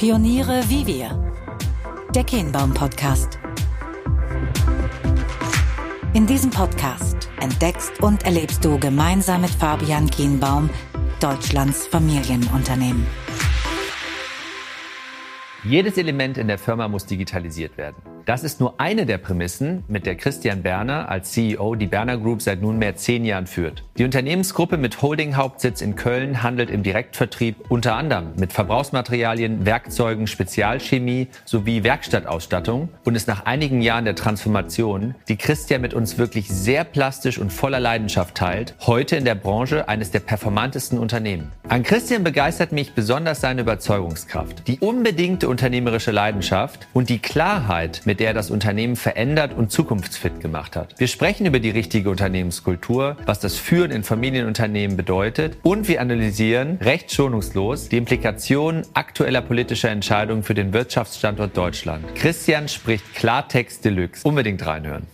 Pioniere 0.00 0.62
wie 0.70 0.86
wir. 0.86 1.30
Der 2.14 2.24
Kehnbaum 2.24 2.72
Podcast. 2.72 3.38
In 6.14 6.26
diesem 6.26 6.48
Podcast 6.50 7.28
entdeckst 7.38 8.02
und 8.02 8.22
erlebst 8.22 8.64
du 8.64 8.78
gemeinsam 8.78 9.42
mit 9.42 9.50
Fabian 9.50 10.08
Kienbaum 10.08 10.70
Deutschlands 11.20 11.86
Familienunternehmen. 11.86 13.06
Jedes 15.64 15.98
Element 15.98 16.38
in 16.38 16.48
der 16.48 16.56
Firma 16.56 16.88
muss 16.88 17.04
digitalisiert 17.04 17.76
werden. 17.76 18.02
Das 18.30 18.44
ist 18.44 18.60
nur 18.60 18.74
eine 18.78 19.06
der 19.06 19.18
Prämissen, 19.18 19.82
mit 19.88 20.06
der 20.06 20.14
Christian 20.14 20.62
Berner 20.62 21.08
als 21.08 21.32
CEO 21.32 21.74
die 21.74 21.88
Berner 21.88 22.16
Group 22.16 22.42
seit 22.42 22.62
nunmehr 22.62 22.94
zehn 22.94 23.24
Jahren 23.24 23.48
führt. 23.48 23.82
Die 23.98 24.04
Unternehmensgruppe 24.04 24.76
mit 24.76 25.02
Holding-Hauptsitz 25.02 25.80
in 25.80 25.96
Köln 25.96 26.44
handelt 26.44 26.70
im 26.70 26.84
Direktvertrieb 26.84 27.56
unter 27.68 27.96
anderem 27.96 28.28
mit 28.36 28.52
Verbrauchsmaterialien, 28.52 29.66
Werkzeugen, 29.66 30.28
Spezialchemie 30.28 31.26
sowie 31.44 31.82
Werkstattausstattung 31.82 32.90
und 33.04 33.16
ist 33.16 33.26
nach 33.26 33.46
einigen 33.46 33.82
Jahren 33.82 34.04
der 34.04 34.14
Transformation, 34.14 35.16
die 35.26 35.36
Christian 35.36 35.80
mit 35.80 35.92
uns 35.92 36.16
wirklich 36.16 36.46
sehr 36.46 36.84
plastisch 36.84 37.36
und 37.36 37.52
voller 37.52 37.80
Leidenschaft 37.80 38.36
teilt, 38.36 38.76
heute 38.86 39.16
in 39.16 39.24
der 39.24 39.34
Branche 39.34 39.88
eines 39.88 40.12
der 40.12 40.20
performantesten 40.20 41.00
Unternehmen. 41.00 41.50
An 41.68 41.82
Christian 41.82 42.22
begeistert 42.22 42.70
mich 42.70 42.94
besonders 42.94 43.40
seine 43.40 43.62
Überzeugungskraft, 43.62 44.68
die 44.68 44.78
unbedingte 44.78 45.48
unternehmerische 45.48 46.12
Leidenschaft 46.12 46.86
und 46.92 47.08
die 47.08 47.18
Klarheit, 47.18 48.02
mit 48.04 48.19
der 48.20 48.28
er 48.28 48.34
das 48.34 48.50
Unternehmen 48.50 48.96
verändert 48.96 49.54
und 49.56 49.72
zukunftsfit 49.72 50.40
gemacht 50.40 50.76
hat. 50.76 50.94
Wir 51.00 51.08
sprechen 51.08 51.46
über 51.46 51.58
die 51.58 51.70
richtige 51.70 52.10
Unternehmenskultur, 52.10 53.16
was 53.24 53.40
das 53.40 53.56
Führen 53.56 53.90
in 53.90 54.04
Familienunternehmen 54.04 54.96
bedeutet 54.96 55.56
und 55.62 55.88
wir 55.88 56.02
analysieren 56.02 56.76
recht 56.82 57.10
schonungslos 57.10 57.88
die 57.88 57.96
Implikationen 57.96 58.84
aktueller 58.92 59.40
politischer 59.40 59.88
Entscheidungen 59.88 60.42
für 60.42 60.52
den 60.52 60.74
Wirtschaftsstandort 60.74 61.56
Deutschland. 61.56 62.14
Christian 62.14 62.68
spricht 62.68 63.14
Klartext 63.14 63.86
Deluxe. 63.86 64.28
Unbedingt 64.28 64.66
reinhören. 64.66 65.06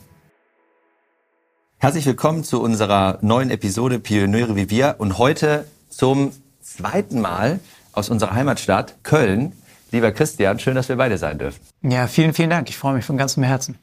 Herzlich 1.79 2.07
willkommen 2.07 2.43
zu 2.43 2.61
unserer 2.61 3.19
neuen 3.23 3.51
Episode 3.51 4.01
Pioniere 4.01 4.57
wie 4.57 4.69
wir 4.69 4.97
und 4.99 5.19
heute 5.19 5.67
zum 5.89 6.33
zweiten 6.61 7.21
Mal 7.21 7.61
aus 7.93 8.09
unserer 8.09 8.33
Heimatstadt 8.34 9.05
Köln 9.05 9.53
Lieber 9.92 10.12
Christian, 10.12 10.59
schön, 10.59 10.75
dass 10.75 10.89
wir 10.89 10.97
beide 10.97 11.19
sein 11.19 11.39
dürfen. 11.39 11.61
Ja, 11.83 12.06
vielen, 12.06 12.34
vielen 12.34 12.51
Dank. 12.51 12.69
Ich 12.69 12.77
freue 12.77 12.95
mich 12.95 13.05
von 13.05 13.17
ganzem 13.17 13.42
Herzen. 13.42 13.77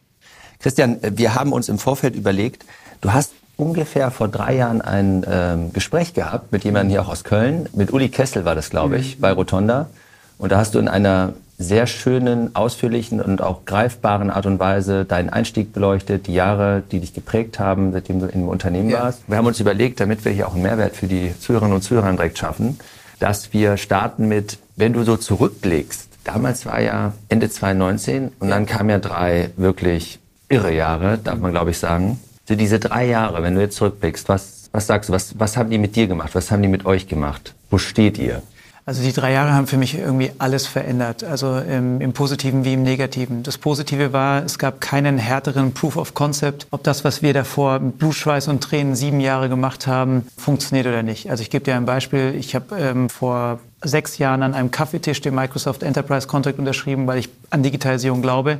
Christian, 0.59 0.99
wir 1.01 1.35
haben 1.35 1.53
uns 1.53 1.69
im 1.69 1.77
Vorfeld 1.77 2.15
überlegt, 2.15 2.65
du 3.01 3.13
hast 3.13 3.33
ungefähr 3.57 4.11
vor 4.11 4.27
drei 4.27 4.55
Jahren 4.55 4.81
ein 4.81 5.25
ähm, 5.29 5.73
Gespräch 5.73 6.13
gehabt 6.13 6.51
mit 6.51 6.63
jemandem 6.63 6.91
hier 6.91 7.01
auch 7.01 7.09
aus 7.09 7.23
Köln. 7.23 7.69
Mit 7.73 7.93
Uli 7.93 8.09
Kessel 8.09 8.45
war 8.45 8.55
das, 8.55 8.69
glaube 8.69 8.97
ich, 8.97 9.17
mhm. 9.17 9.21
bei 9.21 9.31
Rotonda. 9.31 9.89
Und 10.37 10.51
da 10.51 10.57
hast 10.57 10.75
du 10.75 10.79
in 10.79 10.87
einer 10.87 11.33
sehr 11.57 11.87
schönen, 11.87 12.55
ausführlichen 12.55 13.21
und 13.21 13.41
auch 13.41 13.65
greifbaren 13.65 14.29
Art 14.29 14.45
und 14.45 14.59
Weise 14.59 15.05
deinen 15.05 15.29
Einstieg 15.29 15.71
beleuchtet, 15.71 16.27
die 16.27 16.33
Jahre, 16.33 16.83
die 16.91 16.99
dich 16.99 17.13
geprägt 17.13 17.59
haben, 17.59 17.91
seitdem 17.93 18.19
du 18.19 18.25
im 18.25 18.47
Unternehmen 18.47 18.89
ja. 18.89 19.03
warst. 19.03 19.21
Wir 19.27 19.37
haben 19.37 19.45
uns 19.45 19.59
überlegt, 19.59 19.99
damit 19.99 20.25
wir 20.25 20.31
hier 20.31 20.47
auch 20.47 20.53
einen 20.53 20.63
Mehrwert 20.63 20.95
für 20.95 21.07
die 21.07 21.33
Zuhörerinnen 21.39 21.75
und 21.75 21.81
Zuhörer 21.81 22.11
direkt 22.11 22.37
schaffen, 22.37 22.79
dass 23.23 23.53
wir 23.53 23.77
starten 23.77 24.27
mit, 24.27 24.57
wenn 24.75 24.91
du 24.91 25.03
so 25.03 25.15
zurückblickst, 25.15 26.09
damals 26.25 26.65
war 26.65 26.81
ja 26.81 27.13
Ende 27.29 27.49
2019 27.49 28.33
und 28.37 28.49
dann 28.49 28.65
kamen 28.65 28.89
ja 28.89 28.99
drei 28.99 29.51
wirklich 29.55 30.19
irre 30.49 30.73
Jahre, 30.73 31.17
darf 31.17 31.39
man 31.39 31.51
glaube 31.51 31.71
ich 31.71 31.77
sagen. 31.77 32.19
So 32.45 32.55
diese 32.55 32.79
drei 32.79 33.05
Jahre, 33.05 33.41
wenn 33.41 33.55
du 33.55 33.61
jetzt 33.61 33.77
zurückblickst, 33.77 34.27
was, 34.27 34.67
was 34.73 34.87
sagst 34.87 35.07
du, 35.07 35.13
was, 35.13 35.39
was 35.39 35.55
haben 35.55 35.69
die 35.69 35.77
mit 35.77 35.95
dir 35.95 36.07
gemacht, 36.07 36.35
was 36.35 36.51
haben 36.51 36.61
die 36.61 36.67
mit 36.67 36.85
euch 36.85 37.07
gemacht? 37.07 37.55
Wo 37.69 37.77
steht 37.77 38.17
ihr? 38.17 38.41
Also 38.85 39.01
die 39.01 39.13
drei 39.13 39.31
Jahre 39.31 39.53
haben 39.53 39.67
für 39.67 39.77
mich 39.77 39.97
irgendwie 39.97 40.31
alles 40.39 40.67
verändert, 40.67 41.23
also 41.23 41.57
im, 41.57 42.01
im, 42.01 42.11
Positiven 42.11 42.65
wie 42.65 42.73
im 42.73 42.83
Negativen. 42.83 43.41
Das 43.41 43.57
Positive 43.57 44.11
war, 44.11 44.43
es 44.43 44.59
gab 44.59 44.81
keinen 44.81 45.17
härteren 45.17 45.73
Proof 45.73 45.95
of 45.95 46.13
Concept, 46.13 46.67
ob 46.69 46.83
das, 46.83 47.05
was 47.05 47.21
wir 47.21 47.33
davor 47.33 47.79
mit 47.79 47.97
Blutschweiß 47.97 48.49
und 48.49 48.61
Tränen 48.61 48.95
sieben 48.95 49.21
Jahre 49.21 49.47
gemacht 49.47 49.87
haben, 49.87 50.27
funktioniert 50.37 50.85
oder 50.85 51.01
nicht. 51.01 51.29
Also 51.29 51.43
ich 51.43 51.49
gebe 51.49 51.63
dir 51.63 51.77
ein 51.77 51.85
Beispiel. 51.85 52.35
Ich 52.37 52.55
habe 52.55 52.77
ähm, 52.77 53.09
vor 53.09 53.61
sechs 53.81 54.17
Jahren 54.17 54.43
an 54.43 54.53
einem 54.53 54.69
Kaffeetisch 54.69 55.21
den 55.21 55.33
Microsoft 55.33 55.81
Enterprise 55.81 56.27
Contract 56.27 56.59
unterschrieben, 56.59 57.07
weil 57.07 57.19
ich 57.19 57.29
an 57.51 57.63
Digitalisierung 57.63 58.21
glaube. 58.21 58.59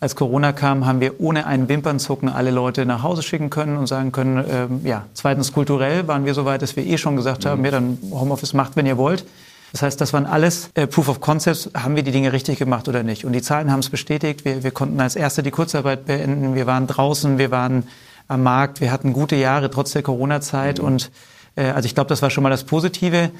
Als 0.00 0.16
Corona 0.16 0.52
kam, 0.52 0.86
haben 0.86 1.00
wir 1.00 1.20
ohne 1.20 1.44
einen 1.44 1.68
Wimpernzucken 1.68 2.30
alle 2.30 2.52
Leute 2.52 2.86
nach 2.86 3.02
Hause 3.02 3.22
schicken 3.22 3.50
können 3.50 3.76
und 3.76 3.86
sagen 3.86 4.12
können, 4.12 4.44
ähm, 4.48 4.80
ja, 4.84 5.04
zweitens 5.12 5.52
kulturell 5.52 6.08
waren 6.08 6.24
wir 6.24 6.32
so 6.32 6.46
weit, 6.46 6.62
dass 6.62 6.76
wir 6.76 6.86
eh 6.86 6.96
schon 6.96 7.16
gesagt 7.16 7.44
haben, 7.44 7.58
mhm. 7.58 7.64
ja, 7.66 7.70
dann 7.72 7.98
Homeoffice 8.12 8.54
macht, 8.54 8.74
wenn 8.76 8.86
ihr 8.86 8.96
wollt. 8.96 9.26
Das 9.72 9.82
heißt, 9.82 10.00
das 10.00 10.12
waren 10.12 10.26
alles 10.26 10.70
äh, 10.74 10.86
Proof 10.86 11.08
of 11.08 11.20
Concepts. 11.20 11.70
Haben 11.74 11.96
wir 11.96 12.02
die 12.02 12.12
Dinge 12.12 12.32
richtig 12.32 12.58
gemacht 12.58 12.88
oder 12.88 13.02
nicht? 13.02 13.24
Und 13.24 13.32
die 13.32 13.42
Zahlen 13.42 13.70
haben 13.70 13.80
es 13.80 13.90
bestätigt. 13.90 14.44
Wir, 14.44 14.62
wir 14.62 14.70
konnten 14.70 15.00
als 15.00 15.16
Erste 15.16 15.42
die 15.42 15.50
Kurzarbeit 15.50 16.06
beenden. 16.06 16.54
Wir 16.54 16.66
waren 16.66 16.86
draußen, 16.86 17.38
wir 17.38 17.50
waren 17.50 17.84
am 18.28 18.42
Markt. 18.42 18.80
Wir 18.80 18.92
hatten 18.92 19.12
gute 19.12 19.36
Jahre 19.36 19.70
trotz 19.70 19.92
der 19.92 20.02
Corona-Zeit. 20.02 20.78
Mhm. 20.78 20.84
Und 20.84 21.10
äh, 21.56 21.64
also 21.64 21.86
ich 21.86 21.94
glaube, 21.94 22.08
das 22.08 22.22
war 22.22 22.30
schon 22.30 22.42
mal 22.42 22.50
das 22.50 22.64
Positive. 22.64 23.30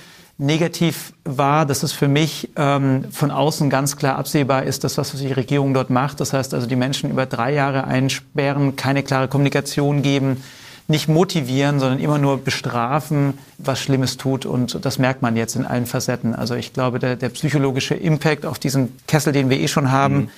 Negativ 0.41 1.15
war, 1.25 1.67
dass 1.67 1.83
es 1.83 1.93
für 1.93 2.07
mich 2.07 2.51
ähm, 2.55 3.07
von 3.11 3.33
außen 3.33 3.71
ganz 3.71 3.97
klar 3.97 4.17
absehbar 4.17 4.63
ist, 4.63 4.85
dass 4.85 4.97
was 4.97 5.13
die 5.13 5.33
Regierung 5.33 5.75
dort 5.75 5.91
macht. 5.91 6.21
Das 6.21 6.33
heißt 6.33 6.55
also, 6.55 6.67
die 6.67 6.77
Menschen 6.77 7.11
über 7.11 7.27
drei 7.27 7.53
Jahre 7.53 7.85
einsperren, 7.85 8.77
keine 8.77 9.03
klare 9.03 9.27
Kommunikation 9.27 10.03
geben, 10.03 10.45
nicht 10.89 11.07
motivieren, 11.07 11.81
sondern 11.81 11.99
immer 11.99 12.19
nur 12.19 12.39
bestrafen, 12.39 13.39
was 13.59 13.79
Schlimmes 13.79 14.17
tut. 14.17 14.47
Und 14.47 14.85
das 14.85 14.99
merkt 14.99 15.21
man 15.21 15.37
jetzt 15.37 15.55
in 15.55 15.67
allen 15.67 15.85
Facetten. 15.85 16.35
Also 16.35 16.55
ich 16.55 16.73
glaube, 16.73 16.99
der, 16.99 17.15
der 17.17 17.29
psychologische 17.29 17.95
Impact 17.95 18.47
auf 18.47 18.59
diesen 18.59 18.97
Kessel, 19.07 19.35
den 19.35 19.51
wir 19.51 19.61
eh 19.61 19.69
schon 19.69 19.93
haben, 19.93 20.15
mhm. 20.15 20.31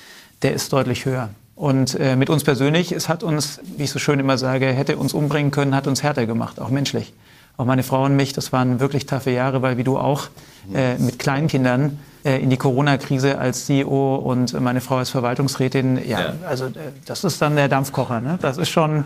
der 0.42 0.52
ist 0.52 0.72
deutlich 0.72 1.04
höher. 1.04 1.30
Und 1.54 1.98
äh, 2.00 2.16
mit 2.16 2.30
uns 2.30 2.42
persönlich, 2.42 2.90
es 2.90 3.08
hat 3.08 3.22
uns, 3.22 3.60
wie 3.76 3.84
ich 3.84 3.90
so 3.90 3.98
schön 3.98 4.18
immer 4.18 4.38
sage, 4.38 4.66
hätte 4.66 4.96
uns 4.96 5.14
umbringen 5.14 5.52
können, 5.52 5.74
hat 5.74 5.86
uns 5.86 6.02
härter 6.02 6.26
gemacht, 6.26 6.58
auch 6.58 6.70
menschlich. 6.70 7.12
Auch 7.56 7.66
meine 7.66 7.82
Frau 7.82 8.04
und 8.04 8.16
mich, 8.16 8.32
das 8.32 8.52
waren 8.52 8.80
wirklich 8.80 9.06
taffe 9.06 9.30
Jahre, 9.30 9.60
weil 9.60 9.76
wie 9.76 9.84
du 9.84 9.98
auch 9.98 10.28
äh, 10.74 10.96
mit 10.96 11.18
Kleinkindern 11.18 11.98
äh, 12.24 12.42
in 12.42 12.50
die 12.50 12.56
Corona-Krise 12.56 13.38
als 13.38 13.66
CEO 13.66 14.16
und 14.16 14.58
meine 14.58 14.80
Frau 14.80 14.96
als 14.96 15.10
Verwaltungsrätin, 15.10 15.98
ja, 16.08 16.20
ja. 16.20 16.32
also 16.48 16.66
äh, 16.66 16.70
das 17.04 17.22
ist 17.22 17.40
dann 17.40 17.56
der 17.56 17.68
Dampfkocher. 17.68 18.20
Ne? 18.20 18.38
Das 18.40 18.56
ist 18.56 18.70
schon 18.70 19.04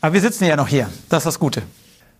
aber 0.00 0.14
wir 0.14 0.20
sitzen 0.20 0.44
ja 0.44 0.56
noch 0.56 0.68
hier. 0.68 0.88
Das 1.08 1.20
ist 1.20 1.26
das 1.26 1.38
Gute. 1.38 1.62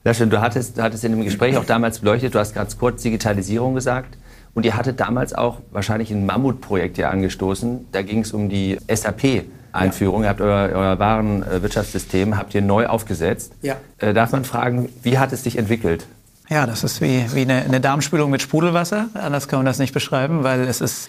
Ja, 0.05 0.15
schön. 0.15 0.31
Du 0.31 0.41
hattest, 0.41 0.79
du 0.79 0.83
hattest 0.83 1.05
in 1.05 1.13
dem 1.13 1.25
Gespräch 1.25 1.57
auch 1.57 1.65
damals 1.65 1.99
beleuchtet, 2.01 2.35
du 2.35 2.39
hast 2.39 2.55
ganz 2.55 2.79
kurz 2.79 3.03
Digitalisierung 3.03 3.75
gesagt. 3.75 4.17
Und 4.55 4.65
ihr 4.65 4.77
hattet 4.77 4.99
damals 4.99 5.35
auch 5.35 5.61
wahrscheinlich 5.71 6.11
ein 6.11 6.27
Mammutprojekt 6.27 6.97
hier 6.97 7.11
angestoßen. 7.11 7.87
Da 7.93 8.03
ging 8.03 8.21
es 8.21 8.33
um 8.33 8.49
die 8.49 8.79
SAP-Einführung. 8.93 10.23
Ja. 10.23 10.27
Ihr 10.27 10.31
habt 10.31 10.41
euer, 10.41 10.71
euer 10.75 10.99
Warenwirtschaftssystem 10.99 12.37
habt 12.37 12.55
ihr 12.55 12.63
neu 12.63 12.87
aufgesetzt. 12.87 13.53
Ja. 13.63 13.77
Äh, 13.99 14.15
darf 14.15 14.33
man 14.33 14.45
fragen, 14.45 14.89
wie 15.03 15.19
hat 15.19 15.33
es 15.33 15.45
sich 15.45 15.59
entwickelt? 15.59 16.07
Ja, 16.49 16.67
das 16.67 16.83
ist 16.83 17.01
wie, 17.01 17.27
wie 17.35 17.43
eine, 17.43 17.63
eine 17.63 17.81
Darmspülung 17.81 18.31
mit 18.31 18.41
Sprudelwasser. 18.41 19.09
Anders 19.15 19.49
kann 19.49 19.59
man 19.59 19.67
das 19.67 19.79
nicht 19.79 19.93
beschreiben, 19.93 20.45
weil 20.45 20.63
es 20.63 20.81
ist 20.81 21.09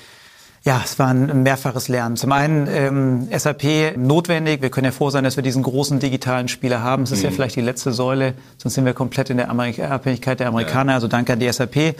ja, 0.63 0.81
es 0.83 0.99
war 0.99 1.07
ein 1.07 1.43
mehrfaches 1.43 1.87
Lernen. 1.87 2.17
Zum 2.17 2.31
einen 2.31 2.67
ähm, 2.67 3.27
SAP 3.35 3.95
notwendig. 3.97 4.61
Wir 4.61 4.69
können 4.69 4.85
ja 4.85 4.91
froh 4.91 5.09
sein, 5.09 5.23
dass 5.23 5.37
wir 5.37 5.43
diesen 5.43 5.63
großen 5.63 5.99
digitalen 5.99 6.47
Spieler 6.47 6.83
haben. 6.83 7.03
Es 7.03 7.11
ist 7.11 7.19
mhm. 7.19 7.25
ja 7.25 7.31
vielleicht 7.31 7.55
die 7.55 7.61
letzte 7.61 7.93
Säule, 7.93 8.33
sonst 8.57 8.73
sind 8.73 8.85
wir 8.85 8.93
komplett 8.93 9.29
in 9.29 9.37
der 9.37 9.49
Amerik 9.49 9.79
Abhängigkeit 9.79 10.39
der 10.39 10.47
Amerikaner. 10.47 10.91
Ja. 10.91 10.95
Also 10.95 11.07
danke 11.07 11.33
an 11.33 11.39
die 11.39 11.51
SAP. 11.51 11.95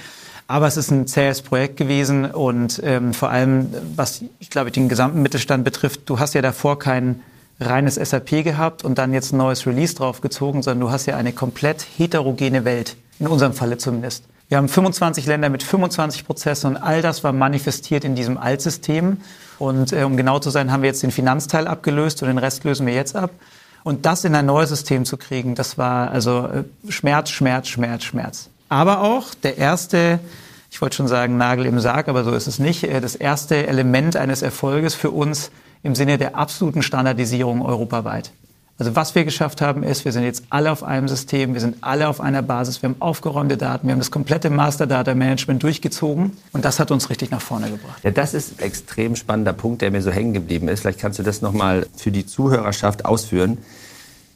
Aber 0.48 0.68
es 0.68 0.78
ist 0.78 0.92
ein 0.92 1.08
zähes 1.08 1.42
Projekt 1.42 1.78
gewesen 1.78 2.26
und 2.26 2.82
ähm, 2.84 3.14
vor 3.14 3.30
allem, 3.30 3.68
was 3.96 4.24
ich 4.40 4.50
glaube 4.50 4.72
den 4.72 4.90
gesamten 4.90 5.22
Mittelstand 5.22 5.64
betrifft, 5.64 6.02
du 6.10 6.20
hast 6.20 6.34
ja 6.34 6.42
davor 6.42 6.80
kein 6.80 7.22
reines 7.60 7.96
SAP 7.96 8.44
gehabt 8.44 8.84
und 8.84 8.98
dann 8.98 9.14
jetzt 9.14 9.32
ein 9.32 9.38
neues 9.38 9.68
Release 9.68 9.94
draufgezogen, 9.94 10.64
sondern 10.64 10.88
du 10.88 10.92
hast 10.92 11.06
ja 11.06 11.18
eine 11.18 11.34
komplett 11.34 11.86
heterogene 11.98 12.66
Welt, 12.66 12.96
in 13.20 13.28
unserem 13.28 13.54
Falle 13.54 13.78
zumindest. 13.78 14.24
Wir 14.50 14.58
haben 14.58 14.68
25 14.68 15.28
Länder 15.28 15.50
mit 15.50 15.62
25 15.62 16.26
Prozessen 16.26 16.72
und 16.72 16.78
all 16.78 17.04
das 17.04 17.24
war 17.24 17.34
manifestiert 17.34 18.04
in 18.04 18.16
diesem 18.16 18.40
Altsystem. 18.40 19.18
Und 19.60 19.94
äh, 19.94 20.04
um 20.04 20.18
genau 20.18 20.40
zu 20.40 20.50
sein, 20.50 20.72
haben 20.72 20.82
wir 20.82 20.88
jetzt 20.88 21.04
den 21.04 21.12
Finanzteil 21.12 21.68
abgelöst 21.68 22.24
und 22.24 22.30
den 22.30 22.40
Rest 22.40 22.64
lösen 22.64 22.88
wir 22.88 22.96
jetzt 22.96 23.16
ab. 23.16 23.30
Und 23.84 24.08
das 24.08 24.26
in 24.26 24.34
ein 24.34 24.48
neues 24.48 24.70
System 24.70 25.06
zu 25.06 25.18
kriegen, 25.18 25.54
das 25.54 25.78
war 25.78 26.10
also 26.10 26.48
äh, 26.48 26.92
Schmerz, 26.92 27.30
Schmerz, 27.30 27.68
Schmerz, 27.68 28.04
Schmerz. 28.04 28.50
Aber 28.70 29.02
auch 29.02 29.36
der 29.36 29.60
erste, 29.60 30.20
ich 30.72 30.82
wollte 30.82 30.96
schon 30.96 31.08
sagen 31.08 31.38
Nagel 31.38 31.68
im 31.68 31.80
Sarg, 31.80 32.08
aber 32.08 32.24
so 32.24 32.32
ist 32.32 32.48
es 32.48 32.58
nicht, 32.58 32.84
äh, 32.84 33.02
das 33.02 33.16
erste 33.16 33.68
Element 33.68 34.16
eines 34.16 34.42
Erfolges 34.42 34.96
für 34.96 35.12
uns 35.12 35.52
im 35.84 35.94
Sinne 35.94 36.18
der 36.18 36.36
absoluten 36.36 36.82
Standardisierung 36.82 37.62
europaweit. 37.62 38.32
Also 38.80 38.96
was 38.96 39.14
wir 39.14 39.26
geschafft 39.26 39.60
haben, 39.60 39.84
ist, 39.84 40.06
wir 40.06 40.14
sind 40.14 40.24
jetzt 40.24 40.44
alle 40.50 40.72
auf 40.72 40.84
einem 40.84 41.10
System, 41.10 41.54
wir 41.54 41.60
sind 41.60 41.76
alle 41.82 42.08
auf 42.08 42.22
einer 42.22 42.42
Basis, 42.42 42.82
wir 42.82 42.88
haben 42.88 42.96
aufgeräumte 43.00 43.58
Daten, 43.58 43.88
wir 43.88 43.92
haben 43.92 44.00
das 44.00 44.10
komplette 44.10 44.50
Master 44.50 44.88
Data 44.88 45.14
Management 45.14 45.62
durchgezogen 45.62 46.32
und 46.54 46.64
das 46.64 46.80
hat 46.80 46.90
uns 46.90 47.10
richtig 47.10 47.30
nach 47.30 47.42
vorne 47.42 47.70
gebracht. 47.70 48.02
Ja, 48.04 48.12
das 48.12 48.34
ist 48.34 48.58
ein 48.58 48.64
extrem 48.66 49.18
spannender 49.18 49.52
Punkt, 49.52 49.82
der 49.82 49.92
mir 49.92 50.02
so 50.02 50.12
hängen 50.12 50.34
geblieben 50.34 50.70
ist. 50.70 50.80
Vielleicht 50.80 51.00
kannst 51.00 51.20
du 51.20 51.24
das 51.24 51.42
nochmal 51.42 51.88
für 51.98 52.10
die 52.10 52.26
Zuhörerschaft 52.26 53.04
ausführen. 53.04 53.58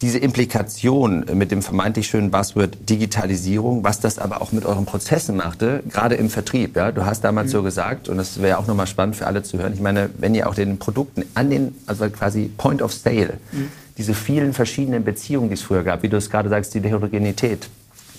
diese 0.01 0.17
Implikation 0.17 1.23
mit 1.33 1.51
dem 1.51 1.61
vermeintlich 1.61 2.07
schönen 2.07 2.29
Buzzword 2.29 2.89
Digitalisierung, 2.89 3.85
was 3.85 4.01
das 4.01 4.19
aber 4.19 4.41
auch 4.41 4.51
mit 4.51 4.65
euren 4.65 4.85
Prozessen 4.85 5.37
machte, 5.37 5.81
gerade 5.89 6.15
im 6.15 6.29
Vertrieb. 6.29 6.75
Ja? 6.75 6.91
Du 6.91 7.05
hast 7.05 7.23
damals 7.23 7.47
mhm. 7.47 7.51
so 7.51 7.63
gesagt, 7.63 8.09
und 8.09 8.17
das 8.17 8.41
wäre 8.41 8.57
auch 8.57 8.67
nochmal 8.67 8.87
spannend 8.87 9.15
für 9.15 9.25
alle 9.25 9.43
zu 9.43 9.57
hören, 9.59 9.71
ich 9.73 9.79
meine, 9.79 10.09
wenn 10.17 10.35
ihr 10.35 10.49
auch 10.49 10.55
den 10.55 10.77
Produkten 10.77 11.23
an 11.35 11.49
den, 11.49 11.73
also 11.87 12.09
quasi 12.09 12.51
Point 12.57 12.81
of 12.81 12.91
Sale, 12.91 13.35
mhm. 13.53 13.69
Diese 13.97 14.13
vielen 14.13 14.53
verschiedenen 14.53 15.03
Beziehungen, 15.03 15.49
die 15.49 15.55
es 15.55 15.61
früher 15.61 15.83
gab, 15.83 16.03
wie 16.03 16.09
du 16.09 16.17
es 16.17 16.29
gerade 16.29 16.49
sagst, 16.49 16.73
die 16.73 16.81
Heterogenität, 16.81 17.69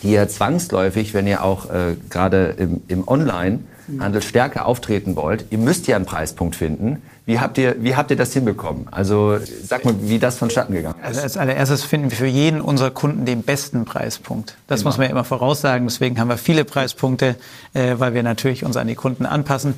die 0.03 0.13
ja 0.13 0.29
zwangsläufig, 0.29 1.15
wenn 1.15 1.27
ihr 1.27 1.43
auch 1.43 1.71
äh, 1.71 1.97
gerade 2.11 2.55
im, 2.59 2.83
im 2.89 3.09
Online-Handel 3.09 4.23
stärker 4.23 4.67
auftreten 4.67 5.17
wollt, 5.17 5.47
ihr 5.51 5.59
müsst 5.59 5.87
ja 5.87 5.97
einen 5.97 6.07
Preispunkt 6.07 6.57
finden, 6.57 7.03
wie 7.27 7.41
habt 7.41 7.57
ihr, 7.57 7.77
wie 7.83 7.97
habt 7.97 8.11
ihr 8.11 8.19
das 8.19 8.35
hinbekommen? 8.35 8.87
Also 8.91 9.39
sag 9.63 9.87
mal, 9.87 9.95
wie 10.03 10.19
das 10.19 10.37
vonstatten 10.37 10.75
gegangen 10.75 10.99
ist. 11.01 11.07
Also 11.07 11.21
als 11.23 11.37
allererstes 11.39 11.83
finden 11.83 12.11
wir 12.11 12.19
für 12.19 12.27
jeden 12.27 12.61
unserer 12.61 12.91
Kunden 12.91 13.25
den 13.25 13.43
besten 13.43 13.87
Preispunkt. 13.87 14.57
Das 14.67 14.83
immer. 14.83 14.91
muss 14.91 14.99
man 14.99 15.07
ja 15.07 15.11
immer 15.11 15.25
voraussagen. 15.25 15.87
Deswegen 15.87 16.21
haben 16.21 16.29
wir 16.29 16.37
viele 16.37 16.67
Preispunkte, 16.67 17.37
äh, 17.73 17.95
weil 17.97 18.13
wir 18.13 18.23
natürlich 18.23 18.63
uns 18.63 18.77
an 18.77 18.89
die 18.89 18.95
Kunden 18.95 19.25
anpassen. 19.25 19.75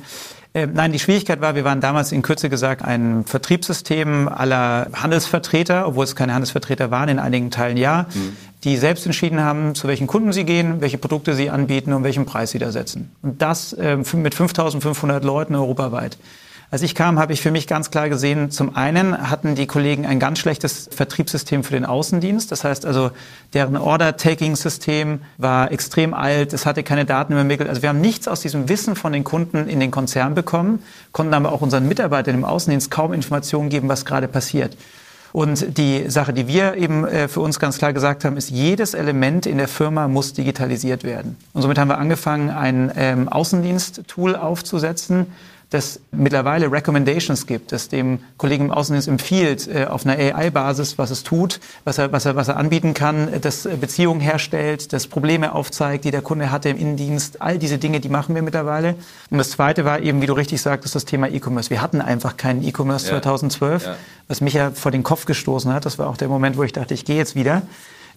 Äh, 0.53 0.67
nein, 0.67 0.91
die 0.91 0.99
Schwierigkeit 0.99 1.41
war, 1.41 1.55
wir 1.55 1.63
waren 1.63 1.81
damals 1.81 2.11
in 2.11 2.21
Kürze 2.21 2.49
gesagt 2.49 2.81
ein 2.83 3.25
Vertriebssystem 3.25 4.27
aller 4.27 4.87
Handelsvertreter, 4.93 5.87
obwohl 5.87 6.03
es 6.03 6.15
keine 6.15 6.33
Handelsvertreter 6.33 6.91
waren, 6.91 7.09
in 7.09 7.19
einigen 7.19 7.51
Teilen 7.51 7.77
ja, 7.77 8.07
mhm. 8.13 8.35
die 8.63 8.77
selbst 8.77 9.05
entschieden 9.05 9.41
haben, 9.41 9.75
zu 9.75 9.87
welchen 9.87 10.07
Kunden 10.07 10.33
sie 10.33 10.45
gehen, 10.45 10.81
welche 10.81 10.97
Produkte 10.97 11.35
sie 11.35 11.49
anbieten 11.49 11.93
und 11.93 12.03
welchen 12.03 12.25
Preis 12.25 12.51
sie 12.51 12.59
da 12.59 12.71
setzen. 12.71 13.11
Und 13.21 13.41
das 13.41 13.73
äh, 13.73 13.97
mit 13.97 14.33
5500 14.33 15.23
Leuten 15.23 15.55
europaweit. 15.55 16.17
Als 16.69 16.81
ich 16.81 16.95
kam, 16.95 17.17
habe 17.17 17.31
ich 17.31 17.41
für 17.41 17.51
mich 17.51 17.65
ganz 17.65 17.91
klar 17.91 18.09
gesehen, 18.09 18.51
zum 18.51 18.75
einen 18.75 19.29
hatten 19.29 19.55
die 19.55 19.67
Kollegen 19.67 20.05
ein 20.05 20.19
ganz 20.19 20.39
schlechtes 20.39 20.89
Vertriebssystem 20.91 21.63
für 21.63 21.71
den 21.71 21.85
Außendienst. 21.85 22.51
Das 22.51 22.65
heißt 22.65 22.85
also, 22.85 23.11
deren 23.53 23.77
Order-Taking-System 23.77 25.21
war 25.37 25.71
extrem 25.71 26.13
alt, 26.13 26.51
es 26.51 26.65
hatte 26.65 26.83
keine 26.83 27.05
Daten 27.05 27.31
übermittelt. 27.31 27.69
Also 27.69 27.83
wir 27.83 27.89
haben 27.89 28.01
nichts 28.01 28.27
aus 28.27 28.41
diesem 28.41 28.67
Wissen 28.67 28.97
von 28.97 29.13
den 29.13 29.23
Kunden 29.23 29.69
in 29.69 29.79
den 29.79 29.91
Konzern 29.91 30.35
bekommen, 30.35 30.83
konnten 31.13 31.33
aber 31.33 31.53
auch 31.53 31.61
unseren 31.61 31.87
Mitarbeitern 31.87 32.35
im 32.35 32.43
Außendienst 32.43 32.91
kaum 32.91 33.13
Informationen 33.13 33.69
geben, 33.69 33.87
was 33.87 34.03
gerade 34.03 34.27
passiert. 34.27 34.75
Und 35.31 35.77
die 35.77 36.09
Sache, 36.09 36.33
die 36.33 36.47
wir 36.47 36.75
eben 36.75 37.05
äh, 37.05 37.27
für 37.27 37.41
uns 37.41 37.59
ganz 37.59 37.77
klar 37.77 37.93
gesagt 37.93 38.25
haben, 38.25 38.35
ist, 38.35 38.49
jedes 38.49 38.93
Element 38.93 39.45
in 39.45 39.57
der 39.57 39.67
Firma 39.67 40.07
muss 40.07 40.33
digitalisiert 40.33 41.03
werden. 41.03 41.37
Und 41.53 41.61
somit 41.61 41.77
haben 41.77 41.89
wir 41.89 41.97
angefangen, 41.97 42.49
ein 42.49 42.91
ähm, 42.95 43.29
Außendienst-Tool 43.29 44.35
aufzusetzen, 44.35 45.27
das 45.69 45.99
mittlerweile 46.11 46.71
Recommendations 46.71 47.45
gibt, 47.45 47.73
das 47.73 47.89
dem 47.89 48.19
Kollegen 48.37 48.65
im 48.65 48.71
Außendienst 48.71 49.07
empfiehlt, 49.09 49.67
äh, 49.67 49.85
auf 49.85 50.05
einer 50.05 50.17
AI-Basis, 50.17 50.97
was 50.97 51.11
es 51.11 51.23
tut, 51.23 51.59
was 51.83 51.97
er, 51.97 52.11
was, 52.13 52.25
er, 52.25 52.37
was 52.37 52.47
er 52.47 52.55
anbieten 52.55 52.93
kann, 52.93 53.29
das 53.41 53.67
Beziehungen 53.79 54.21
herstellt, 54.21 54.93
das 54.93 55.07
Probleme 55.07 55.53
aufzeigt, 55.53 56.05
die 56.05 56.11
der 56.11 56.21
Kunde 56.21 56.51
hatte 56.51 56.69
im 56.69 56.77
Innendienst. 56.77 57.41
All 57.41 57.57
diese 57.57 57.77
Dinge, 57.77 57.99
die 57.99 58.07
machen 58.07 58.33
wir 58.33 58.41
mittlerweile. 58.41 58.95
Und 59.29 59.39
das 59.39 59.51
Zweite 59.51 59.83
war 59.83 59.99
eben, 59.99 60.21
wie 60.21 60.25
du 60.25 60.33
richtig 60.33 60.61
sagtest, 60.61 60.95
das 60.95 61.03
Thema 61.03 61.27
E-Commerce. 61.27 61.69
Wir 61.69 61.81
hatten 61.81 61.99
einfach 61.99 62.37
keinen 62.37 62.63
E-Commerce 62.63 63.07
ja. 63.07 63.21
2012, 63.21 63.85
ja. 63.85 63.95
was 64.29 64.39
mich 64.39 64.53
ja 64.53 64.71
vor 64.71 64.91
den 64.91 65.03
Kopf 65.03 65.25
gestoßen 65.25 65.73
hat. 65.73 65.85
Das 65.85 65.99
war 65.99 66.07
auch 66.07 66.17
der 66.17 66.29
Moment, 66.29 66.55
wo 66.55 66.63
ich 66.63 66.71
dachte, 66.71 66.93
ich 66.93 67.03
gehe 67.03 67.17
jetzt 67.17 67.35
wieder. 67.35 67.63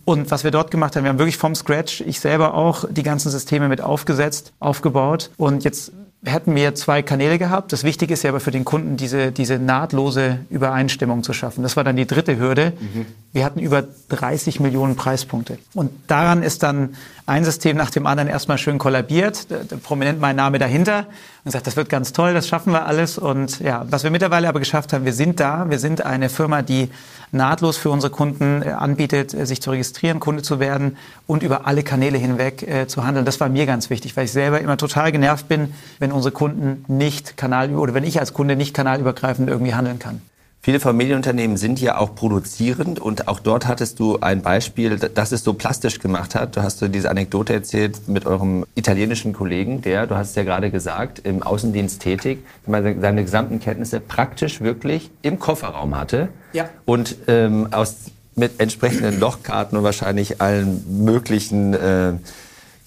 Und 0.04 0.30
was 0.30 0.44
wir 0.44 0.50
dort 0.50 0.70
gemacht 0.70 0.96
haben, 0.96 1.04
wir 1.04 1.10
haben 1.10 1.18
wirklich 1.18 1.36
vom 1.36 1.54
Scratch, 1.54 2.00
ich 2.00 2.20
selber 2.20 2.54
auch, 2.54 2.84
die 2.88 3.02
ganzen 3.02 3.30
Systeme 3.30 3.68
mit 3.68 3.80
aufgesetzt, 3.80 4.52
aufgebaut. 4.58 5.30
Und 5.36 5.64
jetzt 5.64 5.92
hätten 6.24 6.54
wir 6.54 6.74
zwei 6.74 7.02
Kanäle 7.02 7.38
gehabt. 7.38 7.72
Das 7.72 7.82
Wichtige 7.82 8.12
ist 8.12 8.22
ja 8.22 8.30
aber 8.30 8.40
für 8.40 8.50
den 8.50 8.64
Kunden, 8.64 8.96
diese, 8.96 9.32
diese 9.32 9.58
nahtlose 9.58 10.40
Übereinstimmung 10.50 11.22
zu 11.22 11.32
schaffen. 11.32 11.62
Das 11.62 11.76
war 11.76 11.84
dann 11.84 11.96
die 11.96 12.06
dritte 12.06 12.38
Hürde. 12.38 12.74
Mhm. 12.78 13.06
Wir 13.32 13.44
hatten 13.44 13.60
über 13.60 13.84
30 14.10 14.60
Millionen 14.60 14.96
Preispunkte. 14.96 15.58
Und 15.74 15.90
daran 16.08 16.42
ist 16.42 16.62
dann 16.62 16.96
ein 17.30 17.44
System 17.44 17.76
nach 17.76 17.90
dem 17.90 18.06
anderen 18.06 18.28
erstmal 18.28 18.58
schön 18.58 18.78
kollabiert. 18.78 19.46
Prominent 19.84 20.20
mein 20.20 20.34
Name 20.34 20.58
dahinter 20.58 21.06
und 21.44 21.52
sagt, 21.52 21.64
das 21.68 21.76
wird 21.76 21.88
ganz 21.88 22.12
toll, 22.12 22.34
das 22.34 22.48
schaffen 22.48 22.72
wir 22.72 22.86
alles. 22.86 23.18
Und 23.18 23.60
ja, 23.60 23.86
was 23.88 24.02
wir 24.02 24.10
mittlerweile 24.10 24.48
aber 24.48 24.58
geschafft 24.58 24.92
haben, 24.92 25.04
wir 25.04 25.12
sind 25.12 25.38
da. 25.38 25.70
Wir 25.70 25.78
sind 25.78 26.04
eine 26.04 26.28
Firma, 26.28 26.62
die 26.62 26.90
nahtlos 27.30 27.76
für 27.76 27.90
unsere 27.90 28.12
Kunden 28.12 28.62
äh, 28.62 28.70
anbietet, 28.70 29.32
äh, 29.32 29.46
sich 29.46 29.62
zu 29.62 29.70
registrieren, 29.70 30.18
Kunde 30.18 30.42
zu 30.42 30.58
werden 30.58 30.96
und 31.28 31.44
über 31.44 31.68
alle 31.68 31.84
Kanäle 31.84 32.18
hinweg 32.18 32.66
äh, 32.66 32.88
zu 32.88 33.04
handeln. 33.04 33.24
Das 33.24 33.38
war 33.38 33.48
mir 33.48 33.64
ganz 33.64 33.90
wichtig, 33.90 34.16
weil 34.16 34.24
ich 34.24 34.32
selber 34.32 34.60
immer 34.60 34.76
total 34.76 35.12
genervt 35.12 35.46
bin, 35.46 35.72
wenn 36.00 36.10
unsere 36.10 36.32
Kunden 36.32 36.84
nicht 36.88 37.36
kanal 37.36 37.70
oder 37.76 37.94
wenn 37.94 38.02
ich 38.02 38.18
als 38.18 38.34
Kunde 38.34 38.56
nicht 38.56 38.74
kanalübergreifend 38.74 39.48
irgendwie 39.48 39.74
handeln 39.74 40.00
kann. 40.00 40.20
Viele 40.62 40.78
Familienunternehmen 40.78 41.56
sind 41.56 41.80
ja 41.80 41.96
auch 41.96 42.14
produzierend 42.14 43.00
und 43.00 43.28
auch 43.28 43.40
dort 43.40 43.66
hattest 43.66 43.98
du 43.98 44.18
ein 44.20 44.42
Beispiel, 44.42 44.98
das 44.98 45.32
es 45.32 45.42
so 45.42 45.54
plastisch 45.54 46.00
gemacht 46.00 46.34
hat. 46.34 46.54
Du 46.54 46.62
hast 46.62 46.82
du 46.82 46.88
diese 46.88 47.10
Anekdote 47.10 47.54
erzählt 47.54 48.08
mit 48.08 48.26
eurem 48.26 48.66
italienischen 48.74 49.32
Kollegen, 49.32 49.80
der, 49.80 50.06
du 50.06 50.16
hast 50.16 50.30
es 50.30 50.34
ja 50.34 50.42
gerade 50.42 50.70
gesagt, 50.70 51.20
im 51.20 51.42
Außendienst 51.42 52.02
tätig, 52.02 52.44
seine 52.66 53.24
gesamten 53.24 53.58
Kenntnisse 53.58 54.00
praktisch 54.00 54.60
wirklich 54.60 55.10
im 55.22 55.38
Kofferraum 55.38 55.96
hatte 55.96 56.28
ja. 56.52 56.68
und 56.84 57.16
ähm, 57.26 57.68
aus, 57.70 57.96
mit 58.36 58.60
entsprechenden 58.60 59.18
Lochkarten 59.18 59.78
und 59.78 59.84
wahrscheinlich 59.84 60.42
allen 60.42 60.84
möglichen 61.04 61.72
äh, 61.72 62.12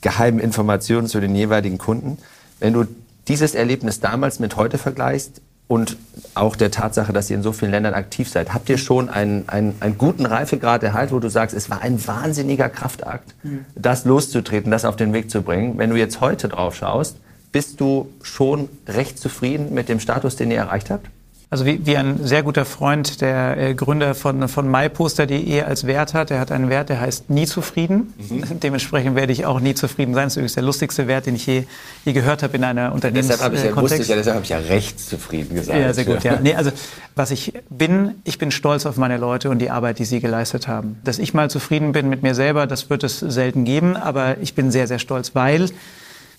geheimen 0.01 0.39
Informationen 0.39 1.07
zu 1.07 1.19
den 1.19 1.35
jeweiligen 1.35 1.79
Kunden. 1.79 2.19
Wenn 2.59 2.73
du 2.73 2.85
dieses 3.27 3.55
Erlebnis 3.55 3.99
damals 3.99 4.39
mit 4.39 4.57
heute 4.57 4.77
vergleichst, 4.77 5.41
und 5.68 5.98
auch 6.36 6.56
der 6.56 6.71
Tatsache, 6.71 7.13
dass 7.13 7.30
ihr 7.30 7.38
in 7.38 7.44
so 7.44 7.51
vielen 7.51 7.71
Ländern 7.71 7.94
aktiv 7.94 8.30
seid. 8.30 8.54
Habt 8.54 8.69
ihr 8.69 8.77
schon 8.77 9.10
einen, 9.10 9.48
einen, 9.48 9.75
einen 9.80 9.98
guten 9.98 10.25
Reifegrad 10.25 10.83
erhalten, 10.83 11.13
wo 11.13 11.19
du 11.19 11.30
sagst, 11.30 11.56
es 11.56 11.69
war 11.69 11.81
ein 11.81 12.06
wahnsinniger 12.06 12.69
Kraftakt, 12.69 13.33
mhm. 13.44 13.65
das 13.75 14.06
loszutreten, 14.06 14.71
das 14.71 14.86
auf 14.86 14.95
den 14.95 15.13
Weg 15.13 15.31
zu 15.31 15.42
bringen? 15.42 15.77
Wenn 15.77 15.89
du 15.89 15.95
jetzt 15.95 16.21
heute 16.21 16.50
drauf 16.50 16.75
schaust, 16.75 17.18
bist 17.51 17.80
du 17.80 18.10
schon 18.21 18.68
recht 18.88 19.19
zufrieden 19.19 19.74
mit 19.74 19.89
dem 19.89 20.00
Status, 20.00 20.36
den 20.36 20.51
ihr 20.51 20.57
erreicht 20.57 20.89
habt? 20.89 21.07
Also 21.53 21.67
wie, 21.67 21.85
wie 21.85 21.95
ein 21.97 22.25
sehr 22.25 22.41
guter 22.41 22.65
Freund, 22.65 23.21
der 23.21 23.55
äh, 23.59 23.75
Gründer 23.75 24.15
von, 24.15 24.47
von 24.47 24.71
myposter.de 24.71 25.61
als 25.61 25.85
Wert 25.85 26.15
hat. 26.15 26.31
Der 26.31 26.39
hat 26.39 26.51
einen 26.51 26.71
Wert, 26.71 26.89
der 26.89 27.00
heißt 27.00 27.29
nie 27.29 27.45
zufrieden. 27.45 28.11
Mhm. 28.17 28.59
Dementsprechend 28.63 29.15
werde 29.15 29.33
ich 29.33 29.45
auch 29.45 29.59
nie 29.59 29.75
zufrieden 29.75 30.15
sein. 30.15 30.23
Das 30.23 30.33
ist 30.33 30.38
übrigens 30.38 30.53
der 30.55 30.63
lustigste 30.63 31.05
Wert, 31.05 31.27
den 31.27 31.35
ich 31.35 31.45
je, 31.45 31.65
je 32.05 32.13
gehört 32.13 32.41
habe 32.41 32.57
in 32.57 32.63
einer 32.63 32.91
Unternehmens 32.91 33.27
Deshalb 33.27 33.44
habe 33.44 33.55
ich, 33.55 33.63
ja, 33.63 34.00
ich 34.00 34.07
ja, 34.07 34.15
deshalb 34.15 34.35
habe 34.38 34.44
ich 34.44 34.50
ja 34.50 34.57
recht 34.57 35.00
zufrieden 35.00 35.53
gesagt. 35.53 35.77
Ja, 35.77 35.94
sehr 35.94 36.05
gut. 36.05 36.23
Ja. 36.23 36.39
Nee, 36.41 36.55
also 36.55 36.71
was 37.15 37.29
ich 37.29 37.53
bin, 37.69 38.15
ich 38.23 38.39
bin 38.39 38.50
stolz 38.50 38.88
auf 38.88 38.97
meine 38.97 39.17
Leute 39.17 39.51
und 39.51 39.59
die 39.59 39.69
Arbeit, 39.69 40.00
die 40.00 40.05
sie 40.05 40.21
geleistet 40.21 40.67
haben. 40.67 40.97
Dass 41.03 41.19
ich 41.19 41.35
mal 41.35 41.51
zufrieden 41.51 41.91
bin 41.91 42.09
mit 42.09 42.23
mir 42.23 42.33
selber, 42.33 42.65
das 42.65 42.89
wird 42.89 43.03
es 43.03 43.19
selten 43.19 43.63
geben, 43.63 43.95
aber 43.95 44.39
ich 44.39 44.55
bin 44.55 44.71
sehr, 44.71 44.88
sehr 44.88 44.97
stolz, 44.97 45.35
weil 45.35 45.69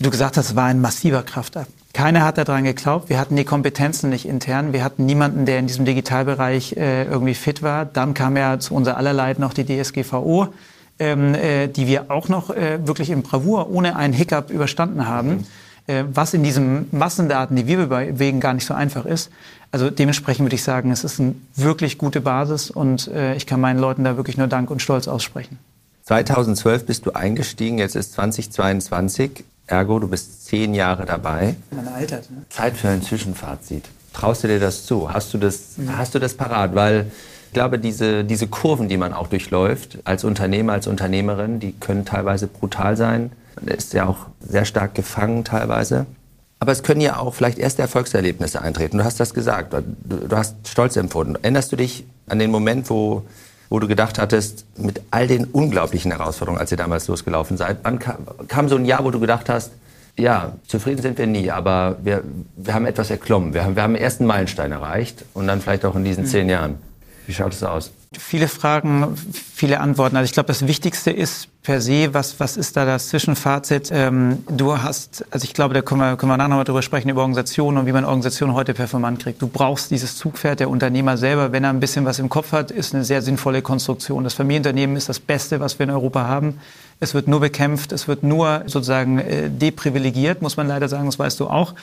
du 0.01 0.11
gesagt 0.11 0.37
hast, 0.37 0.57
war 0.57 0.65
ein 0.65 0.81
massiver 0.81 1.23
Kraftakt. 1.23 1.71
Keiner 1.93 2.25
hat 2.25 2.39
daran 2.39 2.65
geglaubt. 2.65 3.09
Wir 3.09 3.21
hatten 3.21 3.37
die 3.37 3.45
Kompetenzen 3.45 4.11
nicht 4.11 4.27
intern. 4.27 4.73
Wir 4.73 4.83
hatten 4.83 5.07
niemanden, 5.07 5.47
der 5.47 5.61
in 5.61 5.69
diesem 5.69 5.85
Digitalbereich 5.85 6.77
äh, 6.77 7.05
irgendwie 7.05 7.35
fit 7.35 7.63
war. 7.63 7.85
Dann 7.85 8.15
kam 8.15 8.37
ja 8.37 8.59
zu 8.59 8.75
unser 8.75 8.97
aller 8.97 9.13
Leid 9.13 9.39
noch 9.39 9.55
die 9.55 9.65
DSGVO, 9.65 10.49
ähm, 10.99 11.35
äh, 11.35 11.69
die 11.69 11.87
wir 11.87 12.11
auch 12.11 12.29
noch 12.29 12.51
äh, 12.51 12.85
wirklich 12.85 13.11
in 13.11 13.23
Bravour 13.23 13.71
ohne 13.71 13.95
einen 13.95 14.13
Hiccup 14.13 14.51
überstanden 14.51 15.07
haben. 15.07 15.29
Mhm. 15.29 15.47
Äh, 15.87 16.05
was 16.13 16.35
in 16.35 16.43
diesen 16.43 16.89
Massendaten, 16.91 17.57
die 17.57 17.67
wir 17.67 17.87
bewegen, 17.87 18.41
gar 18.41 18.55
nicht 18.55 18.67
so 18.67 18.75
einfach 18.75 19.05
ist. 19.05 19.31
Also 19.71 19.91
dementsprechend 19.91 20.47
würde 20.47 20.57
ich 20.57 20.63
sagen, 20.65 20.91
es 20.91 21.05
ist 21.05 21.21
eine 21.21 21.35
wirklich 21.55 21.99
gute 21.99 22.21
Basis 22.21 22.71
und 22.71 23.09
äh, 23.09 23.35
ich 23.35 23.47
kann 23.47 23.61
meinen 23.61 23.79
Leuten 23.79 24.03
da 24.03 24.17
wirklich 24.17 24.37
nur 24.37 24.47
Dank 24.47 24.71
und 24.71 24.81
Stolz 24.81 25.09
aussprechen. 25.09 25.59
2012 26.05 26.87
bist 26.87 27.07
du 27.07 27.13
eingestiegen, 27.13 27.79
jetzt 27.79 27.97
ist 27.97 28.13
2022. 28.15 29.45
Ergo, 29.67 29.99
du 29.99 30.09
bist 30.09 30.47
zehn 30.47 30.75
Jahre 30.75 31.07
dabei. 31.07 31.57
Man 31.71 31.89
altert. 31.89 32.31
Ne? 32.31 32.45
Zeit 32.51 32.77
für 32.77 32.89
ein 32.89 33.03
Zwischenfazit. 33.03 33.85
Traust 34.13 34.45
du 34.45 34.49
dir 34.49 34.61
das 34.61 34.85
zu? 34.87 35.13
Hast 35.13 35.35
du 35.35 35.39
das, 35.39 35.77
mhm. 35.77 35.97
hast 35.97 36.15
du 36.15 36.19
das 36.19 36.35
parat? 36.35 36.75
Weil 36.75 37.07
ich 37.47 37.53
glaube, 37.53 37.79
diese, 37.79 38.25
diese 38.25 38.47
Kurven, 38.49 38.89
die 38.89 38.97
man 38.97 39.13
auch 39.13 39.29
durchläuft, 39.29 39.99
als 40.05 40.25
Unternehmer, 40.25 40.73
als 40.73 40.87
Unternehmerin, 40.87 41.61
die 41.61 41.73
können 41.73 42.05
teilweise 42.05 42.47
brutal 42.47 42.97
sein. 42.97 43.33
Man 43.57 43.75
ist 43.75 43.95
ja 43.95 44.07
auch 44.07 44.27
sehr 44.41 44.65
stark 44.65 44.95
gefangen 44.95 45.45
teilweise. 45.45 46.07
Aber 46.61 46.73
es 46.73 46.83
können 46.83 47.01
ja 47.01 47.19
auch 47.19 47.35
vielleicht 47.35 47.59
erste 47.59 47.83
Erfolgserlebnisse 47.83 48.61
eintreten. 48.61 48.99
Du 48.99 49.05
hast 49.05 49.21
das 49.21 49.35
gesagt. 49.35 49.73
Du, 49.73 50.17
du 50.17 50.37
hast 50.37 50.57
Stolz 50.67 50.97
empfunden. 50.97 51.37
Erinnerst 51.43 51.73
du 51.73 51.77
dich 51.77 52.05
an 52.27 52.39
den 52.39 52.51
Moment, 52.51 52.91
wo 52.91 53.23
wo 53.69 53.79
du 53.81 53.89
gedacht 53.89 54.19
hattest, 54.19 54.67
mit 54.77 55.01
all 55.11 55.27
den 55.27 55.45
unglaublichen 55.45 56.11
Herausforderungen, 56.11 56.61
als 56.61 56.71
ihr 56.71 56.77
damals 56.77 57.09
losgelaufen 57.09 57.57
seid, 57.57 57.79
wann 57.83 57.99
kam, 57.99 58.27
kam 58.49 58.69
so 58.69 58.77
ein 58.77 58.85
Jahr, 58.85 59.05
wo 59.05 59.11
du 59.11 59.21
gedacht 59.21 59.49
hast, 59.49 59.73
ja, 60.17 60.53
zufrieden 60.69 61.03
sind 61.03 61.19
wir 61.19 61.27
nie, 61.27 61.51
aber 61.51 61.97
wir, 62.03 62.23
wir 62.57 62.75
haben 62.75 62.87
etwas 62.87 63.11
erklommen. 63.11 63.53
Wir 63.53 63.65
haben, 63.65 63.75
wir 63.75 63.83
haben 63.83 63.95
den 63.95 64.03
ersten 64.03 64.27
Meilenstein 64.27 64.71
erreicht 64.71 65.25
und 65.35 65.49
dann 65.49 65.61
vielleicht 65.61 65.85
auch 65.85 65.97
in 65.97 66.05
diesen 66.05 66.25
mhm. 66.25 66.29
zehn 66.29 66.49
Jahren. 66.49 66.77
Wie 67.27 67.35
schaut 67.35 67.53
es 67.53 67.65
aus? 67.65 67.91
Viele 68.19 68.49
Fragen, 68.49 69.17
viele 69.55 69.81
Antworten. 69.81 70.17
Also 70.17 70.27
ich 70.27 70.33
glaube, 70.33 70.47
das 70.49 70.67
Wichtigste 70.67 71.11
ist 71.11 71.49
per 71.63 71.81
se, 71.81 72.13
was, 72.13 72.39
was 72.41 72.57
ist 72.57 72.77
da 72.77 72.85
das 72.85 73.09
Zwischenfazit? 73.09 73.91
Ähm, 73.93 74.45
du 74.49 74.83
hast, 74.83 75.25
also 75.31 75.45
ich 75.45 75.55
glaube, 75.55 75.75
da 75.75 75.83
können 75.83 76.01
wir, 76.01 76.17
können 76.17 76.31
wir 76.31 76.37
nachher 76.37 76.49
noch 76.49 76.57
mal 76.57 76.65
drüber 76.65 76.83
sprechen, 76.83 77.09
über 77.09 77.23
Organisationen 77.23 77.79
und 77.79 77.87
wie 77.87 77.93
man 77.93 78.05
Organisationen 78.05 78.55
heute 78.55 78.75
performant 78.75 79.23
kriegt. 79.23 79.41
Du 79.41 79.49
brauchst 79.49 79.91
dieses 79.91 80.17
Zugpferd, 80.17 80.61
der 80.61 80.69
Unternehmer 80.69 81.17
selber, 81.17 81.53
wenn 81.53 81.65
er 81.65 81.71
ein 81.71 81.81
bisschen 81.81 82.05
was 82.05 82.19
im 82.19 82.29
Kopf 82.29 82.53
hat, 82.53 82.71
ist 82.71 82.95
eine 82.95 83.05
sehr 83.05 83.23
sinnvolle 83.23 83.63
Konstruktion. 83.63 84.25
Das 84.25 84.35
Familienunternehmen 84.35 84.97
ist 84.97 85.09
das 85.09 85.21
Beste, 85.21 85.61
was 85.61 85.79
wir 85.79 85.85
in 85.85 85.91
Europa 85.91 86.27
haben. 86.27 86.59
Es 87.01 87.13
wird 87.13 87.29
nur 87.29 87.41
bekämpft, 87.41 87.93
es 87.93 88.09
wird 88.09 88.23
nur 88.23 88.63
sozusagen 88.67 89.19
äh, 89.19 89.51
deprivilegiert, 89.51 90.43
muss 90.43 90.57
man 90.57 90.69
leider 90.69 90.89
sagen, 90.89 91.07
das 91.07 91.19
weißt 91.19 91.39
du 91.41 91.49
auch. 91.49 91.75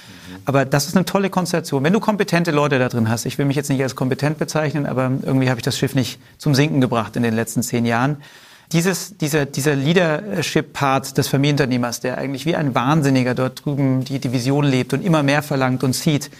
Aber 0.45 0.65
das 0.65 0.87
ist 0.87 0.95
eine 0.95 1.05
tolle 1.05 1.29
Konstellation. 1.29 1.83
Wenn 1.83 1.93
du 1.93 1.99
kompetente 1.99 2.51
Leute 2.51 2.79
da 2.79 2.89
drin 2.89 3.09
hast, 3.09 3.25
ich 3.25 3.37
will 3.37 3.45
mich 3.45 3.55
jetzt 3.55 3.69
nicht 3.69 3.83
als 3.83 3.95
kompetent 3.95 4.39
bezeichnen, 4.39 4.85
aber 4.85 5.11
irgendwie 5.23 5.49
habe 5.49 5.59
ich 5.59 5.63
das 5.63 5.77
Schiff 5.77 5.95
nicht 5.95 6.19
zum 6.37 6.55
Sinken 6.55 6.81
gebracht 6.81 7.15
in 7.15 7.23
den 7.23 7.35
letzten 7.35 7.61
zehn 7.61 7.85
Jahren. 7.85 8.17
Dieses, 8.71 9.17
dieser, 9.17 9.45
dieser 9.45 9.75
Leadership-Part 9.75 11.17
des 11.17 11.27
Familienunternehmers, 11.27 11.99
der 11.99 12.17
eigentlich 12.17 12.45
wie 12.45 12.55
ein 12.55 12.73
Wahnsinniger 12.73 13.35
dort 13.35 13.65
drüben 13.65 14.05
die, 14.05 14.19
die 14.19 14.31
Vision 14.31 14.63
lebt 14.63 14.93
und 14.93 15.03
immer 15.03 15.23
mehr 15.23 15.43
verlangt 15.43 15.83
und 15.83 15.93
zieht, 15.93 16.31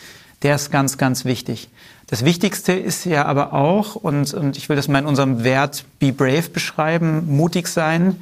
der 0.41 0.55
ist 0.55 0.71
ganz, 0.71 0.97
ganz 0.97 1.25
wichtig. 1.25 1.69
Das 2.07 2.25
Wichtigste 2.25 2.73
ist 2.73 3.05
ja 3.05 3.25
aber 3.25 3.53
auch, 3.53 3.95
und, 3.95 4.33
und 4.33 4.57
ich 4.57 4.69
will 4.69 4.75
das 4.75 4.87
mal 4.87 4.99
in 4.99 5.05
unserem 5.05 5.43
Wert 5.43 5.85
Be 5.99 6.13
Brave 6.13 6.49
beschreiben, 6.49 7.27
mutig 7.27 7.67
sein, 7.67 8.21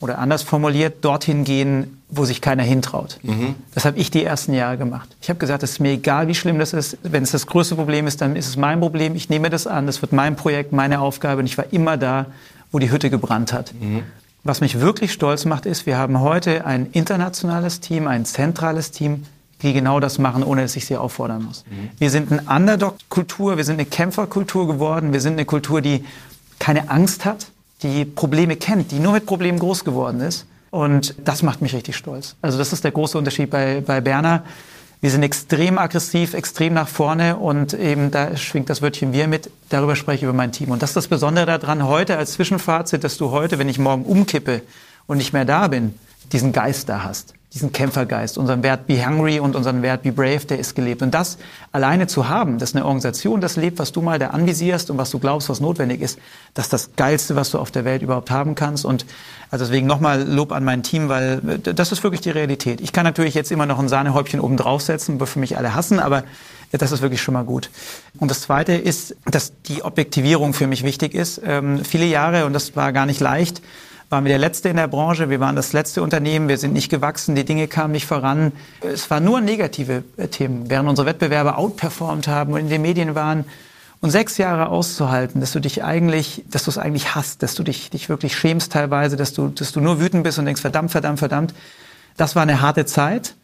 oder 0.00 0.18
anders 0.18 0.42
formuliert, 0.42 1.04
dorthin 1.04 1.44
gehen, 1.44 2.00
wo 2.08 2.24
sich 2.24 2.40
keiner 2.40 2.62
hintraut. 2.62 3.18
Mhm. 3.22 3.54
Das 3.74 3.84
habe 3.84 3.98
ich 3.98 4.10
die 4.10 4.24
ersten 4.24 4.54
Jahre 4.54 4.78
gemacht. 4.78 5.08
Ich 5.20 5.28
habe 5.28 5.38
gesagt, 5.38 5.62
es 5.62 5.72
ist 5.72 5.80
mir 5.80 5.92
egal, 5.92 6.28
wie 6.28 6.34
schlimm 6.34 6.58
das 6.58 6.72
ist. 6.72 6.98
Wenn 7.02 7.22
es 7.22 7.32
das 7.32 7.46
größte 7.46 7.74
Problem 7.74 8.06
ist, 8.06 8.20
dann 8.20 8.36
ist 8.36 8.48
es 8.48 8.56
mein 8.56 8.80
Problem. 8.80 9.14
Ich 9.14 9.28
nehme 9.28 9.50
das 9.50 9.66
an. 9.66 9.86
Das 9.86 10.00
wird 10.00 10.12
mein 10.12 10.36
Projekt, 10.36 10.72
meine 10.72 11.00
Aufgabe. 11.00 11.40
Und 11.40 11.46
ich 11.46 11.58
war 11.58 11.66
immer 11.72 11.96
da, 11.96 12.26
wo 12.70 12.78
die 12.78 12.90
Hütte 12.90 13.10
gebrannt 13.10 13.52
hat. 13.52 13.74
Mhm. 13.78 14.02
Was 14.44 14.60
mich 14.60 14.80
wirklich 14.80 15.12
stolz 15.12 15.44
macht, 15.44 15.66
ist, 15.66 15.84
wir 15.84 15.98
haben 15.98 16.20
heute 16.20 16.64
ein 16.64 16.86
internationales 16.92 17.80
Team, 17.80 18.06
ein 18.06 18.24
zentrales 18.24 18.92
Team, 18.92 19.24
die 19.62 19.72
genau 19.72 19.98
das 19.98 20.18
machen, 20.18 20.44
ohne 20.44 20.62
dass 20.62 20.76
ich 20.76 20.86
sie 20.86 20.96
auffordern 20.96 21.42
muss. 21.42 21.64
Mhm. 21.68 21.90
Wir 21.98 22.10
sind 22.10 22.30
eine 22.30 22.42
Underdog-Kultur, 22.48 23.56
wir 23.56 23.64
sind 23.64 23.74
eine 23.74 23.86
Kämpferkultur 23.86 24.68
geworden, 24.68 25.12
wir 25.12 25.20
sind 25.20 25.32
eine 25.32 25.44
Kultur, 25.44 25.80
die 25.80 26.04
keine 26.58 26.88
Angst 26.90 27.24
hat, 27.24 27.48
die 27.82 28.04
Probleme 28.04 28.56
kennt, 28.56 28.90
die 28.90 28.98
nur 28.98 29.12
mit 29.12 29.26
Problemen 29.26 29.58
groß 29.58 29.84
geworden 29.84 30.20
ist. 30.20 30.46
Und 30.70 31.14
das 31.24 31.42
macht 31.42 31.62
mich 31.62 31.74
richtig 31.74 31.96
stolz. 31.96 32.36
Also 32.42 32.58
das 32.58 32.72
ist 32.72 32.84
der 32.84 32.90
große 32.90 33.16
Unterschied 33.16 33.50
bei, 33.50 33.80
bei 33.80 34.00
Berner. 34.00 34.44
Wir 35.00 35.10
sind 35.10 35.22
extrem 35.22 35.78
aggressiv, 35.78 36.34
extrem 36.34 36.74
nach 36.74 36.88
vorne 36.88 37.36
und 37.36 37.72
eben 37.72 38.10
da 38.10 38.36
schwingt 38.36 38.68
das 38.68 38.82
Wörtchen 38.82 39.12
wir 39.12 39.28
mit. 39.28 39.50
Darüber 39.68 39.94
spreche 39.94 40.16
ich 40.16 40.22
über 40.24 40.32
mein 40.32 40.52
Team. 40.52 40.70
Und 40.70 40.82
das 40.82 40.90
ist 40.90 40.96
das 40.96 41.08
Besondere 41.08 41.58
daran 41.58 41.86
heute 41.86 42.18
als 42.18 42.32
Zwischenfazit, 42.32 43.04
dass 43.04 43.16
du 43.16 43.30
heute, 43.30 43.58
wenn 43.58 43.68
ich 43.68 43.78
morgen 43.78 44.04
umkippe 44.04 44.62
und 45.06 45.18
nicht 45.18 45.32
mehr 45.32 45.44
da 45.44 45.68
bin, 45.68 45.94
diesen 46.32 46.52
Geist 46.52 46.88
da 46.88 47.04
hast 47.04 47.37
diesen 47.58 47.72
Kämpfergeist, 47.72 48.38
unseren 48.38 48.62
Wert 48.62 48.86
Be 48.86 49.04
Hungry 49.04 49.40
und 49.40 49.56
unseren 49.56 49.82
Wert 49.82 50.04
Be 50.04 50.12
Brave, 50.12 50.46
der 50.48 50.60
ist 50.60 50.76
gelebt. 50.76 51.02
Und 51.02 51.12
das 51.12 51.38
alleine 51.72 52.06
zu 52.06 52.28
haben, 52.28 52.58
dass 52.58 52.74
eine 52.74 52.84
Organisation 52.84 53.40
das 53.40 53.56
lebt, 53.56 53.80
was 53.80 53.90
du 53.90 54.00
mal 54.00 54.20
da 54.20 54.28
anvisierst 54.28 54.90
und 54.90 54.98
was 54.98 55.10
du 55.10 55.18
glaubst, 55.18 55.48
was 55.48 55.58
notwendig 55.58 56.00
ist, 56.00 56.20
das 56.54 56.66
ist 56.66 56.72
das 56.72 56.90
Geilste, 56.94 57.34
was 57.34 57.50
du 57.50 57.58
auf 57.58 57.72
der 57.72 57.84
Welt 57.84 58.02
überhaupt 58.02 58.30
haben 58.30 58.54
kannst. 58.54 58.84
Und 58.84 59.06
also 59.50 59.64
deswegen 59.64 59.88
nochmal 59.88 60.22
Lob 60.22 60.52
an 60.52 60.62
mein 60.62 60.84
Team, 60.84 61.08
weil 61.08 61.40
das 61.58 61.90
ist 61.90 62.04
wirklich 62.04 62.20
die 62.20 62.30
Realität. 62.30 62.80
Ich 62.80 62.92
kann 62.92 63.04
natürlich 63.04 63.34
jetzt 63.34 63.50
immer 63.50 63.66
noch 63.66 63.80
ein 63.80 63.88
Sahnehäubchen 63.88 64.38
oben 64.38 64.56
draufsetzen, 64.56 65.18
bevor 65.18 65.40
mich 65.40 65.56
alle 65.56 65.74
hassen, 65.74 65.98
aber 65.98 66.22
das 66.70 66.92
ist 66.92 67.02
wirklich 67.02 67.22
schon 67.22 67.34
mal 67.34 67.44
gut. 67.44 67.70
Und 68.18 68.30
das 68.30 68.42
Zweite 68.42 68.74
ist, 68.74 69.16
dass 69.24 69.52
die 69.62 69.82
Objektivierung 69.82 70.52
für 70.52 70.68
mich 70.68 70.84
wichtig 70.84 71.14
ist. 71.14 71.40
Ähm, 71.44 71.84
viele 71.84 72.04
Jahre, 72.04 72.46
und 72.46 72.52
das 72.52 72.76
war 72.76 72.92
gar 72.92 73.06
nicht 73.06 73.20
leicht, 73.20 73.62
waren 74.10 74.24
wir 74.24 74.30
der 74.30 74.38
Letzte 74.38 74.68
in 74.68 74.76
der 74.76 74.88
Branche, 74.88 75.28
wir 75.28 75.40
waren 75.40 75.56
das 75.56 75.72
letzte 75.72 76.02
Unternehmen, 76.02 76.48
wir 76.48 76.58
sind 76.58 76.72
nicht 76.72 76.88
gewachsen, 76.88 77.34
die 77.34 77.44
Dinge 77.44 77.68
kamen 77.68 77.92
nicht 77.92 78.06
voran. 78.06 78.52
Es 78.80 79.10
waren 79.10 79.24
nur 79.24 79.40
negative 79.40 80.02
äh, 80.16 80.28
Themen, 80.28 80.70
während 80.70 80.88
unsere 80.88 81.06
Wettbewerber 81.06 81.58
outperformed 81.58 82.26
haben 82.26 82.54
und 82.54 82.60
in 82.60 82.68
den 82.68 82.82
Medien 82.82 83.14
waren. 83.14 83.44
Und 84.00 84.10
sechs 84.10 84.38
Jahre 84.38 84.68
auszuhalten, 84.68 85.40
dass 85.40 85.52
du 85.52 85.60
dich 85.60 85.82
eigentlich, 85.82 86.44
dass 86.48 86.64
du 86.64 86.70
es 86.70 86.78
eigentlich 86.78 87.16
hast, 87.16 87.42
dass 87.42 87.56
du 87.56 87.64
dich, 87.64 87.90
dich 87.90 88.08
wirklich 88.08 88.36
schämst 88.36 88.72
teilweise, 88.72 89.16
dass 89.16 89.32
du, 89.32 89.48
dass 89.48 89.72
du 89.72 89.80
nur 89.80 90.00
wütend 90.00 90.22
bist 90.22 90.38
und 90.38 90.46
denkst, 90.46 90.60
verdammt, 90.60 90.92
verdammt, 90.92 91.18
verdammt. 91.18 91.54
Das 92.16 92.36
war 92.36 92.42
eine 92.42 92.60
harte 92.60 92.86
Zeit. 92.86 93.34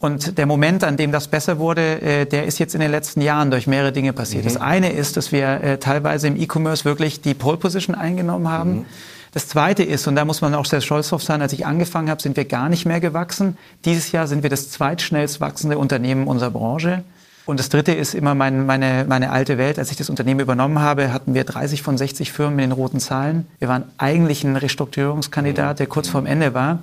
Und 0.00 0.38
der 0.38 0.46
Moment, 0.46 0.84
an 0.84 0.96
dem 0.96 1.12
das 1.12 1.28
besser 1.28 1.58
wurde, 1.58 2.00
äh, 2.00 2.24
der 2.24 2.46
ist 2.46 2.58
jetzt 2.58 2.74
in 2.74 2.80
den 2.80 2.90
letzten 2.90 3.20
Jahren 3.20 3.50
durch 3.50 3.66
mehrere 3.66 3.92
Dinge 3.92 4.12
passiert. 4.12 4.44
Mhm. 4.44 4.48
Das 4.48 4.56
eine 4.56 4.92
ist, 4.92 5.16
dass 5.16 5.30
wir 5.30 5.60
äh, 5.60 5.78
teilweise 5.78 6.28
im 6.28 6.40
E-Commerce 6.40 6.84
wirklich 6.84 7.20
die 7.20 7.34
Pole 7.34 7.58
Position 7.58 7.94
eingenommen 7.94 8.48
haben. 8.48 8.70
Mhm. 8.70 8.86
Das 9.32 9.48
Zweite 9.48 9.82
ist, 9.82 10.06
und 10.06 10.16
da 10.16 10.24
muss 10.24 10.40
man 10.40 10.54
auch 10.54 10.64
sehr 10.64 10.80
stolz 10.80 11.10
drauf 11.10 11.22
sein, 11.22 11.42
als 11.42 11.52
ich 11.52 11.66
angefangen 11.66 12.10
habe, 12.10 12.22
sind 12.22 12.36
wir 12.36 12.44
gar 12.44 12.68
nicht 12.68 12.86
mehr 12.86 13.00
gewachsen. 13.00 13.56
Dieses 13.84 14.12
Jahr 14.12 14.26
sind 14.26 14.42
wir 14.42 14.50
das 14.50 14.70
zweitschnellst 14.70 15.40
wachsende 15.40 15.78
Unternehmen 15.78 16.26
unserer 16.26 16.50
Branche. 16.50 17.04
Und 17.48 17.58
das 17.58 17.70
Dritte 17.70 17.92
ist 17.92 18.14
immer 18.14 18.34
mein, 18.34 18.66
meine, 18.66 19.06
meine 19.08 19.30
alte 19.30 19.56
Welt. 19.56 19.78
Als 19.78 19.90
ich 19.90 19.96
das 19.96 20.10
Unternehmen 20.10 20.40
übernommen 20.40 20.80
habe, 20.80 21.12
hatten 21.14 21.32
wir 21.32 21.44
30 21.44 21.82
von 21.82 21.96
60 21.96 22.30
Firmen 22.30 22.58
in 22.58 22.70
den 22.70 22.72
roten 22.72 23.00
Zahlen. 23.00 23.46
Wir 23.58 23.68
waren 23.68 23.84
eigentlich 23.96 24.44
ein 24.44 24.56
Restrukturierungskandidat, 24.56 25.78
der 25.78 25.86
kurz 25.86 26.08
vorm 26.08 26.26
Ende 26.26 26.52
war. 26.52 26.80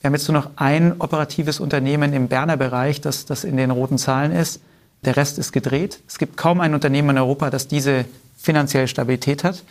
Wir 0.00 0.08
haben 0.08 0.14
jetzt 0.14 0.28
nur 0.28 0.40
noch 0.40 0.50
ein 0.56 1.00
operatives 1.00 1.60
Unternehmen 1.60 2.12
im 2.12 2.28
Berner 2.28 2.56
Bereich, 2.56 3.00
das, 3.00 3.26
das 3.26 3.44
in 3.44 3.56
den 3.56 3.70
roten 3.70 3.98
Zahlen 3.98 4.32
ist. 4.32 4.60
Der 5.04 5.16
Rest 5.16 5.38
ist 5.38 5.52
gedreht. 5.52 6.00
Es 6.08 6.18
gibt 6.18 6.36
kaum 6.36 6.60
ein 6.60 6.74
Unternehmen 6.74 7.10
in 7.10 7.18
Europa, 7.18 7.50
das 7.50 7.68
diese 7.68 8.04
finanzielle 8.36 8.88
Stabilität 8.88 9.44
hat. 9.44 9.62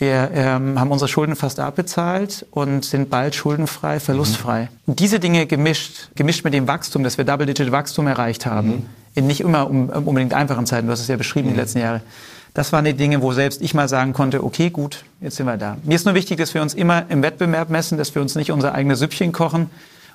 Wir 0.00 0.30
ähm, 0.32 0.80
haben 0.80 0.90
unsere 0.90 1.08
Schulden 1.08 1.36
fast 1.36 1.60
abbezahlt 1.60 2.46
und 2.52 2.86
sind 2.86 3.10
bald 3.10 3.34
schuldenfrei, 3.34 4.00
verlustfrei. 4.00 4.62
Mhm. 4.62 4.68
Und 4.86 5.00
diese 5.00 5.20
Dinge 5.20 5.44
gemischt, 5.44 6.08
gemischt 6.14 6.42
mit 6.42 6.54
dem 6.54 6.66
Wachstum, 6.66 7.04
dass 7.04 7.18
wir 7.18 7.26
Double-Digit-Wachstum 7.26 8.06
erreicht 8.06 8.46
haben, 8.46 8.68
mhm. 8.68 8.86
in 9.14 9.26
nicht 9.26 9.42
immer 9.42 9.68
um, 9.68 9.90
unbedingt 9.90 10.32
einfachen 10.32 10.64
Zeiten, 10.64 10.86
du 10.86 10.92
hast 10.92 11.00
es 11.00 11.08
ja 11.08 11.18
beschrieben 11.18 11.48
mhm. 11.48 11.52
die 11.52 11.58
letzten 11.58 11.80
Jahre, 11.80 12.00
das 12.54 12.72
waren 12.72 12.86
die 12.86 12.94
Dinge, 12.94 13.20
wo 13.20 13.32
selbst 13.32 13.60
ich 13.60 13.74
mal 13.74 13.90
sagen 13.90 14.14
konnte, 14.14 14.42
okay, 14.42 14.70
gut, 14.70 15.04
jetzt 15.20 15.36
sind 15.36 15.44
wir 15.44 15.58
da. 15.58 15.76
Mir 15.82 15.96
ist 15.96 16.06
nur 16.06 16.14
wichtig, 16.14 16.38
dass 16.38 16.54
wir 16.54 16.62
uns 16.62 16.72
immer 16.72 17.04
im 17.10 17.22
Wettbewerb 17.22 17.68
messen, 17.68 17.98
dass 17.98 18.14
wir 18.14 18.22
uns 18.22 18.34
nicht 18.36 18.52
unser 18.52 18.74
eigenes 18.74 19.00
Süppchen 19.00 19.32
kochen. 19.32 19.68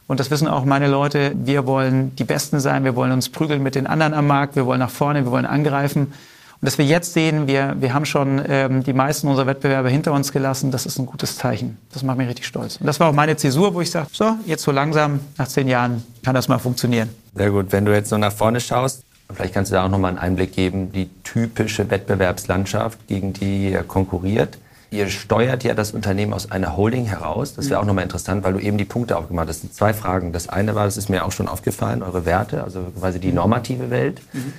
Und 0.08 0.20
das 0.20 0.32
wissen 0.32 0.48
auch 0.48 0.65
meine 0.65 0.88
Leute. 0.88 1.32
Wir 1.36 1.65
wollen 1.68 2.15
die 2.15 2.24
Besten 2.25 2.60
sein. 2.60 2.84
Wir 2.84 2.96
wollen 2.96 3.12
uns 3.12 3.30
prügeln 3.30 3.62
mit 3.62 3.75
den 3.75 3.88
anderen 3.88 4.13
am 4.15 4.27
Markt. 4.27 4.56
Wir 4.56 4.65
wollen 4.65 4.80
nach 4.80 4.89
vorne. 4.89 5.24
Wir 5.24 5.32
wollen 5.32 5.46
angreifen. 5.46 6.13
Und 6.62 6.67
dass 6.67 6.77
wir 6.77 6.85
jetzt 6.85 7.13
sehen, 7.13 7.47
wir, 7.47 7.75
wir 7.79 7.93
haben 7.93 8.05
schon 8.05 8.41
ähm, 8.47 8.83
die 8.83 8.93
meisten 8.93 9.27
unserer 9.27 9.45
Wettbewerber 9.47 9.89
hinter 9.89 10.13
uns 10.13 10.31
gelassen, 10.31 10.71
das 10.71 10.85
ist 10.85 10.97
ein 10.97 11.05
gutes 11.05 11.38
Zeichen. 11.38 11.77
Das 11.91 12.01
macht 12.01 12.17
mich 12.17 12.29
richtig 12.29 12.45
stolz. 12.45 12.77
Und 12.77 12.88
das 12.88 13.00
war 13.00 13.09
auch 13.09 13.13
meine 13.13 13.35
Zäsur, 13.35 13.74
wo 13.74 13.81
ich 13.81 13.91
sage, 13.91 14.07
so, 14.12 14.35
jetzt 14.45 14.63
so 14.63 14.71
langsam, 14.71 15.19
nach 15.38 15.47
zehn 15.47 15.67
Jahren, 15.67 16.03
kann 16.24 16.33
das 16.33 16.47
mal 16.47 16.57
funktionieren. 16.59 17.09
Sehr 17.35 17.51
gut. 17.51 17.71
Wenn 17.71 17.85
du 17.85 17.93
jetzt 17.93 18.09
so 18.09 18.17
nach 18.17 18.31
vorne 18.31 18.62
schaust, 18.62 19.03
vielleicht 19.33 19.53
kannst 19.53 19.71
du 19.71 19.75
da 19.75 19.85
auch 19.85 19.89
nochmal 19.89 20.12
einen 20.12 20.19
Einblick 20.19 20.53
geben, 20.53 20.91
die 20.93 21.09
typische 21.24 21.89
Wettbewerbslandschaft, 21.89 23.05
gegen 23.07 23.33
die 23.33 23.71
ihr 23.71 23.83
konkurriert. 23.83 24.57
Ihr 24.91 25.09
steuert 25.09 25.65
ja 25.65 25.74
das 25.74 25.91
Unternehmen 25.91 26.31
aus 26.31 26.51
einer 26.51 26.77
Holding 26.77 27.05
heraus. 27.05 27.53
Das 27.53 27.69
wäre 27.69 27.81
auch 27.81 27.85
nochmal 27.85 28.05
interessant, 28.05 28.45
weil 28.45 28.53
du 28.53 28.59
eben 28.59 28.77
die 28.77 28.85
Punkte 28.85 29.17
aufgemacht 29.17 29.50
hast. 29.50 29.57
Das 29.57 29.62
sind 29.62 29.74
zwei 29.74 29.93
Fragen. 29.93 30.31
Das 30.31 30.47
eine 30.47 30.74
war, 30.74 30.85
das 30.85 30.95
ist 30.95 31.09
mir 31.09 31.25
auch 31.25 31.33
schon 31.33 31.50
aufgefallen, 31.50 32.01
eure 32.01 32.25
Werte, 32.25 32.63
also 32.63 32.85
quasi 32.97 33.19
die 33.19 33.33
normative 33.33 33.89
Welt. 33.89 34.21
Mhm 34.31 34.53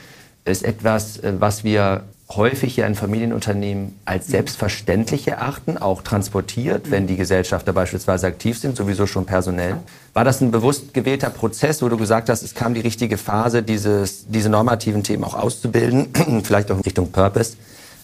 ist 0.46 0.64
etwas, 0.64 1.18
äh, 1.18 1.34
was 1.38 1.64
wir 1.64 2.04
häufig 2.28 2.74
hier 2.74 2.86
in 2.86 2.96
Familienunternehmen 2.96 3.98
als 4.04 4.26
selbstverständlich 4.26 5.28
erachten, 5.28 5.78
auch 5.78 6.02
transportiert, 6.02 6.90
wenn 6.90 7.06
die 7.06 7.16
Gesellschafter 7.16 7.72
beispielsweise 7.72 8.26
aktiv 8.26 8.58
sind, 8.58 8.76
sowieso 8.76 9.06
schon 9.06 9.26
personell. 9.26 9.76
War 10.12 10.24
das 10.24 10.40
ein 10.40 10.50
bewusst 10.50 10.92
gewählter 10.92 11.30
Prozess, 11.30 11.82
wo 11.82 11.88
du 11.88 11.96
gesagt 11.96 12.28
hast, 12.28 12.42
es 12.42 12.54
kam 12.54 12.74
die 12.74 12.80
richtige 12.80 13.16
Phase, 13.16 13.62
dieses, 13.62 14.26
diese 14.26 14.48
normativen 14.48 15.04
Themen 15.04 15.22
auch 15.22 15.34
auszubilden, 15.34 16.08
vielleicht 16.42 16.70
auch 16.72 16.76
in 16.76 16.82
Richtung 16.82 17.12
Purpose? 17.12 17.56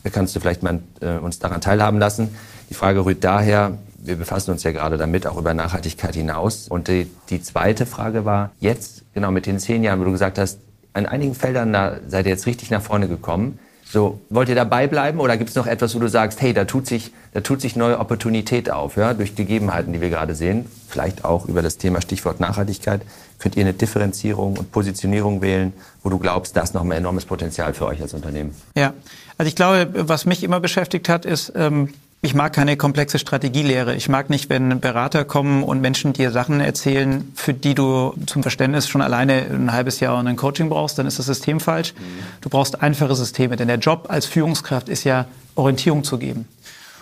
Da 0.04 0.10
kannst 0.10 0.36
du 0.36 0.40
vielleicht 0.40 0.62
mal 0.62 0.80
äh, 1.00 1.16
uns 1.16 1.40
daran 1.40 1.60
teilhaben 1.60 1.98
lassen. 1.98 2.34
Die 2.70 2.74
Frage 2.74 3.04
rührt 3.04 3.24
daher, 3.24 3.78
wir 3.98 4.16
befassen 4.16 4.50
uns 4.52 4.62
ja 4.62 4.72
gerade 4.72 4.98
damit, 4.98 5.26
auch 5.26 5.36
über 5.36 5.54
Nachhaltigkeit 5.54 6.14
hinaus. 6.14 6.68
Und 6.68 6.88
die, 6.88 7.08
die 7.30 7.42
zweite 7.42 7.86
Frage 7.86 8.24
war, 8.24 8.50
jetzt, 8.60 9.02
genau 9.14 9.30
mit 9.30 9.46
den 9.46 9.58
zehn 9.58 9.82
Jahren, 9.84 10.00
wo 10.00 10.04
du 10.04 10.12
gesagt 10.12 10.38
hast, 10.38 10.58
an 10.92 11.06
einigen 11.06 11.34
Feldern, 11.34 11.72
da 11.72 11.96
seid 12.06 12.26
ihr 12.26 12.32
jetzt 12.32 12.46
richtig 12.46 12.70
nach 12.70 12.82
vorne 12.82 13.08
gekommen. 13.08 13.58
So, 13.84 14.20
wollt 14.30 14.48
ihr 14.48 14.54
dabei 14.54 14.86
bleiben 14.86 15.20
oder 15.20 15.36
gibt 15.36 15.50
es 15.50 15.56
noch 15.56 15.66
etwas, 15.66 15.94
wo 15.94 15.98
du 15.98 16.08
sagst, 16.08 16.40
hey, 16.40 16.54
da 16.54 16.64
tut 16.64 16.86
sich, 16.86 17.12
da 17.34 17.42
tut 17.42 17.60
sich 17.60 17.76
neue 17.76 17.98
Opportunität 17.98 18.70
auf, 18.70 18.96
ja, 18.96 19.12
durch 19.12 19.34
Gegebenheiten, 19.34 19.92
die 19.92 20.00
wir 20.00 20.08
gerade 20.08 20.34
sehen, 20.34 20.64
vielleicht 20.88 21.26
auch 21.26 21.44
über 21.46 21.60
das 21.60 21.76
Thema 21.76 22.00
Stichwort 22.00 22.40
Nachhaltigkeit, 22.40 23.02
könnt 23.38 23.54
ihr 23.54 23.64
eine 23.64 23.74
Differenzierung 23.74 24.56
und 24.56 24.72
Positionierung 24.72 25.42
wählen, 25.42 25.74
wo 26.02 26.08
du 26.08 26.18
glaubst, 26.18 26.56
das 26.56 26.70
ist 26.70 26.74
noch 26.74 26.84
ein 26.84 26.92
enormes 26.92 27.26
Potenzial 27.26 27.74
für 27.74 27.84
euch 27.84 28.00
als 28.00 28.14
Unternehmen. 28.14 28.54
Ja, 28.74 28.94
also 29.36 29.48
ich 29.48 29.56
glaube, 29.56 30.08
was 30.08 30.24
mich 30.24 30.42
immer 30.42 30.60
beschäftigt 30.60 31.10
hat, 31.10 31.26
ist, 31.26 31.52
ähm, 31.54 31.90
ich 32.24 32.34
mag 32.34 32.52
keine 32.52 32.76
komplexe 32.76 33.18
Strategielehre. 33.18 33.96
Ich 33.96 34.08
mag 34.08 34.30
nicht, 34.30 34.48
wenn 34.48 34.78
Berater 34.78 35.24
kommen 35.24 35.64
und 35.64 35.80
Menschen 35.80 36.12
dir 36.12 36.30
Sachen 36.30 36.60
erzählen, 36.60 37.32
für 37.34 37.52
die 37.52 37.74
du 37.74 38.14
zum 38.26 38.42
Verständnis 38.42 38.88
schon 38.88 39.02
alleine 39.02 39.44
ein 39.50 39.72
halbes 39.72 39.98
Jahr 39.98 40.16
und 40.16 40.28
ein 40.28 40.36
Coaching 40.36 40.68
brauchst, 40.68 40.96
dann 40.98 41.06
ist 41.06 41.18
das 41.18 41.26
System 41.26 41.58
falsch. 41.58 41.94
Du 42.40 42.48
brauchst 42.48 42.80
einfache 42.80 43.16
Systeme, 43.16 43.56
denn 43.56 43.66
der 43.66 43.78
Job 43.78 44.06
als 44.08 44.26
Führungskraft 44.26 44.88
ist 44.88 45.02
ja 45.02 45.26
Orientierung 45.56 46.04
zu 46.04 46.16
geben. 46.16 46.46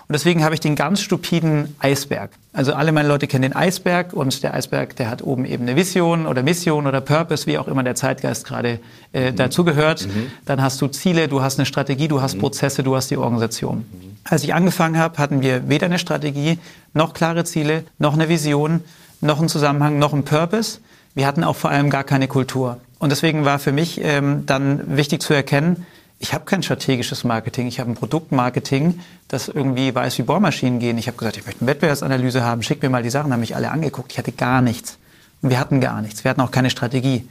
Und 0.08 0.14
deswegen 0.14 0.42
habe 0.42 0.54
ich 0.54 0.60
den 0.60 0.74
ganz 0.74 1.02
stupiden 1.02 1.76
Eisberg. 1.78 2.30
Also 2.54 2.72
alle 2.72 2.90
meine 2.90 3.06
Leute 3.06 3.26
kennen 3.26 3.42
den 3.42 3.54
Eisberg 3.54 4.14
und 4.14 4.42
der 4.42 4.54
Eisberg, 4.54 4.96
der 4.96 5.10
hat 5.10 5.22
oben 5.22 5.44
eben 5.44 5.64
eine 5.64 5.76
Vision 5.76 6.26
oder 6.26 6.42
Mission 6.42 6.86
oder 6.86 7.02
Purpose, 7.02 7.46
wie 7.46 7.58
auch 7.58 7.68
immer 7.68 7.84
der 7.84 7.94
Zeitgeist 7.94 8.46
gerade 8.46 8.80
äh, 9.12 9.30
mhm. 9.30 9.36
dazugehört. 9.36 10.06
Mhm. 10.06 10.32
Dann 10.46 10.62
hast 10.62 10.80
du 10.80 10.88
Ziele, 10.88 11.28
du 11.28 11.42
hast 11.42 11.58
eine 11.58 11.66
Strategie, 11.66 12.08
du 12.08 12.22
hast 12.22 12.36
mhm. 12.36 12.40
Prozesse, 12.40 12.82
du 12.82 12.96
hast 12.96 13.10
die 13.10 13.18
Organisation. 13.18 13.84
Als 14.24 14.44
ich 14.44 14.54
angefangen 14.54 14.98
habe, 14.98 15.18
hatten 15.18 15.42
wir 15.42 15.68
weder 15.68 15.86
eine 15.86 15.98
Strategie, 15.98 16.58
noch 16.92 17.14
klare 17.14 17.44
Ziele, 17.44 17.84
noch 17.98 18.14
eine 18.14 18.28
Vision, 18.28 18.84
noch 19.20 19.38
einen 19.38 19.48
Zusammenhang, 19.48 19.98
noch 19.98 20.12
einen 20.12 20.24
Purpose. 20.24 20.80
Wir 21.14 21.26
hatten 21.26 21.44
auch 21.44 21.56
vor 21.56 21.70
allem 21.70 21.90
gar 21.90 22.04
keine 22.04 22.28
Kultur. 22.28 22.78
Und 22.98 23.10
deswegen 23.10 23.44
war 23.44 23.58
für 23.58 23.72
mich 23.72 24.00
ähm, 24.02 24.44
dann 24.46 24.96
wichtig 24.96 25.22
zu 25.22 25.32
erkennen, 25.34 25.86
ich 26.22 26.34
habe 26.34 26.44
kein 26.44 26.62
strategisches 26.62 27.24
Marketing, 27.24 27.66
ich 27.66 27.80
habe 27.80 27.90
ein 27.90 27.94
Produktmarketing, 27.94 29.00
das 29.28 29.48
irgendwie 29.48 29.94
weiß, 29.94 30.18
wie 30.18 30.22
Bohrmaschinen 30.22 30.78
gehen. 30.78 30.98
Ich 30.98 31.06
habe 31.06 31.16
gesagt, 31.16 31.38
ich 31.38 31.46
möchte 31.46 31.62
eine 31.62 31.70
Wettbewerbsanalyse 31.70 32.44
haben, 32.44 32.62
schick 32.62 32.82
mir 32.82 32.90
mal 32.90 33.02
die 33.02 33.08
Sachen, 33.08 33.32
haben 33.32 33.40
mich 33.40 33.56
alle 33.56 33.70
angeguckt. 33.70 34.12
Ich 34.12 34.18
hatte 34.18 34.30
gar 34.30 34.60
nichts. 34.60 34.98
Und 35.40 35.48
wir 35.48 35.58
hatten 35.58 35.80
gar 35.80 36.02
nichts. 36.02 36.22
Wir 36.22 36.30
hatten 36.30 36.42
auch 36.42 36.50
keine 36.50 36.68
Strategie. 36.68 37.26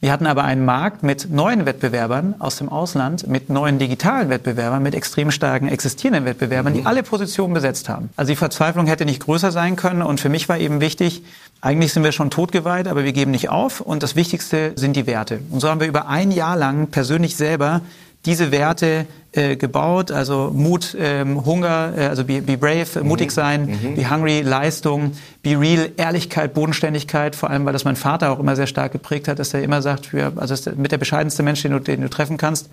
Wir 0.00 0.12
hatten 0.12 0.26
aber 0.26 0.44
einen 0.44 0.64
Markt 0.64 1.02
mit 1.02 1.28
neuen 1.28 1.66
Wettbewerbern 1.66 2.36
aus 2.38 2.56
dem 2.56 2.68
Ausland, 2.68 3.26
mit 3.26 3.50
neuen 3.50 3.80
digitalen 3.80 4.28
Wettbewerbern, 4.28 4.80
mit 4.80 4.94
extrem 4.94 5.32
starken 5.32 5.66
existierenden 5.66 6.24
Wettbewerbern, 6.24 6.72
die 6.72 6.82
mhm. 6.82 6.86
alle 6.86 7.02
Positionen 7.02 7.52
besetzt 7.52 7.88
haben. 7.88 8.10
Also 8.14 8.30
die 8.30 8.36
Verzweiflung 8.36 8.86
hätte 8.86 9.04
nicht 9.04 9.24
größer 9.24 9.50
sein 9.50 9.74
können. 9.74 10.02
Und 10.02 10.20
für 10.20 10.28
mich 10.28 10.48
war 10.48 10.56
eben 10.58 10.80
wichtig, 10.80 11.24
eigentlich 11.60 11.92
sind 11.92 12.04
wir 12.04 12.12
schon 12.12 12.30
totgeweiht, 12.30 12.86
aber 12.86 13.02
wir 13.02 13.12
geben 13.12 13.32
nicht 13.32 13.48
auf. 13.48 13.80
Und 13.80 14.04
das 14.04 14.14
Wichtigste 14.14 14.70
sind 14.76 14.94
die 14.94 15.08
Werte. 15.08 15.40
Und 15.50 15.58
so 15.58 15.68
haben 15.68 15.80
wir 15.80 15.88
über 15.88 16.06
ein 16.06 16.30
Jahr 16.30 16.56
lang 16.56 16.86
persönlich 16.86 17.34
selber 17.36 17.80
diese 18.24 18.50
Werte 18.50 19.06
äh, 19.32 19.56
gebaut, 19.56 20.10
also 20.10 20.50
Mut, 20.52 20.96
ähm, 20.98 21.44
Hunger, 21.44 21.92
äh, 21.96 22.06
also 22.06 22.24
be, 22.24 22.42
be 22.42 22.56
brave, 22.56 22.86
mhm. 23.00 23.08
mutig 23.08 23.30
sein, 23.30 23.66
mhm. 23.66 23.94
be 23.94 24.10
hungry, 24.10 24.40
Leistung, 24.40 25.12
be 25.42 25.58
real, 25.58 25.90
Ehrlichkeit, 25.96 26.54
Bodenständigkeit, 26.54 27.36
vor 27.36 27.50
allem, 27.50 27.64
weil 27.64 27.72
das 27.72 27.84
mein 27.84 27.96
Vater 27.96 28.30
auch 28.30 28.38
immer 28.38 28.56
sehr 28.56 28.66
stark 28.66 28.92
geprägt 28.92 29.28
hat, 29.28 29.38
dass 29.38 29.54
er 29.54 29.62
immer 29.62 29.82
sagt, 29.82 30.06
für, 30.06 30.32
also 30.36 30.54
ist 30.54 30.76
mit 30.76 30.92
der 30.92 30.98
bescheidenste 30.98 31.42
Mensch, 31.42 31.62
den 31.62 31.72
du, 31.72 31.78
den 31.78 32.00
du 32.00 32.08
treffen 32.08 32.36
kannst. 32.36 32.70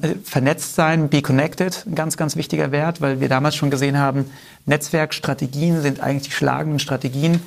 Äh, 0.00 0.14
vernetzt 0.22 0.74
sein, 0.74 1.08
be 1.08 1.22
connected, 1.22 1.84
ein 1.86 1.94
ganz, 1.94 2.16
ganz 2.16 2.36
wichtiger 2.36 2.70
Wert, 2.70 3.00
weil 3.00 3.20
wir 3.20 3.28
damals 3.28 3.56
schon 3.56 3.70
gesehen 3.70 3.98
haben, 3.98 4.30
Netzwerkstrategien 4.66 5.80
sind 5.80 6.00
eigentlich 6.00 6.28
die 6.28 6.36
schlagenden 6.36 6.80
Strategien. 6.80 7.40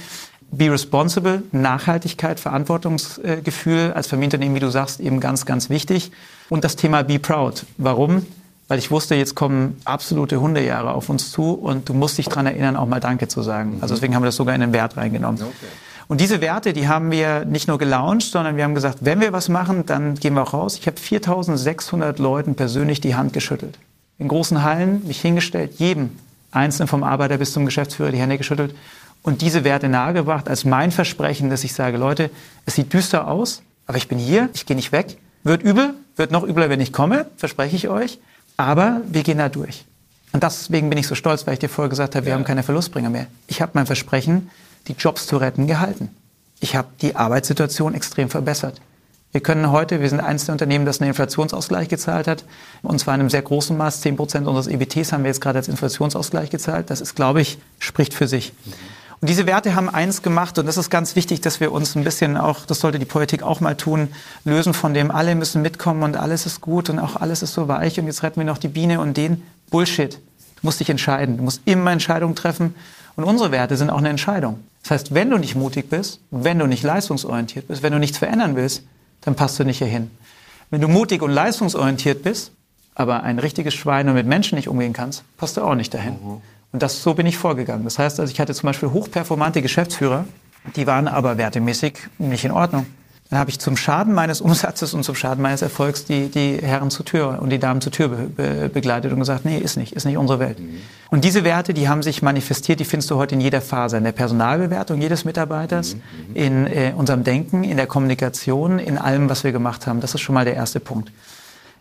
Be 0.51 0.72
responsible, 0.72 1.44
Nachhaltigkeit, 1.51 2.39
Verantwortungsgefühl 2.39 3.94
als 3.94 4.08
Familienunternehmen, 4.08 4.56
wie 4.56 4.60
du 4.60 4.70
sagst, 4.70 5.00
eben 5.00 5.20
ganz, 5.20 5.46
ganz 5.46 5.70
wichtig. 5.70 6.12
Und 6.50 6.63
das 6.63 6.75
Thema 6.75 7.03
Be 7.03 7.20
Proud. 7.20 7.65
Warum? 7.77 8.25
Weil 8.68 8.79
ich 8.79 8.91
wusste, 8.91 9.15
jetzt 9.15 9.36
kommen 9.36 9.79
absolute 9.86 10.39
Hundejahre 10.41 10.94
auf 10.94 11.10
uns 11.10 11.32
zu 11.32 11.53
und 11.53 11.89
du 11.89 11.94
musst 11.94 12.18
dich 12.18 12.27
daran 12.27 12.46
erinnern, 12.46 12.75
auch 12.75 12.88
mal 12.88 13.00
Danke 13.00 13.27
zu 13.27 13.41
sagen. 13.41 13.77
Also 13.82 13.96
deswegen 13.96 14.15
haben 14.15 14.24
wir 14.24 14.27
das 14.27 14.36
sogar 14.36 14.56
in 14.56 14.62
den 14.62 14.74
Wert 14.74 14.98
reingenommen. 14.98 15.41
Okay. 15.41 15.53
Und 16.08 16.22
diese 16.22 16.41
Werte, 16.41 16.74
die 16.74 16.88
haben 16.88 17.12
wir 17.12 17.46
nicht 17.46 17.68
nur 17.68 17.77
gelauncht, 17.77 18.32
sondern 18.32 18.58
wir 18.58 18.63
haben 18.63 18.74
gesagt, 18.74 19.00
wenn 19.01 19.22
wir 19.22 19.32
was 19.32 19.48
machen, 19.50 19.86
dann 19.86 20.15
gehen 20.15 20.34
wir 20.34 20.41
auch 20.41 20.53
raus. 20.53 20.77
Ich 20.79 20.88
habe 20.88 20.98
4600 20.98 22.18
Leuten 22.18 22.56
persönlich 22.56 23.00
die 23.00 23.13
Hand 23.13 23.34
geschüttelt. 23.34 23.77
In 24.18 24.27
großen 24.27 24.63
Hallen 24.63 25.06
mich 25.06 25.22
hingestellt, 25.22 25.74
jedem 25.77 26.10
Einzelnen 26.51 26.88
vom 26.88 27.03
Arbeiter 27.03 27.38
bis 27.38 27.53
zum 27.53 27.65
Geschäftsführer 27.65 28.12
die 28.12 28.18
Hände 28.18 28.39
geschüttelt 28.39 28.74
und 29.22 29.42
diese 29.42 29.64
Werte 29.64 29.90
nahegebracht 29.90 30.48
als 30.48 30.66
mein 30.66 30.92
Versprechen, 30.92 31.50
dass 31.50 31.64
ich 31.64 31.74
sage, 31.74 31.98
Leute, 31.98 32.30
es 32.66 32.76
sieht 32.76 32.94
düster 32.94 33.28
aus, 33.28 33.62
aber 33.86 33.98
ich 33.98 34.08
bin 34.08 34.18
hier, 34.18 34.50
ich 34.54 34.66
gehe 34.66 34.76
nicht 34.76 34.92
weg. 34.92 35.18
Wird 35.44 35.64
übel, 35.64 35.94
wird 36.16 36.32
noch 36.32 36.44
übler, 36.44 36.70
wenn 36.70 36.82
ich 36.82 36.94
komme, 36.94 37.26
verspreche 37.38 37.76
ich 37.76 37.90
euch. 37.90 38.20
Aber 38.58 39.02
wir 39.08 39.24
gehen 39.24 39.38
da 39.38 39.50
durch. 39.50 39.86
Und 40.32 40.44
deswegen 40.44 40.90
bin 40.90 40.98
ich 40.98 41.08
so 41.08 41.16
stolz, 41.16 41.48
weil 41.48 41.54
ich 41.54 41.60
dir 41.60 41.70
vorher 41.70 41.90
gesagt 41.90 42.16
habe, 42.16 42.26
wir 42.26 42.32
ja. 42.32 42.38
haben 42.38 42.44
keine 42.44 42.64
Verlustbringer 42.64 43.10
mehr. 43.10 43.28
Ich 43.48 43.62
habe 43.62 43.72
mein 43.76 43.86
Versprechen, 43.86 44.50
die 44.88 44.94
Jobs 44.94 45.28
zu 45.28 45.38
retten, 45.38 45.66
gehalten. 45.66 46.10
Ich 46.60 46.76
habe 46.76 46.90
die 47.02 47.16
Arbeitssituation 47.16 47.96
extrem 47.96 48.30
verbessert. 48.30 48.80
Wir 49.32 49.42
können 49.42 49.72
heute, 49.72 50.02
wir 50.02 50.10
sind 50.10 50.20
eines 50.20 50.46
der 50.46 50.54
Unternehmen, 50.54 50.86
das 50.86 51.02
einen 51.02 51.10
Inflationsausgleich 51.10 51.88
gezahlt 51.88 52.28
hat, 52.28 52.46
und 52.82 53.00
zwar 53.00 53.14
in 53.14 53.22
einem 53.22 53.30
sehr 53.30 53.44
großen 53.44 53.78
Maß. 53.78 54.02
Zehn 54.02 54.18
Prozent 54.18 54.48
unseres 54.48 54.68
EBTs 54.68 55.14
haben 55.14 55.24
wir 55.24 55.30
jetzt 55.30 55.42
gerade 55.42 55.60
als 55.60 55.68
Inflationsausgleich 55.68 56.50
gezahlt. 56.50 56.90
Das 56.90 57.00
ist, 57.00 57.16
glaube 57.16 57.42
ich, 57.42 57.60
spricht 57.80 58.14
für 58.14 58.28
sich. 58.28 58.54
Mhm. 58.66 58.74
Und 59.22 59.30
diese 59.30 59.46
Werte 59.46 59.76
haben 59.76 59.90
eins 59.90 60.22
gemacht, 60.22 60.58
und 60.58 60.66
das 60.66 60.78
ist 60.78 60.90
ganz 60.90 61.16
wichtig, 61.16 61.42
dass 61.42 61.60
wir 61.60 61.74
uns 61.74 61.96
ein 61.96 62.06
bisschen 62.06 62.38
auch, 62.38 62.66
das 62.66 62.80
sollte 62.80 63.00
die 63.00 63.06
Politik 63.06 63.44
auch 63.44 63.60
mal 63.60 63.76
tun, 63.76 64.08
lösen 64.46 64.74
von 64.74 64.94
dem, 64.94 65.12
alle 65.12 65.36
müssen 65.36 65.62
mitkommen 65.62 66.04
und 66.04 66.16
alles 66.16 66.46
ist 66.46 66.62
gut 66.62 66.90
und 66.90 67.00
auch 67.00 67.18
alles 67.18 67.44
ist 67.44 67.53
so 67.53 67.68
weich 67.68 68.00
und 68.00 68.05
jetzt 68.05 68.24
retten 68.24 68.40
wir 68.40 68.46
noch 68.46 68.58
die 68.58 68.70
Biene 68.70 69.01
und 69.01 69.18
den 69.18 69.44
Bullshit. 69.70 70.14
Du 70.14 70.68
musst 70.68 70.79
dich 70.79 70.90
entscheiden. 70.90 71.38
Du 71.38 71.44
musst 71.44 71.62
immer 71.66 71.92
Entscheidungen 71.92 72.36
treffen. 72.36 72.75
Und 73.16 73.24
unsere 73.24 73.51
Werte 73.51 73.75
sind 73.75 73.90
auch 73.90 73.98
eine 73.98 74.10
Entscheidung. 74.10 74.60
Das 74.84 74.92
heißt, 74.92 75.14
wenn 75.14 75.29
du 75.29 75.38
nicht 75.38 75.55
mutig 75.55 75.90
bist, 75.90 76.22
wenn 76.32 76.60
du 76.60 76.68
nicht 76.68 76.84
leistungsorientiert 76.84 77.68
bist, 77.68 77.84
wenn 77.84 77.92
du 77.92 78.00
nichts 78.00 78.18
verändern 78.18 78.55
willst, 78.55 78.84
dann 79.22 79.36
passt 79.36 79.60
du 79.60 79.66
nicht 79.66 79.79
hierhin. 79.79 80.12
Wenn 80.70 80.82
du 80.82 80.88
mutig 80.88 81.22
und 81.22 81.32
leistungsorientiert 81.32 82.24
bist, 82.24 82.51
aber 82.96 83.24
ein 83.24 83.40
richtiges 83.40 83.74
Schwein 83.74 84.08
und 84.08 84.16
mit 84.16 84.27
Menschen 84.27 84.55
nicht 84.55 84.68
umgehen 84.68 84.94
kannst, 84.94 85.24
passt 85.38 85.58
du 85.58 85.62
auch 85.62 85.75
nicht 85.75 85.94
dahin. 85.94 86.14
Mhm. 86.14 86.42
Und 86.72 86.84
das, 86.84 87.01
so 87.01 87.14
bin 87.14 87.25
ich 87.25 87.38
vorgegangen. 87.38 87.84
Das 87.84 87.98
heißt, 87.98 88.20
also 88.20 88.32
ich 88.32 88.40
hatte 88.40 88.53
zum 88.53 88.68
Beispiel 88.68 88.92
hochperformante 88.92 89.62
Geschäftsführer, 89.62 90.25
die 90.75 90.86
waren 90.88 91.08
aber 91.08 91.38
wertemäßig 91.38 91.98
nicht 92.18 92.46
in 92.46 92.51
Ordnung. 92.51 92.86
Dann 93.29 93.38
habe 93.38 93.51
ich 93.51 93.60
zum 93.60 93.77
Schaden 93.77 94.14
meines 94.16 94.42
Umsatzes 94.42 94.96
und 94.96 95.03
zum 95.03 95.14
Schaden 95.14 95.44
meines 95.44 95.62
Erfolgs 95.62 96.03
die, 96.03 96.29
die 96.29 96.58
Herren 96.58 96.90
zur 96.90 97.05
Tür 97.05 97.38
und 97.40 97.51
die 97.51 97.60
Damen 97.60 97.79
zur 97.79 97.92
Tür 97.92 98.08
be, 98.08 98.18
be, 98.27 98.70
begleitet 98.70 99.14
und 99.14 99.20
gesagt, 99.20 99.46
nee, 99.46 99.60
ist 99.60 99.77
nicht, 99.77 99.94
ist 99.94 100.05
nicht 100.05 100.18
unsere 100.18 100.40
Welt. 100.40 100.60
Mhm. 100.60 100.79
Und 101.12 101.24
diese 101.24 101.44
Werte, 101.44 101.75
die 101.75 101.88
haben 101.88 102.01
sich 102.01 102.24
manifestiert, 102.24 102.79
die 102.79 102.86
findest 102.86 103.12
du 103.12 103.18
heute 103.18 103.36
in 103.36 103.42
jeder 103.42 103.62
Phase, 103.62 103.98
in 103.98 104.03
der 104.03 104.14
Personalbewertung 104.14 105.00
jedes 105.00 105.25
Mitarbeiters, 105.25 105.96
mhm. 105.96 106.36
in 106.36 106.68
äh, 106.68 106.94
unserem 106.96 107.24
Denken, 107.24 107.64
in 107.64 107.77
der 107.77 107.86
Kommunikation, 107.86 108.79
in 108.79 108.98
allem, 108.98 109.29
was 109.29 109.44
wir 109.44 109.51
gemacht 109.51 109.86
haben. 109.86 110.01
Das 110.01 110.16
ist 110.16 110.22
schon 110.22 110.34
mal 110.34 110.46
der 110.46 110.55
erste 110.55 110.79
Punkt. 110.79 111.12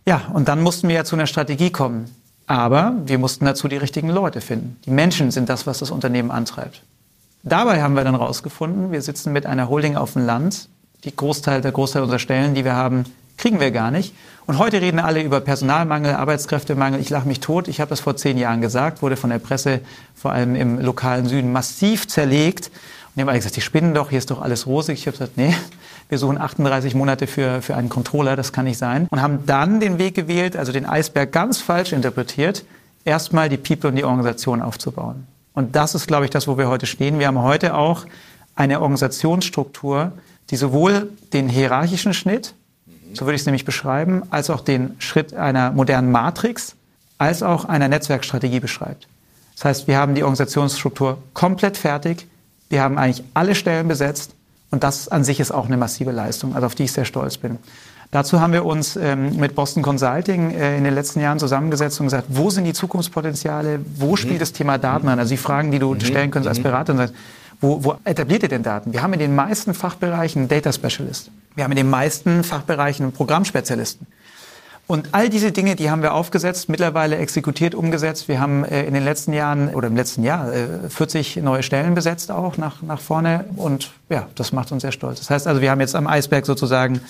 Ja, 0.05 0.23
und 0.35 0.49
dann 0.49 0.61
mussten 0.61 0.89
wir 0.89 0.97
ja 0.97 1.05
zu 1.05 1.17
einer 1.17 1.27
Strategie 1.27 1.71
kommen. 1.71 2.15
Aber 2.49 2.95
wir 3.05 3.19
mussten 3.19 3.45
dazu 3.45 3.69
die 3.69 3.77
richtigen 3.77 4.09
Leute 4.09 4.41
finden. 4.41 4.79
Die 4.87 4.91
Menschen 4.91 5.31
sind 5.31 5.51
das, 5.51 5.67
was 5.67 5.79
das 5.79 5.91
Unternehmen 5.91 6.31
antreibt. 6.31 6.83
Dabei 7.43 7.83
haben 7.83 7.95
wir 7.95 8.05
dann 8.05 8.15
rausgefunden, 8.15 8.91
wir 8.91 9.03
sitzen 9.03 9.33
mit 9.33 9.47
einer 9.47 9.69
Holding 9.69 9.97
auf 9.97 10.15
dem 10.15 10.27
Land. 10.27 10.69
Die 11.05 11.15
Großteil, 11.15 11.61
der 11.61 11.73
Großteil 11.73 12.03
unserer 12.03 12.19
Stellen, 12.19 12.55
die 12.55 12.65
wir 12.65 12.75
haben, 12.75 13.05
kriegen 13.37 13.61
wir 13.61 13.71
gar 13.71 13.91
nicht. 13.91 14.15
Und 14.47 14.59
heute 14.59 14.81
reden 14.81 14.99
alle 14.99 15.23
über 15.23 15.41
Personalmangel, 15.41 16.15
Arbeitskräftemangel. 16.15 17.01
Ich 17.01 17.11
lache 17.11 17.29
mich 17.29 17.41
tot. 17.41 17.69
Ich 17.69 17.81
habe 17.81 17.91
das 17.91 18.01
vor 18.01 18.17
zehn 18.17 18.39
Jahren 18.39 18.63
gesagt, 18.63 19.03
wurde 19.03 19.17
von 19.17 19.29
der 19.31 19.39
Presse, 19.39 19.81
vor 20.15 20.33
allem 20.33 20.57
im 20.57 20.81
lokalen 20.81 21.27
Süden, 21.27 21.53
massiv 21.53 22.09
zerlegt. 22.09 22.71
Die 23.19 23.23
haben 23.23 23.31
alle 23.31 23.39
gesagt, 23.39 23.57
die 23.57 23.61
spinnen 23.61 23.95
doch, 23.95 24.11
hier 24.11 24.19
ist 24.19 24.31
doch 24.31 24.41
alles 24.41 24.69
rosig. 24.69 25.01
Ich 25.01 25.07
habe 25.09 25.19
gesagt, 25.19 25.37
nee, 25.37 25.53
wir 26.09 26.19
suchen 26.19 26.39
38 26.39 26.95
Monate 26.95 27.27
für, 27.27 27.63
für 27.63 27.75
einen 27.75 27.89
Controller, 27.89 28.37
das 28.37 28.53
kann 28.53 28.65
nicht 28.65 28.79
sein. 28.79 29.09
Und 29.11 29.21
haben 29.21 29.45
dann 29.45 29.81
den 29.81 29.99
Weg 29.99 30.15
gewählt, 30.15 30.57
also 30.57 30.71
den 30.71 30.87
Eisberg 30.87 31.33
ganz 31.33 31.61
falsch 31.61 31.93
interpretiert, 31.93 32.65
erstmal 33.05 33.49
die 33.49 33.57
People 33.57 33.91
und 33.91 33.97
die 33.97 34.05
Organisation 34.05 34.63
aufzubauen. 34.63 35.27
Und 35.53 35.75
das 35.75 35.97
ist, 35.97 36.07
glaube 36.07 36.27
ich, 36.27 36.31
das, 36.31 36.47
wo 36.47 36.59
wir 36.59 36.69
heute 36.69 36.87
stehen. 36.87 37.19
Wir 37.19 37.27
haben 37.27 37.43
heute 37.43 37.75
auch 37.75 38.07
eine 38.55 38.81
Organisationsstruktur, 38.81 40.13
die 40.51 40.57
sowohl 40.57 41.11
den 41.33 41.49
hierarchischen 41.49 42.15
Schnitt, 42.15 42.55
so 43.15 43.25
würde 43.25 43.35
ich 43.35 43.43
es 43.43 43.47
nämlich 43.47 43.65
beschreiben, 43.65 44.23
als 44.31 44.49
auch 44.49 44.61
den 44.61 44.95
Schritt 45.01 45.35
einer 45.35 45.73
modernen 45.73 46.13
Matrix, 46.13 46.77
als 47.19 47.43
auch 47.43 47.65
einer 47.65 47.89
Netzwerkstrategie 47.89 48.61
beschreibt. 48.61 49.09
Das 49.57 49.65
heißt, 49.65 49.89
wir 49.89 49.99
haben 49.99 50.15
die 50.15 50.23
Organisationsstruktur 50.23 51.19
komplett 51.35 51.77
fertig. 51.77 52.29
Wir 52.69 52.83
haben 52.83 52.99
eigentlich 52.99 53.25
alle 53.35 53.55
Stellen 53.55 53.89
besetzt. 53.89 54.33
Und 54.71 54.85
das 54.85 55.09
an 55.09 55.25
sich 55.25 55.41
ist 55.41 55.51
auch 55.51 55.67
eine 55.67 55.79
massive 55.79 56.11
Leistung, 56.11 56.55
also 56.55 56.67
auf 56.67 56.75
die 56.75 56.85
ich 56.85 56.93
sehr 56.93 57.07
stolz 57.07 57.39
bin. 57.39 57.59
Dazu 58.11 58.41
haben 58.41 58.53
wir 58.53 58.65
uns 58.65 58.97
ähm, 58.97 59.37
mit 59.37 59.55
Boston 59.55 59.83
Consulting 59.83 60.51
äh, 60.53 60.79
in 60.79 60.85
den 60.85 60.95
letzten 60.95 61.21
Jahren 61.21 61.39
zusammengesetzt 61.39 62.01
und 62.01 62.07
gesagt, 62.07 62.27
wo 62.29 62.49
sind 62.49 62.65
die 62.65 62.73
Zukunftspotenziale, 62.73 63.81
wo 63.97 64.13
mhm. 64.13 64.17
spielt 64.17 64.41
das 64.41 64.53
Thema 64.53 64.79
Daten 64.79 65.09
an? 65.09 65.19
Also 65.19 65.31
die 65.31 65.37
Fragen, 65.37 65.71
die 65.71 65.79
du 65.79 65.95
mhm. 65.95 66.01
stellen 66.01 66.31
könntest 66.31 66.49
als 66.49 66.59
mhm. 66.59 66.63
Berater. 66.65 67.11
Wo, 67.61 67.85
wo 67.85 67.97
etabliert 68.05 68.45
ihr 68.45 68.49
denn 68.49 68.63
Daten? 68.63 68.93
Wir 68.93 69.03
haben 69.03 69.13
in 69.13 69.19
den 69.19 69.35
meisten 69.35 69.75
Fachbereichen 69.75 70.43
einen 70.43 70.49
Data 70.49 70.73
Specialist. 70.73 71.31
Wir 71.55 71.65
haben 71.65 71.73
in 71.73 71.77
den 71.77 71.91
meisten 71.91 72.45
Fachbereichen 72.45 73.05
einen 73.05 73.13
Programmspezialisten. 73.13 74.07
Und 74.89 75.11
all 75.13 75.29
diese 75.29 75.53
Dinge, 75.53 75.77
die 75.77 75.91
haben 75.91 76.01
wir 76.01 76.15
aufgesetzt, 76.15 76.71
mittlerweile 76.71 77.19
exekutiert, 77.19 77.75
umgesetzt. 77.75 78.27
Wir 78.27 78.41
haben 78.41 78.65
äh, 78.65 78.85
in 78.85 78.95
den 78.95 79.05
letzten 79.05 79.35
Jahren 79.35 79.69
oder 79.75 79.87
im 79.87 79.97
letzten 79.97 80.25
Jahr 80.25 80.51
äh, 80.51 80.89
40 80.89 81.37
neue 81.37 81.63
Stellen 81.63 81.95
besetzt 81.95 82.31
auch 82.31 82.57
nach, 82.57 82.81
nach 82.81 82.99
vorne. 82.99 83.45
Und 83.57 83.91
ja, 84.09 84.29
das 84.35 84.53
macht 84.53 84.73
uns 84.73 84.81
sehr 84.81 84.93
stolz. 84.93 85.19
Das 85.19 85.29
heißt 85.29 85.47
also, 85.47 85.61
wir 85.61 85.71
haben 85.71 85.81
jetzt 85.81 85.95
am 85.95 86.07
Eisberg 86.07 86.47
sozusagen 86.47 87.03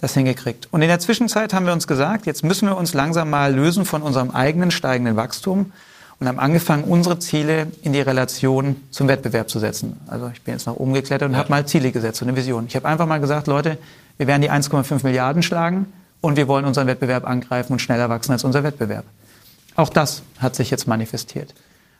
das 0.00 0.14
hingekriegt. 0.14 0.68
Und 0.70 0.82
in 0.82 0.86
der 0.86 1.00
Zwischenzeit 1.00 1.52
haben 1.52 1.66
wir 1.66 1.72
uns 1.72 1.88
gesagt, 1.88 2.26
jetzt 2.26 2.44
müssen 2.44 2.68
wir 2.68 2.76
uns 2.76 2.94
langsam 2.94 3.30
mal 3.30 3.52
lösen 3.52 3.84
von 3.84 4.02
unserem 4.02 4.30
eigenen 4.30 4.70
steigenden 4.70 5.16
Wachstum 5.16 5.72
und 6.20 6.28
haben 6.28 6.38
angefangen, 6.38 6.84
unsere 6.84 7.18
Ziele 7.18 7.66
in 7.82 7.92
die 7.92 8.00
Relation 8.00 8.76
zum 8.92 9.08
Wettbewerb 9.08 9.50
zu 9.50 9.58
setzen. 9.58 9.98
Also 10.06 10.30
ich 10.32 10.40
bin 10.42 10.54
jetzt 10.54 10.68
nach 10.68 10.76
oben 10.76 10.94
geklettert 10.94 11.26
und 11.26 11.32
ja. 11.32 11.40
habe 11.40 11.50
mal 11.50 11.66
Ziele 11.66 11.90
gesetzt, 11.90 12.20
so 12.20 12.24
eine 12.24 12.36
Vision. 12.36 12.66
Ich 12.68 12.76
habe 12.76 12.86
einfach 12.86 13.06
mal 13.06 13.18
gesagt, 13.18 13.48
Leute, 13.48 13.76
wir 14.18 14.28
werden 14.28 14.42
die 14.42 14.52
1,5 14.52 15.02
Milliarden 15.02 15.42
schlagen 15.42 15.86
und 16.24 16.36
wir 16.36 16.48
wollen 16.48 16.64
unseren 16.64 16.86
Wettbewerb 16.86 17.26
angreifen 17.26 17.74
und 17.74 17.80
schneller 17.80 18.08
wachsen 18.08 18.32
als 18.32 18.44
unser 18.44 18.64
Wettbewerb. 18.64 19.04
Auch 19.76 19.90
das 19.90 20.22
hat 20.38 20.56
sich 20.56 20.70
jetzt 20.70 20.88
manifestiert. 20.88 21.54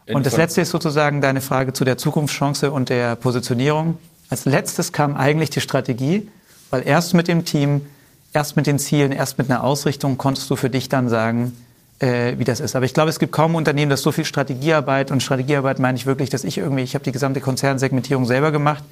Und 0.06 0.24
das 0.26 0.37
letzte 0.37 0.62
ist 0.62 0.70
sozusagen 0.70 1.20
deine 1.20 1.40
Frage 1.40 1.72
zu 1.72 1.84
der 1.84 1.98
Zukunftschance 1.98 2.70
und 2.70 2.88
der 2.88 3.16
Positionierung. 3.16 3.98
Als 4.30 4.46
letztes 4.46 4.92
kam 4.92 5.16
eigentlich 5.16 5.50
die 5.50 5.60
Strategie, 5.60 6.28
weil 6.70 6.87
erst 6.87 7.14
mit 7.14 7.28
dem 7.28 7.44
Team, 7.44 7.87
erst 8.32 8.56
mit 8.56 8.66
den 8.66 8.78
Zielen, 8.78 9.12
erst 9.12 9.38
mit 9.38 9.50
einer 9.50 9.62
Ausrichtung 9.62 10.16
konntest 10.16 10.48
du 10.50 10.56
für 10.56 10.70
dich 10.70 10.88
dann 10.88 11.08
sagen, 11.08 11.56
äh, 11.98 12.38
wie 12.38 12.44
das 12.44 12.60
ist. 12.60 12.76
Aber 12.76 12.87
ich 12.87 12.94
glaube, 12.94 13.10
es 13.10 13.18
gibt 13.18 13.32
kaum 13.32 13.54
Unternehmen, 13.54 13.90
das 13.90 14.02
so 14.02 14.12
viel 14.12 14.24
Strategiearbeit 14.24 15.10
und 15.10 15.22
Strategiearbeit 15.22 15.78
meine 15.78 15.96
ich 15.96 16.06
wirklich, 16.06 16.30
dass 16.30 16.44
ich 16.44 16.58
irgendwie, 16.58 16.82
ich 16.82 16.94
habe 16.94 17.04
die 17.04 17.12
gesamte 17.12 17.40
Konzernsegmentierung 17.40 18.26
selber 18.26 18.52
gemacht 18.52 18.84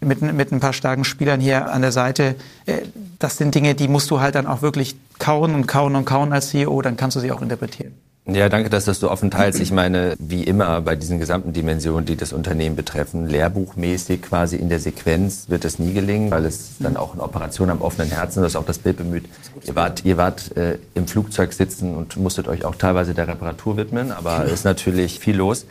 mit, 0.00 0.22
mit 0.22 0.52
ein 0.52 0.60
paar 0.60 0.72
starken 0.72 1.04
Spielern 1.04 1.40
hier 1.40 1.70
an 1.70 1.82
der 1.82 1.92
Seite. 1.92 2.36
Äh, 2.66 2.78
das 3.18 3.36
sind 3.36 3.54
Dinge, 3.54 3.74
die 3.74 3.88
musst 3.88 4.10
du 4.10 4.20
halt 4.20 4.34
dann 4.34 4.46
auch 4.46 4.62
wirklich 4.62 4.96
kauen 5.18 5.54
und 5.54 5.66
kauen 5.66 5.96
und 5.96 6.04
kauen 6.04 6.32
als 6.32 6.50
CEO, 6.50 6.82
dann 6.82 6.96
kannst 6.96 7.16
du 7.16 7.20
sie 7.20 7.32
auch 7.32 7.42
interpretieren. 7.42 7.94
Ja, 8.30 8.50
danke, 8.50 8.68
dass 8.68 8.84
das 8.84 9.00
so 9.00 9.10
offen 9.10 9.30
teilst. 9.30 9.58
Ich 9.58 9.72
meine, 9.72 10.14
wie 10.18 10.44
immer 10.44 10.82
bei 10.82 10.96
diesen 10.96 11.18
gesamten 11.18 11.54
Dimensionen, 11.54 12.04
die 12.04 12.14
das 12.14 12.34
Unternehmen 12.34 12.76
betreffen, 12.76 13.26
lehrbuchmäßig 13.26 14.20
quasi 14.20 14.56
in 14.56 14.68
der 14.68 14.80
Sequenz 14.80 15.48
wird 15.48 15.64
es 15.64 15.78
nie 15.78 15.94
gelingen, 15.94 16.30
weil 16.30 16.44
es 16.44 16.72
dann 16.78 16.98
auch 16.98 17.14
eine 17.14 17.22
Operation 17.22 17.70
am 17.70 17.80
offenen 17.80 18.10
Herzen, 18.10 18.42
das 18.42 18.54
auch 18.54 18.66
das 18.66 18.78
Bild 18.78 18.98
bemüht. 18.98 19.24
Ihr 19.64 19.74
wart, 19.74 20.04
ihr 20.04 20.18
wart 20.18 20.54
äh, 20.58 20.76
im 20.92 21.06
Flugzeug 21.06 21.54
sitzen 21.54 21.96
und 21.96 22.18
musstet 22.18 22.48
euch 22.48 22.66
auch 22.66 22.74
teilweise 22.74 23.14
der 23.14 23.28
Reparatur 23.28 23.78
widmen, 23.78 24.12
aber 24.12 24.44
es 24.44 24.52
ist 24.52 24.64
natürlich 24.64 25.20
viel 25.20 25.36
los. 25.36 25.64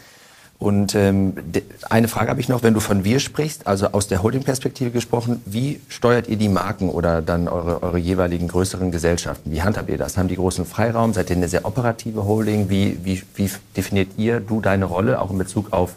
Und 0.59 0.95
ähm, 0.95 1.33
eine 1.87 2.07
Frage 2.07 2.31
habe 2.31 2.39
ich 2.39 2.49
noch, 2.49 2.63
wenn 2.63 2.73
du 2.73 2.79
von 2.79 3.03
wir 3.03 3.19
sprichst, 3.19 3.67
also 3.67 3.87
aus 3.91 4.07
der 4.07 4.23
Holding-Perspektive 4.23 4.89
gesprochen, 4.89 5.41
wie 5.45 5.79
steuert 5.87 6.27
ihr 6.27 6.37
die 6.37 6.49
Marken 6.49 6.89
oder 6.89 7.21
dann 7.21 7.47
eure, 7.47 7.83
eure 7.83 7.99
jeweiligen 7.99 8.47
größeren 8.47 8.91
Gesellschaften? 8.91 9.51
Wie 9.51 9.61
handhabt 9.61 9.89
ihr 9.89 9.99
das? 9.99 10.17
Haben 10.17 10.29
die 10.29 10.35
großen 10.35 10.65
Freiraum? 10.65 11.13
Seid 11.13 11.29
ihr 11.29 11.35
eine 11.35 11.47
sehr 11.47 11.63
operative 11.65 12.25
Holding? 12.25 12.69
Wie, 12.69 12.97
wie, 13.03 13.21
wie 13.35 13.51
definiert 13.75 14.09
ihr, 14.17 14.39
du 14.39 14.59
deine 14.59 14.85
Rolle, 14.85 15.21
auch 15.21 15.29
in 15.29 15.37
Bezug 15.37 15.73
auf 15.73 15.93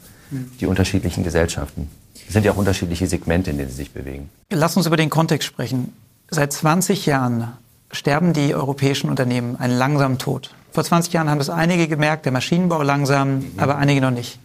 die 0.60 0.66
unterschiedlichen 0.66 1.24
Gesellschaften? 1.24 1.90
Es 2.26 2.34
sind 2.34 2.44
ja 2.44 2.52
auch 2.52 2.56
unterschiedliche 2.56 3.06
Segmente, 3.06 3.50
in 3.50 3.56
denen 3.56 3.70
sie 3.70 3.76
sich 3.76 3.92
bewegen. 3.92 4.28
Lass 4.50 4.76
uns 4.76 4.86
über 4.86 4.98
den 4.98 5.08
Kontext 5.08 5.48
sprechen. 5.48 5.94
Seit 6.30 6.52
20 6.52 7.06
Jahren 7.06 7.48
sterben 7.90 8.34
die 8.34 8.54
europäischen 8.54 9.08
Unternehmen 9.08 9.56
einen 9.56 9.76
langsamen 9.76 10.18
Tod. 10.18 10.54
Vor 10.70 10.84
20 10.84 11.12
Jahren 11.12 11.30
haben 11.30 11.38
das 11.38 11.50
einige 11.50 11.88
gemerkt, 11.88 12.26
der 12.26 12.32
Maschinenbau 12.32 12.82
langsam, 12.82 13.38
mhm. 13.38 13.52
aber 13.56 13.76
einige 13.78 14.00
noch 14.00 14.12
nicht. 14.12 14.38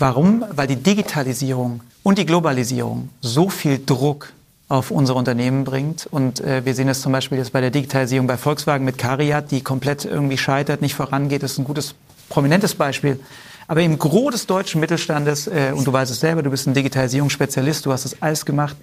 Warum? 0.00 0.46
Weil 0.50 0.66
die 0.66 0.76
Digitalisierung 0.76 1.82
und 2.02 2.16
die 2.16 2.24
Globalisierung 2.24 3.10
so 3.20 3.50
viel 3.50 3.78
Druck 3.84 4.32
auf 4.66 4.90
unsere 4.90 5.18
Unternehmen 5.18 5.64
bringt. 5.64 6.06
Und 6.10 6.40
äh, 6.40 6.64
wir 6.64 6.74
sehen 6.74 6.88
es 6.88 7.02
zum 7.02 7.12
Beispiel 7.12 7.36
jetzt 7.36 7.52
bei 7.52 7.60
der 7.60 7.70
Digitalisierung 7.70 8.26
bei 8.26 8.38
Volkswagen 8.38 8.86
mit 8.86 8.96
Cariat, 8.96 9.50
die 9.50 9.60
komplett 9.60 10.06
irgendwie 10.06 10.38
scheitert, 10.38 10.80
nicht 10.80 10.94
vorangeht. 10.94 11.42
Das 11.42 11.52
ist 11.52 11.58
ein 11.58 11.64
gutes, 11.64 11.94
prominentes 12.30 12.74
Beispiel. 12.74 13.20
Aber 13.68 13.82
im 13.82 13.98
Gros 13.98 14.32
des 14.32 14.46
deutschen 14.46 14.80
Mittelstandes, 14.80 15.48
äh, 15.48 15.72
und 15.76 15.86
du 15.86 15.92
weißt 15.92 16.10
es 16.10 16.20
selber, 16.20 16.42
du 16.42 16.48
bist 16.48 16.66
ein 16.66 16.72
Digitalisierungsspezialist, 16.72 17.84
du 17.84 17.92
hast 17.92 18.06
das 18.06 18.22
alles 18.22 18.46
gemacht, 18.46 18.76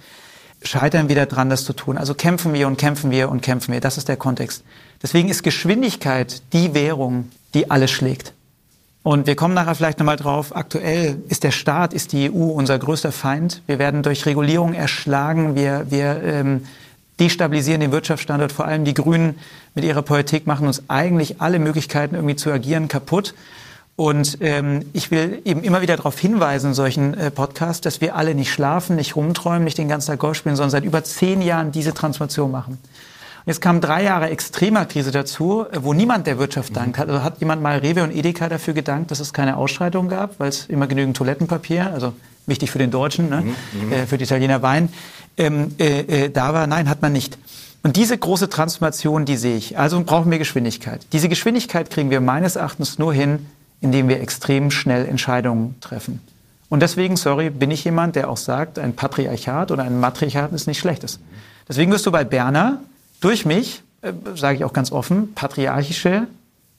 scheitern 0.62 1.08
wir 1.08 1.16
daran, 1.26 1.50
das 1.50 1.64
zu 1.64 1.72
tun. 1.72 1.98
Also 1.98 2.14
kämpfen 2.14 2.52
wir 2.52 2.68
und 2.68 2.78
kämpfen 2.78 3.10
wir 3.10 3.28
und 3.28 3.40
kämpfen 3.40 3.72
wir. 3.72 3.80
Das 3.80 3.98
ist 3.98 4.06
der 4.06 4.16
Kontext. 4.16 4.62
Deswegen 5.02 5.28
ist 5.28 5.42
Geschwindigkeit 5.42 6.42
die 6.52 6.74
Währung, 6.74 7.28
die 7.54 7.72
alles 7.72 7.90
schlägt. 7.90 8.34
Und 9.02 9.26
wir 9.26 9.36
kommen 9.36 9.54
nachher 9.54 9.74
vielleicht 9.74 9.98
nochmal 9.98 10.16
drauf. 10.16 10.54
Aktuell 10.54 11.22
ist 11.28 11.44
der 11.44 11.50
Staat, 11.50 11.94
ist 11.94 12.12
die 12.12 12.30
EU 12.30 12.50
unser 12.50 12.78
größter 12.78 13.12
Feind. 13.12 13.62
Wir 13.66 13.78
werden 13.78 14.02
durch 14.02 14.26
Regulierung 14.26 14.74
erschlagen. 14.74 15.54
Wir, 15.54 15.86
wir 15.88 16.22
ähm, 16.22 16.64
destabilisieren 17.20 17.80
den 17.80 17.92
Wirtschaftsstandort. 17.92 18.52
Vor 18.52 18.66
allem 18.66 18.84
die 18.84 18.94
Grünen 18.94 19.38
mit 19.74 19.84
ihrer 19.84 20.02
Politik 20.02 20.46
machen 20.46 20.66
uns 20.66 20.82
eigentlich 20.88 21.40
alle 21.40 21.58
Möglichkeiten, 21.58 22.14
irgendwie 22.14 22.36
zu 22.36 22.50
agieren, 22.50 22.88
kaputt. 22.88 23.34
Und 23.96 24.38
ähm, 24.42 24.84
ich 24.92 25.10
will 25.10 25.42
eben 25.44 25.64
immer 25.64 25.82
wieder 25.82 25.96
darauf 25.96 26.18
hinweisen 26.18 26.68
in 26.68 26.74
solchen 26.74 27.14
äh, 27.14 27.32
Podcasts, 27.32 27.80
dass 27.80 28.00
wir 28.00 28.14
alle 28.14 28.34
nicht 28.36 28.52
schlafen, 28.52 28.94
nicht 28.94 29.16
rumträumen, 29.16 29.64
nicht 29.64 29.76
den 29.76 29.88
ganzen 29.88 30.08
Tag 30.08 30.20
Golf 30.20 30.36
spielen, 30.36 30.54
sondern 30.54 30.70
seit 30.70 30.84
über 30.84 31.02
zehn 31.02 31.42
Jahren 31.42 31.72
diese 31.72 31.92
Transformation 31.94 32.52
machen. 32.52 32.78
Jetzt 33.48 33.62
kamen 33.62 33.80
drei 33.80 34.04
Jahre 34.04 34.28
extremer 34.28 34.84
Krise 34.84 35.10
dazu, 35.10 35.64
wo 35.72 35.94
niemand 35.94 36.26
der 36.26 36.38
Wirtschaft 36.38 36.76
dankt 36.76 36.98
hat. 36.98 37.08
Also 37.08 37.22
hat 37.22 37.40
jemand 37.40 37.62
mal 37.62 37.78
Rewe 37.78 38.02
und 38.02 38.14
Edeka 38.14 38.50
dafür 38.50 38.74
gedankt, 38.74 39.10
dass 39.10 39.20
es 39.20 39.32
keine 39.32 39.56
Ausschreitungen 39.56 40.10
gab, 40.10 40.38
weil 40.38 40.50
es 40.50 40.66
immer 40.66 40.86
genügend 40.86 41.16
Toilettenpapier, 41.16 41.90
also 41.90 42.12
wichtig 42.44 42.70
für 42.70 42.76
den 42.76 42.90
Deutschen, 42.90 43.30
ne? 43.30 43.40
Mhm, 43.40 43.86
mhm. 43.86 43.92
äh, 43.94 44.06
für 44.06 44.18
die 44.18 44.24
Italiener 44.24 44.60
Wein, 44.60 44.90
ähm, 45.38 45.74
äh, 45.78 46.00
äh, 46.24 46.30
da 46.30 46.52
war. 46.52 46.66
Nein, 46.66 46.90
hat 46.90 47.00
man 47.00 47.14
nicht. 47.14 47.38
Und 47.82 47.96
diese 47.96 48.18
große 48.18 48.50
Transformation, 48.50 49.24
die 49.24 49.38
sehe 49.38 49.56
ich. 49.56 49.78
Also 49.78 50.04
brauchen 50.04 50.30
wir 50.30 50.36
Geschwindigkeit. 50.36 51.06
Diese 51.12 51.30
Geschwindigkeit 51.30 51.88
kriegen 51.88 52.10
wir 52.10 52.20
meines 52.20 52.56
Erachtens 52.56 52.98
nur 52.98 53.14
hin, 53.14 53.46
indem 53.80 54.10
wir 54.10 54.20
extrem 54.20 54.70
schnell 54.70 55.06
Entscheidungen 55.06 55.74
treffen. 55.80 56.20
Und 56.68 56.80
deswegen, 56.80 57.16
sorry, 57.16 57.48
bin 57.48 57.70
ich 57.70 57.82
jemand, 57.82 58.14
der 58.14 58.28
auch 58.28 58.36
sagt, 58.36 58.78
ein 58.78 58.92
Patriarchat 58.92 59.70
oder 59.70 59.84
ein 59.84 59.98
Matriarchat 60.00 60.52
ist 60.52 60.66
nicht 60.66 60.80
schlechtes. 60.80 61.18
Deswegen 61.66 61.90
wirst 61.90 62.04
du 62.04 62.12
bei 62.12 62.24
Berner 62.24 62.82
durch 63.20 63.44
mich, 63.44 63.82
äh, 64.02 64.12
sage 64.34 64.58
ich 64.58 64.64
auch 64.64 64.72
ganz 64.72 64.92
offen, 64.92 65.34
patriarchische 65.34 66.26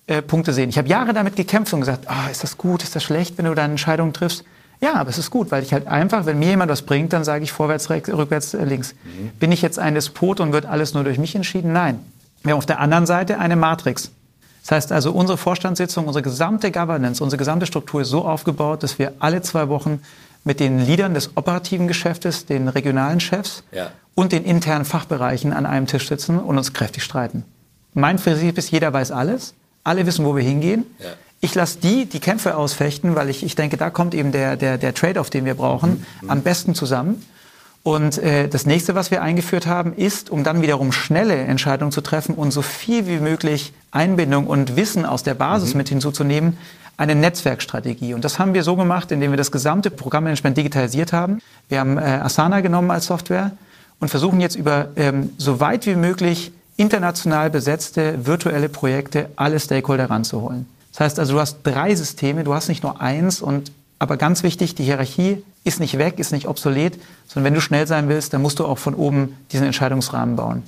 äh, 0.07 0.21
Punkte 0.21 0.53
sehen. 0.53 0.69
Ich 0.69 0.77
habe 0.77 0.87
Jahre 0.87 1.13
damit 1.13 1.35
gekämpft 1.35 1.73
und 1.73 1.81
gesagt, 1.81 2.09
ah, 2.09 2.29
ist 2.31 2.43
das 2.43 2.57
gut, 2.57 2.83
ist 2.83 2.95
das 2.95 3.03
schlecht, 3.03 3.37
wenn 3.37 3.45
du 3.45 3.53
deine 3.53 3.71
Entscheidungen 3.71 4.13
triffst? 4.13 4.43
Ja, 4.81 4.93
aber 4.95 5.09
es 5.09 5.17
ist 5.17 5.29
gut, 5.29 5.51
weil 5.51 5.61
ich 5.61 5.73
halt 5.73 5.87
einfach, 5.87 6.25
wenn 6.25 6.39
mir 6.39 6.49
jemand 6.49 6.71
was 6.71 6.83
bringt, 6.83 7.11
dann 7.11 7.23
sage 7.23 7.43
ich 7.43 7.51
vorwärts, 7.51 7.89
rechts, 7.89 8.09
rückwärts, 8.09 8.53
äh, 8.53 8.63
links. 8.63 8.93
Mhm. 8.93 9.31
Bin 9.39 9.51
ich 9.51 9.61
jetzt 9.61 9.77
ein 9.77 9.93
Despot 9.93 10.39
und 10.39 10.53
wird 10.53 10.65
alles 10.65 10.93
nur 10.93 11.03
durch 11.03 11.17
mich 11.17 11.35
entschieden? 11.35 11.73
Nein. 11.73 11.99
Wir 12.43 12.53
haben 12.53 12.59
auf 12.59 12.65
der 12.65 12.79
anderen 12.79 13.05
Seite 13.05 13.37
eine 13.39 13.57
Matrix. 13.57 14.11
Das 14.61 14.71
heißt 14.71 14.91
also, 14.91 15.11
unsere 15.11 15.37
Vorstandssitzung, 15.37 16.07
unsere 16.07 16.23
gesamte 16.23 16.71
Governance, 16.71 17.23
unsere 17.23 17.37
gesamte 17.37 17.65
Struktur 17.65 18.01
ist 18.01 18.09
so 18.09 18.25
aufgebaut, 18.25 18.83
dass 18.83 18.99
wir 18.99 19.13
alle 19.19 19.41
zwei 19.41 19.67
Wochen 19.67 20.01
mit 20.49 20.59
den 20.59 20.79
Leadern 20.79 21.13
des 21.13 21.37
operativen 21.37 21.87
Geschäftes, 21.87 22.47
den 22.47 22.69
regionalen 22.69 23.19
Chefs 23.19 23.61
ja. 23.71 23.91
und 24.15 24.31
den 24.31 24.43
internen 24.43 24.83
Fachbereichen 24.83 25.53
an 25.53 25.67
einem 25.67 25.85
Tisch 25.85 26.09
sitzen 26.09 26.39
und 26.39 26.57
uns 26.57 26.73
kräftig 26.73 27.03
streiten. 27.03 27.45
Mein 27.93 28.15
Prinzip 28.15 28.57
ist, 28.57 28.71
jeder 28.71 28.91
weiß 28.91 29.11
alles, 29.11 29.53
alle 29.83 30.07
wissen, 30.07 30.25
wo 30.25 30.35
wir 30.35 30.41
hingehen. 30.41 30.87
Ja. 30.97 31.05
Ich 31.39 31.53
lasse 31.53 31.77
die 31.77 32.07
die 32.07 32.19
Kämpfe 32.19 32.57
ausfechten, 32.57 33.15
weil 33.15 33.29
ich, 33.29 33.43
ich 33.43 33.53
denke, 33.53 33.77
da 33.77 33.91
kommt 33.91 34.15
eben 34.15 34.31
der, 34.31 34.57
der, 34.57 34.79
der 34.79 34.95
Trade-off, 34.95 35.29
den 35.29 35.45
wir 35.45 35.53
brauchen, 35.53 36.03
mhm. 36.23 36.31
am 36.31 36.41
besten 36.41 36.73
zusammen. 36.73 37.23
Und 37.83 38.17
äh, 38.17 38.47
das 38.47 38.65
nächste, 38.65 38.95
was 38.95 39.11
wir 39.11 39.21
eingeführt 39.21 39.67
haben, 39.67 39.93
ist, 39.93 40.31
um 40.31 40.43
dann 40.43 40.63
wiederum 40.63 40.91
schnelle 40.91 41.35
Entscheidungen 41.35 41.91
zu 41.91 42.01
treffen 42.01 42.33
und 42.33 42.49
so 42.49 42.63
viel 42.63 43.05
wie 43.05 43.19
möglich 43.19 43.71
Einbindung 43.91 44.47
und 44.47 44.75
Wissen 44.75 45.05
aus 45.05 45.21
der 45.21 45.35
Basis 45.35 45.75
mhm. 45.75 45.77
mit 45.77 45.89
hinzuzunehmen, 45.89 46.57
eine 46.99 47.15
Netzwerkstrategie. 47.15 48.13
Und 48.13 48.25
das 48.25 48.39
haben 48.39 48.53
wir 48.53 48.63
so 48.63 48.75
gemacht, 48.75 49.09
indem 49.11 49.31
wir 49.31 49.37
das 49.37 49.51
gesamte 49.51 49.89
Programmmanagement 49.89 50.57
digitalisiert 50.57 51.13
haben. 51.13 51.39
Wir 51.69 51.79
haben 51.79 51.97
äh, 51.97 52.01
Asana 52.01 52.59
genommen 52.59 52.91
als 52.91 53.05
Software 53.05 53.51
und 54.01 54.09
versuchen 54.09 54.41
jetzt 54.41 54.55
über 54.55 54.89
ähm, 54.97 55.29
so 55.37 55.61
weit 55.61 55.85
wie 55.85 55.95
möglich 55.95 56.51
international 56.75 57.49
besetzte 57.49 58.25
virtuelle 58.25 58.67
Projekte 58.67 59.29
alle 59.37 59.61
Stakeholder 59.61 60.09
ranzuholen. 60.09 60.65
Das 60.91 60.99
heißt 60.99 61.19
also, 61.19 61.35
du 61.35 61.39
hast 61.39 61.59
drei 61.63 61.95
Systeme, 61.95 62.43
du 62.43 62.53
hast 62.53 62.67
nicht 62.67 62.83
nur 62.83 62.99
eins 62.99 63.41
und 63.41 63.71
aber 63.97 64.17
ganz 64.17 64.43
wichtig, 64.43 64.75
die 64.75 64.83
Hierarchie 64.83 65.43
ist 65.63 65.79
nicht 65.79 65.97
weg, 65.97 66.19
ist 66.19 66.31
nicht 66.33 66.47
obsolet, 66.47 66.99
sondern 67.27 67.45
wenn 67.45 67.53
du 67.53 67.61
schnell 67.61 67.87
sein 67.87 68.09
willst, 68.09 68.33
dann 68.33 68.41
musst 68.41 68.59
du 68.59 68.65
auch 68.65 68.77
von 68.77 68.93
oben 68.93 69.37
diesen 69.51 69.65
Entscheidungsrahmen 69.65 70.35
bauen. 70.35 70.63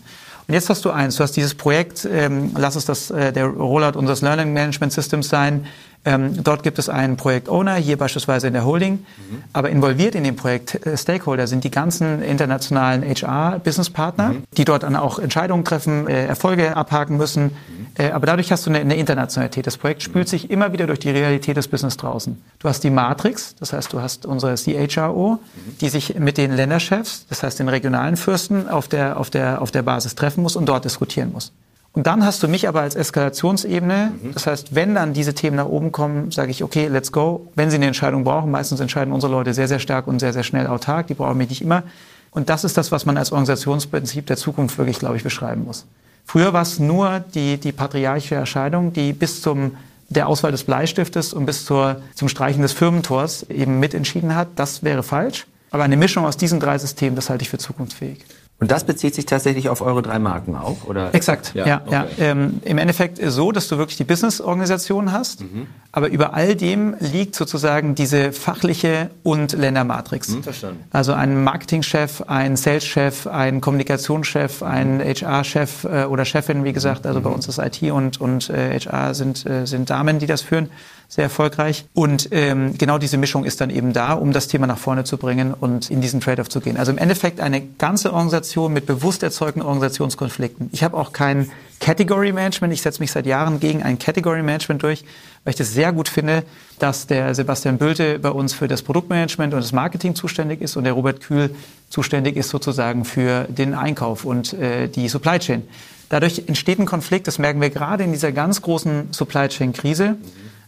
Und 0.47 0.53
jetzt 0.53 0.69
hast 0.69 0.83
du 0.83 0.91
eins, 0.91 1.15
du 1.15 1.23
hast 1.23 1.33
dieses 1.37 1.55
Projekt, 1.55 2.05
ähm, 2.11 2.51
lass 2.57 2.75
es 2.75 2.85
das 2.85 3.09
äh, 3.09 3.31
der 3.31 3.45
Rollout 3.45 3.97
unseres 3.97 4.21
Learning 4.21 4.51
Management 4.51 4.91
Systems 4.91 5.29
sein, 5.29 5.65
ähm, 6.03 6.43
dort 6.43 6.63
gibt 6.63 6.79
es 6.79 6.89
einen 6.89 7.15
Projekt-Owner, 7.15 7.75
hier 7.75 7.95
beispielsweise 7.95 8.47
in 8.47 8.53
der 8.53 8.65
Holding, 8.65 8.93
mhm. 8.93 9.43
aber 9.53 9.69
involviert 9.69 10.15
in 10.15 10.23
dem 10.23 10.35
Projekt 10.35 10.85
äh, 10.85 10.97
Stakeholder 10.97 11.45
sind 11.45 11.63
die 11.63 11.69
ganzen 11.69 12.23
internationalen 12.23 13.03
HR-Business-Partner, 13.03 14.29
mhm. 14.29 14.43
die 14.57 14.65
dort 14.65 14.81
dann 14.81 14.95
auch 14.95 15.19
Entscheidungen 15.19 15.63
treffen, 15.63 16.07
äh, 16.07 16.25
Erfolge 16.25 16.75
abhaken 16.75 17.17
müssen. 17.17 17.43
Mhm. 17.43 17.51
Äh, 17.99 18.11
aber 18.11 18.25
dadurch 18.25 18.51
hast 18.51 18.65
du 18.65 18.71
eine, 18.71 18.79
eine, 18.79 18.95
Internationalität. 18.95 19.67
Das 19.67 19.77
Projekt 19.77 20.01
spült 20.01 20.27
sich 20.27 20.49
immer 20.49 20.73
wieder 20.73 20.87
durch 20.87 20.99
die 20.99 21.11
Realität 21.11 21.57
des 21.57 21.67
Business 21.67 21.97
draußen. 21.97 22.41
Du 22.57 22.67
hast 22.67 22.83
die 22.83 22.89
Matrix, 22.89 23.55
das 23.59 23.73
heißt, 23.73 23.93
du 23.93 24.01
hast 24.01 24.25
unsere 24.25 24.55
CHRO, 24.55 25.33
mhm. 25.33 25.77
die 25.81 25.89
sich 25.89 26.17
mit 26.17 26.37
den 26.37 26.55
Länderchefs, 26.55 27.27
das 27.29 27.43
heißt 27.43 27.59
den 27.59 27.69
regionalen 27.69 28.17
Fürsten, 28.17 28.67
auf 28.69 28.87
der, 28.87 29.19
auf 29.19 29.29
der, 29.29 29.61
auf 29.61 29.69
der 29.69 29.83
Basis 29.83 30.15
treffen 30.15 30.41
muss 30.41 30.55
und 30.55 30.65
dort 30.65 30.83
diskutieren 30.83 31.31
muss. 31.31 31.51
Und 31.93 32.07
dann 32.07 32.25
hast 32.25 32.41
du 32.41 32.47
mich 32.47 32.67
aber 32.67 32.81
als 32.81 32.95
Eskalationsebene. 32.95 34.11
Mhm. 34.21 34.33
Das 34.33 34.47
heißt, 34.47 34.73
wenn 34.75 34.95
dann 34.95 35.13
diese 35.13 35.33
Themen 35.33 35.57
nach 35.57 35.65
oben 35.65 35.91
kommen, 35.91 36.31
sage 36.31 36.51
ich, 36.51 36.63
okay, 36.63 36.87
let's 36.87 37.11
go. 37.11 37.47
Wenn 37.55 37.69
sie 37.69 37.75
eine 37.75 37.87
Entscheidung 37.87 38.23
brauchen, 38.23 38.49
meistens 38.49 38.79
entscheiden 38.79 39.13
unsere 39.13 39.31
Leute 39.31 39.53
sehr, 39.53 39.67
sehr 39.67 39.79
stark 39.79 40.07
und 40.07 40.19
sehr, 40.19 40.31
sehr 40.31 40.43
schnell 40.43 40.67
autark. 40.67 41.07
Die 41.07 41.13
brauchen 41.13 41.37
mich 41.37 41.49
nicht 41.49 41.61
immer. 41.61 41.83
Und 42.31 42.49
das 42.49 42.63
ist 42.63 42.77
das, 42.77 42.93
was 42.93 43.05
man 43.05 43.17
als 43.17 43.33
Organisationsprinzip 43.33 44.25
der 44.25 44.37
Zukunft 44.37 44.77
wirklich, 44.77 44.99
glaube 44.99 45.17
ich, 45.17 45.23
beschreiben 45.23 45.65
muss. 45.65 45.85
Früher 46.25 46.53
war 46.53 46.61
es 46.61 46.79
nur 46.79 47.19
die, 47.19 47.57
die 47.57 47.73
patriarchische 47.73 48.35
Erscheinung, 48.35 48.93
die 48.93 49.11
bis 49.11 49.41
zum 49.41 49.75
der 50.07 50.27
Auswahl 50.27 50.51
des 50.51 50.63
Bleistiftes 50.63 51.33
und 51.33 51.45
bis 51.45 51.65
zur, 51.65 52.01
zum 52.15 52.29
Streichen 52.29 52.61
des 52.61 52.73
Firmentors 52.73 53.43
eben 53.49 53.79
mitentschieden 53.79 54.35
hat. 54.35 54.49
Das 54.55 54.83
wäre 54.83 55.03
falsch. 55.03 55.45
Aber 55.71 55.83
eine 55.83 55.95
Mischung 55.97 56.25
aus 56.25 56.37
diesen 56.37 56.59
drei 56.59 56.77
Systemen, 56.77 57.15
das 57.15 57.29
halte 57.29 57.43
ich 57.43 57.49
für 57.49 57.57
zukunftsfähig. 57.57 58.19
Und 58.61 58.69
das 58.69 58.83
bezieht 58.83 59.15
sich 59.15 59.25
tatsächlich 59.25 59.69
auf 59.69 59.81
eure 59.81 60.03
drei 60.03 60.19
Marken 60.19 60.55
auch, 60.55 60.85
oder? 60.85 61.15
Exakt, 61.15 61.55
ja. 61.55 61.65
ja, 61.65 61.81
okay. 61.83 61.93
ja. 61.93 62.07
Ähm, 62.19 62.61
Im 62.63 62.77
Endeffekt 62.77 63.19
so, 63.19 63.51
dass 63.51 63.67
du 63.67 63.79
wirklich 63.79 63.97
die 63.97 64.03
Business-Organisation 64.03 65.11
hast, 65.11 65.41
mhm. 65.41 65.65
aber 65.91 66.09
über 66.09 66.35
all 66.35 66.55
dem 66.55 66.95
liegt 66.99 67.33
sozusagen 67.33 67.95
diese 67.95 68.31
fachliche 68.31 69.09
und 69.23 69.53
Ländermatrix. 69.53 70.29
Mhm, 70.29 70.43
verstanden. 70.43 70.83
Also 70.91 71.13
ein 71.13 71.43
Marketingchef, 71.43 72.21
ein 72.27 72.55
Sales-Chef, 72.55 73.25
ein 73.25 73.61
Kommunikationschef, 73.61 74.61
ein 74.61 75.01
HR-Chef 75.01 75.85
äh, 75.85 76.03
oder 76.03 76.23
Chefin, 76.23 76.63
wie 76.63 76.73
gesagt. 76.73 77.07
Also 77.07 77.19
mhm. 77.19 77.23
bei 77.23 77.29
uns 77.31 77.47
ist 77.47 77.57
IT 77.57 77.81
und, 77.91 78.21
und 78.21 78.51
äh, 78.51 78.79
HR 78.79 79.15
sind, 79.15 79.43
äh, 79.47 79.65
sind 79.65 79.89
Damen, 79.89 80.19
die 80.19 80.27
das 80.27 80.43
führen 80.43 80.69
sehr 81.11 81.25
erfolgreich. 81.25 81.83
Und 81.93 82.29
ähm, 82.31 82.77
genau 82.77 82.97
diese 82.97 83.17
Mischung 83.17 83.43
ist 83.43 83.59
dann 83.59 83.69
eben 83.69 83.91
da, 83.91 84.13
um 84.13 84.31
das 84.31 84.47
Thema 84.47 84.65
nach 84.65 84.77
vorne 84.77 85.03
zu 85.03 85.17
bringen 85.17 85.53
und 85.53 85.91
in 85.91 85.99
diesen 85.99 86.21
Trade-off 86.21 86.47
zu 86.47 86.61
gehen. 86.61 86.77
Also 86.77 86.93
im 86.93 86.97
Endeffekt 86.97 87.41
eine 87.41 87.59
ganze 87.59 88.13
Organisation 88.13 88.71
mit 88.71 88.85
bewusst 88.85 89.21
erzeugten 89.21 89.61
Organisationskonflikten. 89.61 90.69
Ich 90.71 90.85
habe 90.85 90.95
auch 90.95 91.11
kein 91.11 91.51
Category 91.81 92.31
Management. 92.31 92.73
Ich 92.73 92.81
setze 92.81 93.01
mich 93.01 93.11
seit 93.11 93.25
Jahren 93.25 93.59
gegen 93.59 93.83
ein 93.83 93.99
Category 93.99 94.41
Management 94.41 94.83
durch, 94.83 95.03
weil 95.43 95.51
ich 95.51 95.57
das 95.57 95.73
sehr 95.73 95.91
gut 95.91 96.07
finde, 96.07 96.43
dass 96.79 97.07
der 97.07 97.35
Sebastian 97.35 97.77
Bülte 97.77 98.17
bei 98.17 98.29
uns 98.29 98.53
für 98.53 98.69
das 98.69 98.81
Produktmanagement 98.81 99.53
und 99.53 99.59
das 99.59 99.73
Marketing 99.73 100.15
zuständig 100.15 100.61
ist 100.61 100.77
und 100.77 100.85
der 100.85 100.93
Robert 100.93 101.19
Kühl 101.19 101.53
zuständig 101.89 102.37
ist 102.37 102.47
sozusagen 102.47 103.03
für 103.03 103.43
den 103.49 103.73
Einkauf 103.73 104.23
und 104.23 104.53
äh, 104.53 104.87
die 104.87 105.09
Supply 105.09 105.39
Chain. 105.39 105.67
Dadurch 106.07 106.43
entsteht 106.47 106.79
ein 106.79 106.85
Konflikt, 106.85 107.27
das 107.27 107.37
merken 107.37 107.59
wir 107.59 107.69
gerade 107.69 108.05
in 108.05 108.13
dieser 108.13 108.31
ganz 108.31 108.61
großen 108.61 109.09
Supply 109.11 109.49
Chain 109.49 109.73
Krise. 109.73 110.15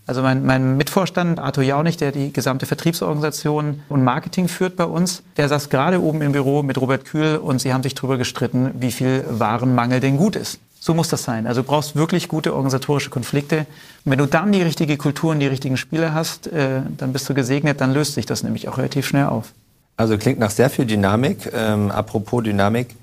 Also 0.05 0.21
mein, 0.21 0.45
mein 0.45 0.75
Mitvorstand, 0.75 1.39
Arthur 1.39 1.63
Jaunig, 1.63 1.95
der 1.97 2.11
die 2.11 2.33
gesamte 2.33 2.65
Vertriebsorganisation 2.65 3.81
und 3.87 4.03
Marketing 4.03 4.49
führt 4.49 4.75
bei 4.75 4.83
uns, 4.83 5.23
der 5.37 5.47
saß 5.47 5.69
gerade 5.69 6.01
oben 6.01 6.21
im 6.21 6.33
Büro 6.33 6.61
mit 6.61 6.79
Robert 6.79 7.05
Kühl 7.05 7.37
und 7.37 7.59
sie 7.59 7.73
haben 7.73 7.83
sich 7.83 7.95
darüber 7.95 8.17
gestritten, 8.17 8.71
wie 8.79 8.91
viel 8.91 9.23
Warenmangel 9.29 10.01
denn 10.01 10.17
gut 10.17 10.35
ist. 10.35 10.59
So 10.81 10.93
muss 10.93 11.07
das 11.07 11.23
sein. 11.23 11.47
Also 11.47 11.61
du 11.61 11.67
brauchst 11.67 11.95
wirklich 11.95 12.27
gute 12.27 12.53
organisatorische 12.53 13.09
Konflikte. 13.09 13.59
Und 14.03 14.11
wenn 14.11 14.19
du 14.19 14.25
dann 14.25 14.51
die 14.51 14.61
richtige 14.61 14.97
Kultur 14.97 15.31
und 15.31 15.39
die 15.39 15.47
richtigen 15.47 15.77
Spiele 15.77 16.13
hast, 16.13 16.47
äh, 16.47 16.81
dann 16.97 17.13
bist 17.13 17.29
du 17.29 17.33
gesegnet, 17.33 17.79
dann 17.79 17.93
löst 17.93 18.15
sich 18.15 18.25
das 18.25 18.43
nämlich 18.43 18.67
auch 18.67 18.77
relativ 18.77 19.07
schnell 19.07 19.27
auf. 19.27 19.53
Also 19.95 20.17
klingt 20.17 20.39
nach 20.39 20.51
sehr 20.51 20.69
viel 20.69 20.85
Dynamik. 20.85 21.49
Ähm, 21.53 21.89
apropos 21.89 22.43
Dynamik, 22.43 22.95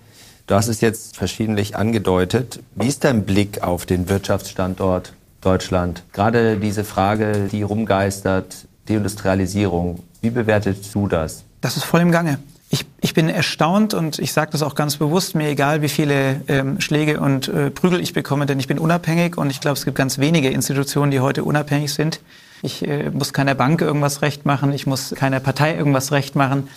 du 0.47 0.55
hast 0.55 0.69
es 0.69 0.83
jetzt 0.83 1.17
verschiedentlich 1.17 1.75
angedeutet. 1.75 2.61
Wie 2.75 2.87
ist 2.87 3.05
dein 3.05 3.25
Blick 3.25 3.63
auf 3.63 3.87
den 3.87 4.11
Wirtschaftsstandort 4.11 5.15
Deutschland. 5.41 6.03
Gerade 6.13 6.57
diese 6.57 6.85
Frage, 6.85 7.49
die 7.51 7.63
rumgeistert, 7.63 8.67
Deindustrialisierung, 8.89 10.01
wie 10.21 10.31
bewertest 10.31 10.95
du 10.95 11.07
das? 11.07 11.45
Das 11.61 11.77
ist 11.77 11.85
voll 11.85 12.01
im 12.01 12.13
Gange. 12.13 12.39
Ich, 12.73 12.87
ich 13.01 13.15
bin 13.15 13.29
erstaunt 13.29 13.95
und 13.95 14.21
ich 14.21 14.33
sage 14.33 14.53
das 14.53 14.63
auch 14.63 14.77
ganz 14.77 14.97
bewusst, 14.97 15.35
mir 15.35 15.49
egal, 15.49 15.83
wie 15.83 15.89
viele 15.89 16.41
ähm, 16.47 16.81
Schläge 16.81 17.19
und 17.19 17.49
äh, 17.49 17.71
Prügel 17.71 18.01
ich 18.01 18.13
bekomme, 18.13 18.47
denn 18.47 18.61
ich 18.61 18.69
bin 18.69 18.79
unabhängig 18.79 19.37
und 19.37 19.51
ich 19.51 19.61
glaube, 19.61 19.77
es 19.77 19.85
gibt 19.85 19.97
ganz 19.97 20.19
wenige 20.19 20.51
Institutionen, 20.51 21.11
die 21.11 21.19
heute 21.19 21.43
unabhängig 21.43 21.93
sind. 21.93 22.21
Ich 22.63 22.87
äh, 22.87 23.11
muss 23.11 23.33
keiner 23.33 23.57
Bank 23.57 23.81
irgendwas 23.81 24.23
recht 24.23 24.47
machen, 24.47 24.73
ich 24.73 24.87
muss 24.87 25.13
keiner 25.17 25.41
Partei 25.41 25.75
irgendwas 25.75 26.13
recht 26.13 26.37
machen. 26.37 26.69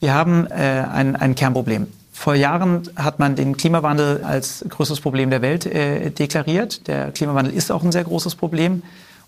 Wir 0.00 0.14
haben 0.14 0.46
äh, 0.46 0.84
ein, 0.90 1.16
ein 1.16 1.34
Kernproblem. 1.34 1.88
Vor 2.16 2.34
Jahren 2.34 2.88
hat 2.96 3.18
man 3.18 3.36
den 3.36 3.58
Klimawandel 3.58 4.24
als 4.24 4.64
größtes 4.66 5.00
Problem 5.00 5.28
der 5.28 5.42
Welt 5.42 5.66
äh, 5.66 6.10
deklariert. 6.10 6.88
Der 6.88 7.12
Klimawandel 7.12 7.52
ist 7.52 7.70
auch 7.70 7.84
ein 7.84 7.92
sehr 7.92 8.04
großes 8.04 8.36
Problem 8.36 8.82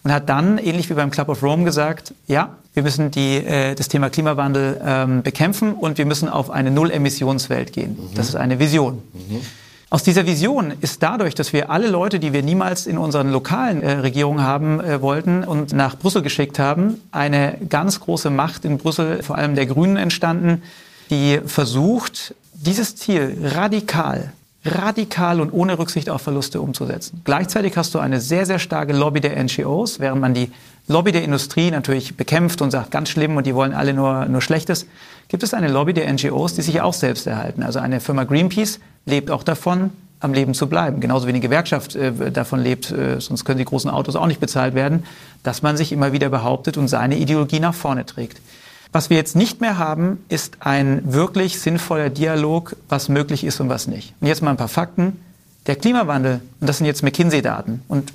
und 0.04 0.10
hat 0.10 0.30
dann, 0.30 0.56
ähnlich 0.56 0.88
wie 0.88 0.94
beim 0.94 1.10
Club 1.10 1.28
of 1.28 1.42
Rome, 1.42 1.64
gesagt, 1.64 2.14
ja, 2.26 2.56
wir 2.72 2.82
müssen 2.82 3.10
die, 3.10 3.36
äh, 3.36 3.74
das 3.74 3.88
Thema 3.88 4.08
Klimawandel 4.08 4.80
ähm, 4.82 5.22
bekämpfen 5.22 5.74
und 5.74 5.98
wir 5.98 6.06
müssen 6.06 6.30
auf 6.30 6.48
eine 6.48 6.70
Null-Emissionswelt 6.70 7.74
gehen. 7.74 7.90
Mhm. 7.90 8.14
Das 8.14 8.30
ist 8.30 8.36
eine 8.36 8.58
Vision. 8.58 9.02
Mhm. 9.12 9.42
Aus 9.90 10.02
dieser 10.02 10.26
Vision 10.26 10.72
ist 10.80 11.02
dadurch, 11.02 11.34
dass 11.34 11.52
wir 11.52 11.70
alle 11.70 11.88
Leute, 11.88 12.18
die 12.18 12.32
wir 12.32 12.42
niemals 12.42 12.86
in 12.86 12.96
unseren 12.96 13.30
lokalen 13.30 13.82
äh, 13.82 13.92
Regierungen 13.98 14.42
haben 14.42 14.80
äh, 14.80 15.02
wollten 15.02 15.44
und 15.44 15.74
nach 15.74 15.98
Brüssel 15.98 16.22
geschickt 16.22 16.58
haben, 16.58 17.02
eine 17.12 17.58
ganz 17.68 18.00
große 18.00 18.30
Macht 18.30 18.64
in 18.64 18.78
Brüssel, 18.78 19.22
vor 19.22 19.36
allem 19.36 19.56
der 19.56 19.66
Grünen, 19.66 19.98
entstanden, 19.98 20.62
die 21.10 21.40
versucht, 21.44 22.34
dieses 22.52 22.96
Ziel 22.96 23.38
radikal, 23.42 24.32
radikal 24.64 25.40
und 25.40 25.52
ohne 25.52 25.78
Rücksicht 25.78 26.10
auf 26.10 26.22
Verluste 26.22 26.60
umzusetzen. 26.60 27.20
Gleichzeitig 27.24 27.76
hast 27.76 27.94
du 27.94 27.98
eine 27.98 28.20
sehr, 28.20 28.46
sehr 28.46 28.58
starke 28.58 28.92
Lobby 28.92 29.20
der 29.20 29.42
NGOs, 29.42 30.00
während 30.00 30.20
man 30.20 30.34
die 30.34 30.50
Lobby 30.88 31.12
der 31.12 31.22
Industrie 31.22 31.70
natürlich 31.70 32.16
bekämpft 32.16 32.62
und 32.62 32.70
sagt, 32.70 32.90
ganz 32.90 33.10
schlimm 33.10 33.36
und 33.36 33.46
die 33.46 33.54
wollen 33.54 33.74
alle 33.74 33.92
nur, 33.92 34.24
nur 34.26 34.40
Schlechtes, 34.40 34.86
gibt 35.28 35.42
es 35.42 35.54
eine 35.54 35.68
Lobby 35.68 35.92
der 35.92 36.12
NGOs, 36.12 36.54
die 36.54 36.62
sich 36.62 36.80
auch 36.80 36.94
selbst 36.94 37.26
erhalten. 37.26 37.62
Also 37.62 37.78
eine 37.78 38.00
Firma 38.00 38.24
Greenpeace 38.24 38.80
lebt 39.04 39.30
auch 39.30 39.42
davon, 39.42 39.90
am 40.20 40.32
Leben 40.32 40.54
zu 40.54 40.68
bleiben. 40.68 41.00
Genauso 41.00 41.26
wie 41.26 41.30
eine 41.30 41.40
Gewerkschaft 41.40 41.94
äh, 41.94 42.32
davon 42.32 42.60
lebt, 42.60 42.90
äh, 42.90 43.20
sonst 43.20 43.44
können 43.44 43.58
die 43.58 43.64
großen 43.64 43.90
Autos 43.90 44.16
auch 44.16 44.26
nicht 44.26 44.40
bezahlt 44.40 44.74
werden, 44.74 45.04
dass 45.42 45.62
man 45.62 45.76
sich 45.76 45.92
immer 45.92 46.12
wieder 46.12 46.28
behauptet 46.28 46.76
und 46.76 46.88
seine 46.88 47.18
Ideologie 47.18 47.60
nach 47.60 47.74
vorne 47.74 48.04
trägt. 48.04 48.40
Was 48.98 49.10
wir 49.10 49.16
jetzt 49.16 49.36
nicht 49.36 49.60
mehr 49.60 49.78
haben, 49.78 50.24
ist 50.28 50.56
ein 50.58 51.02
wirklich 51.04 51.60
sinnvoller 51.60 52.10
Dialog, 52.10 52.74
was 52.88 53.08
möglich 53.08 53.44
ist 53.44 53.60
und 53.60 53.68
was 53.68 53.86
nicht. 53.86 54.12
Und 54.20 54.26
jetzt 54.26 54.42
mal 54.42 54.50
ein 54.50 54.56
paar 54.56 54.66
Fakten. 54.66 55.20
Der 55.68 55.76
Klimawandel, 55.76 56.40
und 56.58 56.68
das 56.68 56.78
sind 56.78 56.86
jetzt 56.86 57.04
McKinsey-Daten, 57.04 57.84
und 57.86 58.12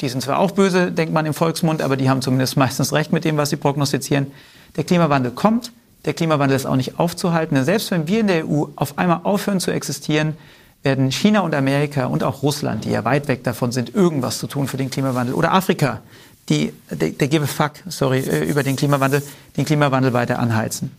die 0.00 0.08
sind 0.08 0.22
zwar 0.22 0.38
auch 0.38 0.52
böse, 0.52 0.90
denkt 0.90 1.12
man 1.12 1.26
im 1.26 1.34
Volksmund, 1.34 1.82
aber 1.82 1.98
die 1.98 2.08
haben 2.08 2.22
zumindest 2.22 2.56
meistens 2.56 2.94
recht 2.94 3.12
mit 3.12 3.26
dem, 3.26 3.36
was 3.36 3.50
sie 3.50 3.56
prognostizieren. 3.56 4.28
Der 4.76 4.84
Klimawandel 4.84 5.32
kommt, 5.32 5.70
der 6.06 6.14
Klimawandel 6.14 6.56
ist 6.56 6.64
auch 6.64 6.76
nicht 6.76 6.98
aufzuhalten, 6.98 7.54
denn 7.54 7.66
selbst 7.66 7.90
wenn 7.90 8.08
wir 8.08 8.20
in 8.20 8.28
der 8.28 8.48
EU 8.48 8.68
auf 8.74 8.96
einmal 8.96 9.20
aufhören 9.24 9.60
zu 9.60 9.70
existieren, 9.70 10.38
werden 10.82 11.12
China 11.12 11.40
und 11.40 11.54
Amerika 11.54 12.06
und 12.06 12.24
auch 12.24 12.42
Russland, 12.42 12.86
die 12.86 12.90
ja 12.90 13.04
weit 13.04 13.28
weg 13.28 13.44
davon 13.44 13.70
sind, 13.70 13.94
irgendwas 13.94 14.38
zu 14.38 14.46
tun 14.46 14.66
für 14.66 14.78
den 14.78 14.88
Klimawandel, 14.88 15.34
oder 15.34 15.52
Afrika, 15.52 16.00
die, 16.48 16.72
der, 16.90 17.10
der 17.10 17.28
give 17.28 17.44
a 17.44 17.46
fuck, 17.46 17.72
sorry, 17.88 18.20
äh, 18.20 18.44
über 18.44 18.62
den 18.62 18.76
Klimawandel, 18.76 19.22
den 19.56 19.64
Klimawandel 19.64 20.12
weiter 20.12 20.38
anheizen. 20.38 20.90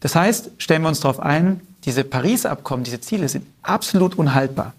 Das 0.00 0.14
heißt, 0.14 0.50
stellen 0.58 0.82
wir 0.82 0.88
uns 0.88 1.00
darauf 1.00 1.20
ein, 1.20 1.60
diese 1.84 2.04
Paris-Abkommen, 2.04 2.84
diese 2.84 3.00
Ziele 3.00 3.28
sind 3.28 3.46
absolut 3.62 4.16
unhaltbar. 4.16 4.74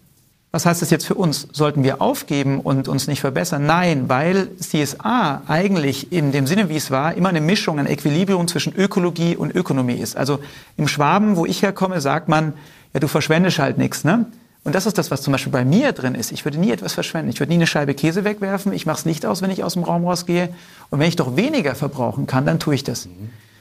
Was 0.51 0.65
heißt 0.65 0.82
das 0.82 0.89
jetzt 0.89 1.05
für 1.05 1.13
uns? 1.13 1.47
Sollten 1.51 1.84
wir 1.84 2.01
aufgeben 2.01 2.60
und 2.60 2.88
uns 2.88 3.08
nicht 3.08 3.21
verbessern? 3.21 3.67
Nein, 3.67 4.10
weil 4.10 4.49
CSA 4.58 5.43
eigentlich 5.47 6.12
in 6.12 6.32
dem 6.32 6.47
Sinne, 6.47 6.69
wie 6.69 6.75
es 6.75 6.89
war, 6.89 7.13
immer 7.13 7.29
eine 7.29 7.41
Mischung, 7.41 7.77
ein 7.77 7.86
Equilibrium 7.86 8.47
zwischen 8.47 8.73
Ökologie 8.75 9.36
und 9.36 9.53
Ökonomie 9.53 9.97
ist. 9.97 10.17
Also 10.17 10.39
im 10.75 10.88
Schwaben, 10.88 11.36
wo 11.36 11.45
ich 11.45 11.62
herkomme, 11.62 12.01
sagt 12.01 12.29
man, 12.29 12.53
ja, 12.93 12.99
du 12.99 13.08
verschwendest 13.08 13.60
halt 13.60 13.77
nichts. 13.77 14.03
Ne? 14.03 14.25
Und 14.63 14.76
das 14.76 14.86
ist 14.86 14.98
das, 14.98 15.10
was 15.10 15.22
zum 15.22 15.32
Beispiel 15.32 15.52
bei 15.52 15.63
mir 15.63 15.93
drin 15.93 16.15
ist. 16.15 16.32
Ich 16.32 16.43
würde 16.45 16.60
nie 16.60 16.72
etwas 16.72 16.93
verschwenden. 16.93 17.30
Ich 17.30 17.39
würde 17.39 17.52
nie 17.52 17.58
eine 17.58 17.67
Scheibe 17.67 17.93
Käse 17.93 18.24
wegwerfen. 18.24 18.74
Ich 18.74 18.86
mache 18.86 18.98
das 18.98 19.06
Licht 19.06 19.26
aus, 19.26 19.41
wenn 19.41 19.52
ich 19.52 19.63
aus 19.63 19.74
dem 19.74 19.84
Raum 19.84 20.06
rausgehe. 20.06 20.50
Und 20.89 21.00
wenn 21.00 21.08
ich 21.08 21.15
doch 21.15 21.36
weniger 21.36 21.76
verbrauchen 21.76 22.28
kann, 22.28 22.45
dann 22.45 22.60
tue 22.60 22.76
ich 22.76 22.84
das. 22.84 23.08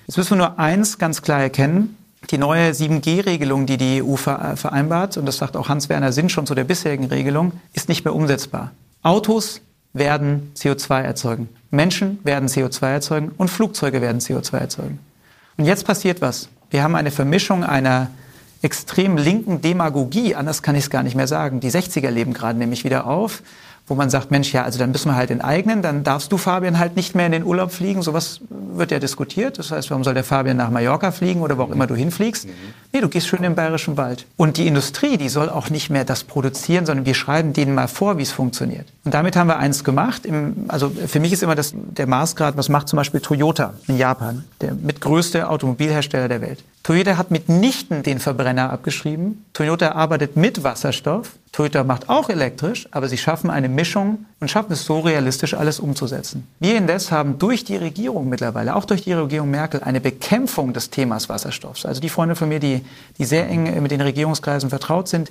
Jetzt 0.07 0.17
müssen 0.17 0.31
wir 0.31 0.37
nur 0.37 0.59
eins 0.59 0.99
ganz 0.99 1.23
klar 1.23 1.41
erkennen. 1.41 1.97
Die 2.31 2.39
neue 2.39 2.73
7G-Regelung, 2.73 3.67
die 3.67 3.77
die 3.77 4.03
EU 4.03 4.15
äh, 4.15 4.57
vereinbart, 4.57 5.17
und 5.17 5.27
das 5.27 5.37
sagt 5.37 5.57
auch 5.57 5.69
Hans-Werner 5.69 6.13
Sinn 6.13 6.29
schon 6.29 6.47
zu 6.47 6.57
der 6.57 6.65
bisherigen 6.65 7.05
Regelung, 7.05 7.53
ist 7.75 7.89
nicht 7.89 8.05
mehr 8.05 8.15
umsetzbar. 8.15 8.73
Autos 9.03 9.61
werden 9.93 10.53
CO2 10.57 11.03
erzeugen. 11.03 11.49
Menschen 11.71 12.19
werden 12.25 12.49
CO2 12.49 12.87
erzeugen 12.87 13.33
und 13.37 13.49
Flugzeuge 13.49 14.01
werden 14.01 14.21
CO2 14.21 14.57
erzeugen. 14.59 14.99
Und 15.57 15.65
jetzt 15.65 15.87
passiert 15.87 16.21
was. 16.21 16.49
Wir 16.71 16.83
haben 16.83 16.97
eine 16.97 17.11
Vermischung 17.11 17.65
einer 17.65 18.11
extrem 18.63 19.17
linken 19.17 19.61
Demagogie, 19.61 20.35
anders 20.35 20.63
kann 20.63 20.75
ich 20.75 20.85
es 20.85 20.91
gar 20.91 21.03
nicht 21.03 21.15
mehr 21.15 21.29
sagen. 21.29 21.61
Die 21.61 21.71
60er 21.71 22.11
leben 22.11 22.33
gerade 22.33 22.59
nämlich 22.59 22.85
wieder 22.85 23.07
auf 23.07 23.43
wo 23.89 23.95
man 23.95 24.11
sagt, 24.11 24.31
Mensch, 24.31 24.53
ja, 24.53 24.65
also 24.65 24.79
dann 24.79 24.93
müssen 24.93 25.11
wir 25.11 25.17
halt 25.17 25.31
enteignen, 25.31 25.83
dann 25.83 26.05
darfst 26.05 26.31
du, 26.31 26.37
Fabian, 26.37 26.79
halt 26.79 26.97
nicht 26.97 27.15
mehr 27.15 27.27
in 27.27 27.33
den 27.33 27.45
Urlaub 27.45 27.73
fliegen. 27.73 28.03
Sowas 28.03 28.41
wird 28.51 28.91
ja 28.91 28.99
diskutiert. 28.99 29.59
Das 29.59 29.71
heißt, 29.71 29.91
warum 29.91 30.05
soll 30.05 30.15
der 30.15 30.25
Fabian 30.25 30.57
nach 30.57 30.71
Mallorca 30.71 31.11
fliegen 31.11 31.41
oder 31.41 31.59
wo 31.59 31.63
auch 31.63 31.71
immer 31.71 31.87
du 31.87 31.95
hinfliegst? 31.95 32.47
Mhm. 32.47 32.53
Nee, 32.93 33.01
du 33.01 33.09
gehst 33.09 33.27
schön 33.27 33.43
im 33.45 33.55
Bayerischen 33.55 33.97
Wald. 33.97 34.27
Und 34.37 34.57
die 34.57 34.67
Industrie, 34.67 35.17
die 35.17 35.29
soll 35.29 35.49
auch 35.49 35.71
nicht 35.71 35.91
mehr 35.91 36.05
das 36.05 36.25
produzieren, 36.25 36.87
sondern 36.87 37.07
wir 37.07 37.15
schreiben 37.15 37.53
denen 37.53 37.75
mal 37.75 37.89
vor, 37.89 38.19
wie 38.19 38.23
es 38.23 38.33
funktioniert. 38.33 38.87
Und 39.05 39.15
damit 39.15 39.37
haben 39.37 39.49
wir 39.49 39.59
eins 39.59 39.85
gemacht. 39.85 40.27
Im, 40.27 40.67
also 40.69 40.91
für 40.91 41.21
mich 41.21 41.33
ist 41.33 41.43
immer 41.43 41.55
das, 41.55 41.73
der 41.75 42.07
Maßgrad, 42.07 42.57
was 42.57 42.69
macht 42.69 42.89
zum 42.89 42.99
Beispiel 42.99 43.21
Toyota 43.21 43.75
in 43.87 43.97
Japan, 43.97 44.45
der 44.61 44.75
mitgrößte 44.75 45.49
Automobilhersteller 45.49 46.29
der 46.29 46.41
Welt. 46.41 46.63
Toyota 46.83 47.17
hat 47.17 47.31
mitnichten 47.31 48.03
den 48.03 48.19
Verbrenner 48.19 48.71
abgeschrieben. 48.71 49.45
Toyota 49.53 49.93
arbeitet 49.93 50.37
mit 50.37 50.63
Wasserstoff. 50.63 51.33
Toyota 51.53 51.85
macht 51.85 52.09
auch 52.09 52.29
elektrisch, 52.29 52.89
aber 52.91 53.09
sie 53.09 53.19
schaffen 53.19 53.51
eine 53.51 53.69
Mischung 53.69 54.27
und 54.41 54.51
schaffen 54.51 54.73
es 54.73 54.85
so 54.85 55.01
realistisch, 55.01 55.55
alles 55.55 55.81
umzusetzen. 55.81 56.47
Wir 56.61 56.77
indes 56.77 57.11
haben 57.11 57.39
durch 57.39 57.65
die 57.65 57.77
Regierung 57.77 58.29
mittlerweile, 58.29 58.77
auch 58.77 58.85
durch 58.85 59.03
die 59.03 59.13
Regierung 59.13 59.51
Merkel, 59.51 59.83
eine 59.83 60.01
Bekämpfung 60.01 60.73
des 60.73 60.91
Themas 60.91 61.29
Wasserstoffs. 61.29 61.87
Also 61.87 62.01
die 62.01 62.09
Freunde 62.09 62.37
von 62.37 62.49
mir, 62.49 62.61
die, 62.61 62.85
die 63.19 63.25
sehr 63.25 63.49
eng 63.49 63.83
mit 63.83 63.91
den 63.91 64.01
Regierungskreisen 64.01 64.71
vertraut 64.71 65.09
sind, 65.09 65.31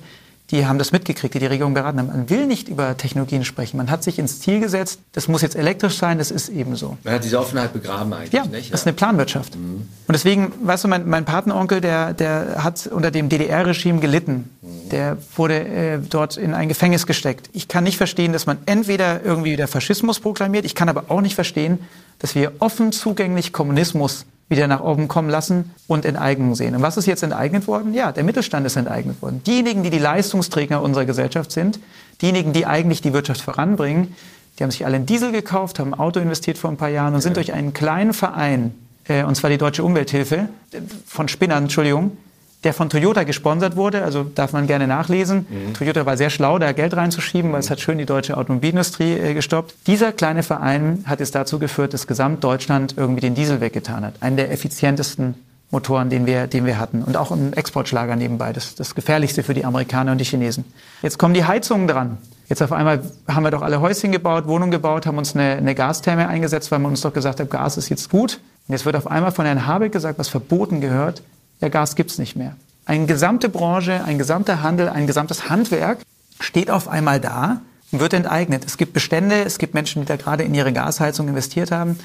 die 0.50 0.66
haben 0.66 0.78
das 0.78 0.92
mitgekriegt, 0.92 1.34
die 1.34 1.40
die 1.40 1.46
Regierung 1.46 1.74
beraten 1.74 1.98
haben. 1.98 2.06
Man 2.06 2.30
will 2.30 2.46
nicht 2.46 2.68
über 2.68 2.96
Technologien 2.96 3.44
sprechen. 3.44 3.76
Man 3.76 3.90
hat 3.90 4.02
sich 4.02 4.18
ins 4.18 4.40
Ziel 4.40 4.60
gesetzt, 4.60 5.00
das 5.12 5.28
muss 5.28 5.42
jetzt 5.42 5.56
elektrisch 5.56 5.98
sein, 5.98 6.16
das 6.16 6.30
ist 6.30 6.48
eben 6.48 6.74
so. 6.74 6.96
Man 7.04 7.14
hat 7.14 7.24
diese 7.24 7.38
Offenheit 7.38 7.72
begraben 7.74 8.12
eigentlich, 8.12 8.32
ja, 8.32 8.46
nicht? 8.46 8.72
das 8.72 8.80
ist 8.80 8.86
eine 8.86 8.94
Planwirtschaft. 8.94 9.56
Mhm. 9.56 9.88
Und 10.06 10.12
deswegen, 10.12 10.52
weißt 10.62 10.84
du, 10.84 10.88
mein, 10.88 11.06
mein 11.06 11.26
Patenonkel, 11.26 11.82
der, 11.82 12.14
der 12.14 12.64
hat 12.64 12.86
unter 12.86 13.10
dem 13.10 13.28
DDR-Regime 13.28 14.00
gelitten. 14.00 14.48
Der 14.90 15.18
wurde 15.36 15.60
äh, 15.60 15.98
dort 15.98 16.36
in 16.36 16.54
ein 16.54 16.68
Gefängnis 16.68 17.06
gesteckt. 17.06 17.50
Ich 17.52 17.68
kann 17.68 17.84
nicht 17.84 17.96
verstehen, 17.96 18.32
dass 18.32 18.46
man 18.46 18.58
entweder 18.66 19.22
irgendwie 19.24 19.52
wieder 19.52 19.68
Faschismus 19.68 20.20
proklamiert, 20.20 20.64
ich 20.64 20.74
kann 20.74 20.88
aber 20.88 21.04
auch 21.08 21.20
nicht 21.20 21.34
verstehen, 21.34 21.78
dass 22.18 22.34
wir 22.34 22.52
offen 22.58 22.92
zugänglich 22.92 23.52
Kommunismus 23.52 24.26
wieder 24.48 24.66
nach 24.66 24.80
oben 24.80 25.08
kommen 25.08 25.28
lassen 25.28 25.70
und 25.86 26.04
Enteignung 26.04 26.54
sehen. 26.54 26.74
Und 26.74 26.82
was 26.82 26.96
ist 26.96 27.06
jetzt 27.06 27.22
enteignet 27.22 27.66
worden? 27.66 27.92
Ja, 27.92 28.12
der 28.12 28.24
Mittelstand 28.24 28.66
ist 28.66 28.76
enteignet 28.76 29.20
worden. 29.20 29.42
Diejenigen, 29.46 29.82
die 29.82 29.90
die 29.90 29.98
Leistungsträger 29.98 30.82
unserer 30.82 31.04
Gesellschaft 31.04 31.52
sind, 31.52 31.78
diejenigen, 32.22 32.52
die 32.52 32.66
eigentlich 32.66 33.02
die 33.02 33.12
Wirtschaft 33.12 33.42
voranbringen, 33.42 34.14
die 34.58 34.64
haben 34.64 34.70
sich 34.70 34.84
alle 34.86 34.96
in 34.96 35.06
Diesel 35.06 35.32
gekauft, 35.32 35.78
haben 35.78 35.94
ein 35.94 36.00
Auto 36.00 36.18
investiert 36.18 36.58
vor 36.58 36.70
ein 36.70 36.76
paar 36.76 36.88
Jahren 36.88 37.14
und 37.14 37.20
sind 37.20 37.36
durch 37.36 37.52
einen 37.52 37.74
kleinen 37.74 38.12
Verein, 38.12 38.74
äh, 39.06 39.22
und 39.22 39.36
zwar 39.36 39.50
die 39.50 39.58
Deutsche 39.58 39.84
Umwelthilfe, 39.84 40.48
äh, 40.72 40.80
von 41.06 41.28
Spinnern, 41.28 41.64
Entschuldigung, 41.64 42.16
der 42.64 42.74
von 42.74 42.90
Toyota 42.90 43.22
gesponsert 43.22 43.76
wurde, 43.76 44.02
also 44.02 44.24
darf 44.24 44.52
man 44.52 44.66
gerne 44.66 44.88
nachlesen. 44.88 45.46
Mhm. 45.48 45.74
Toyota 45.74 46.06
war 46.06 46.16
sehr 46.16 46.30
schlau, 46.30 46.58
da 46.58 46.72
Geld 46.72 46.96
reinzuschieben, 46.96 47.52
weil 47.52 47.60
es 47.60 47.70
hat 47.70 47.80
schön 47.80 47.98
die 47.98 48.06
deutsche 48.06 48.36
Automobilindustrie 48.36 49.12
äh, 49.12 49.34
gestoppt. 49.34 49.74
Dieser 49.86 50.12
kleine 50.12 50.42
Verein 50.42 51.04
hat 51.06 51.20
es 51.20 51.30
dazu 51.30 51.58
geführt, 51.58 51.94
dass 51.94 52.06
Gesamtdeutschland 52.06 52.94
irgendwie 52.96 53.20
den 53.20 53.34
Diesel 53.34 53.60
weggetan 53.60 54.04
hat. 54.04 54.14
Einen 54.20 54.36
der 54.36 54.50
effizientesten 54.50 55.34
Motoren, 55.70 56.10
den 56.10 56.26
wir, 56.26 56.46
den 56.46 56.66
wir 56.66 56.78
hatten. 56.78 57.02
Und 57.02 57.16
auch 57.16 57.30
ein 57.30 57.52
Exportschlager 57.52 58.16
nebenbei. 58.16 58.52
Das, 58.52 58.74
das 58.74 58.94
Gefährlichste 58.94 59.42
für 59.42 59.54
die 59.54 59.64
Amerikaner 59.64 60.12
und 60.12 60.18
die 60.18 60.24
Chinesen. 60.24 60.64
Jetzt 61.02 61.18
kommen 61.18 61.34
die 61.34 61.44
Heizungen 61.44 61.86
dran. 61.86 62.18
Jetzt 62.48 62.62
auf 62.62 62.72
einmal 62.72 63.02
haben 63.28 63.42
wir 63.42 63.50
doch 63.50 63.60
alle 63.60 63.80
Häuschen 63.80 64.10
gebaut, 64.10 64.46
Wohnungen 64.46 64.70
gebaut, 64.70 65.04
haben 65.04 65.18
uns 65.18 65.34
eine, 65.36 65.56
eine 65.56 65.74
Gastherme 65.74 66.26
eingesetzt, 66.26 66.70
weil 66.70 66.78
man 66.78 66.92
uns 66.92 67.02
doch 67.02 67.12
gesagt 67.12 67.40
hat, 67.40 67.50
Gas 67.50 67.76
ist 67.76 67.90
jetzt 67.90 68.08
gut. 68.08 68.40
Und 68.66 68.72
jetzt 68.72 68.86
wird 68.86 68.96
auf 68.96 69.06
einmal 69.06 69.32
von 69.32 69.44
Herrn 69.44 69.66
Habeck 69.66 69.92
gesagt, 69.92 70.18
was 70.18 70.28
verboten 70.28 70.80
gehört, 70.80 71.22
ja, 71.60 71.68
Gas 71.68 71.96
gibt's 71.96 72.18
nicht 72.18 72.36
mehr. 72.36 72.56
Eine 72.84 73.06
gesamte 73.06 73.48
Branche, 73.48 74.02
ein 74.04 74.18
gesamter 74.18 74.62
Handel, 74.62 74.88
ein 74.88 75.06
gesamtes 75.06 75.50
Handwerk 75.50 75.98
steht 76.40 76.70
auf 76.70 76.88
einmal 76.88 77.20
da 77.20 77.60
und 77.92 78.00
wird 78.00 78.12
enteignet. 78.12 78.64
Es 78.64 78.76
gibt 78.76 78.92
Bestände, 78.92 79.44
es 79.44 79.58
gibt 79.58 79.74
Menschen, 79.74 80.02
die 80.02 80.06
da 80.06 80.16
gerade 80.16 80.42
in 80.42 80.54
ihre 80.54 80.72
Gasheizung 80.72 81.28
investiert 81.28 81.70
haben. 81.70 81.98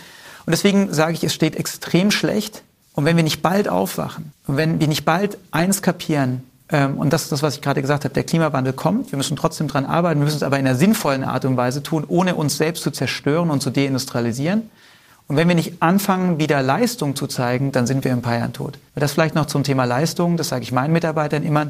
Und 0.45 0.51
deswegen 0.51 0.93
sage 0.93 1.13
ich, 1.13 1.23
es 1.23 1.33
steht 1.33 1.55
extrem 1.55 2.11
schlecht. 2.11 2.63
Und 2.93 3.05
wenn 3.05 3.15
wir 3.15 3.23
nicht 3.23 3.41
bald 3.41 3.67
aufwachen 3.67 4.33
und 4.45 4.57
wenn 4.57 4.79
wir 4.79 4.87
nicht 4.87 5.05
bald 5.05 5.37
eins 5.51 5.81
kapieren, 5.81 6.43
ähm, 6.69 6.97
und 6.97 7.11
das 7.11 7.23
ist 7.23 7.31
das, 7.31 7.41
was 7.41 7.55
ich 7.55 7.61
gerade 7.61 7.81
gesagt 7.81 8.03
habe, 8.03 8.13
der 8.13 8.23
Klimawandel 8.23 8.73
kommt, 8.73 9.11
wir 9.11 9.17
müssen 9.17 9.35
trotzdem 9.35 9.67
dran 9.67 9.85
arbeiten, 9.85 10.19
wir 10.19 10.25
müssen 10.25 10.37
es 10.37 10.43
aber 10.43 10.59
in 10.59 10.67
einer 10.67 10.75
sinnvollen 10.75 11.23
Art 11.23 11.45
und 11.45 11.57
Weise 11.57 11.81
tun, 11.81 12.05
ohne 12.07 12.35
uns 12.35 12.57
selbst 12.57 12.83
zu 12.83 12.91
zerstören 12.91 13.49
und 13.49 13.61
zu 13.61 13.69
deindustrialisieren. 13.69 14.69
Und 15.27 15.37
wenn 15.37 15.47
wir 15.47 15.55
nicht 15.55 15.81
anfangen, 15.81 16.39
wieder 16.39 16.61
Leistung 16.61 17.15
zu 17.15 17.27
zeigen, 17.27 17.71
dann 17.71 17.87
sind 17.87 18.03
wir 18.03 18.11
in 18.11 18.19
ein 18.19 18.21
paar 18.21 18.37
Jahren 18.37 18.53
tot. 18.53 18.77
Und 18.95 19.01
das 19.01 19.13
vielleicht 19.13 19.35
noch 19.35 19.45
zum 19.45 19.63
Thema 19.63 19.85
Leistung, 19.85 20.37
das 20.37 20.49
sage 20.49 20.63
ich 20.63 20.71
meinen 20.71 20.93
Mitarbeitern 20.93 21.43
immer. 21.43 21.67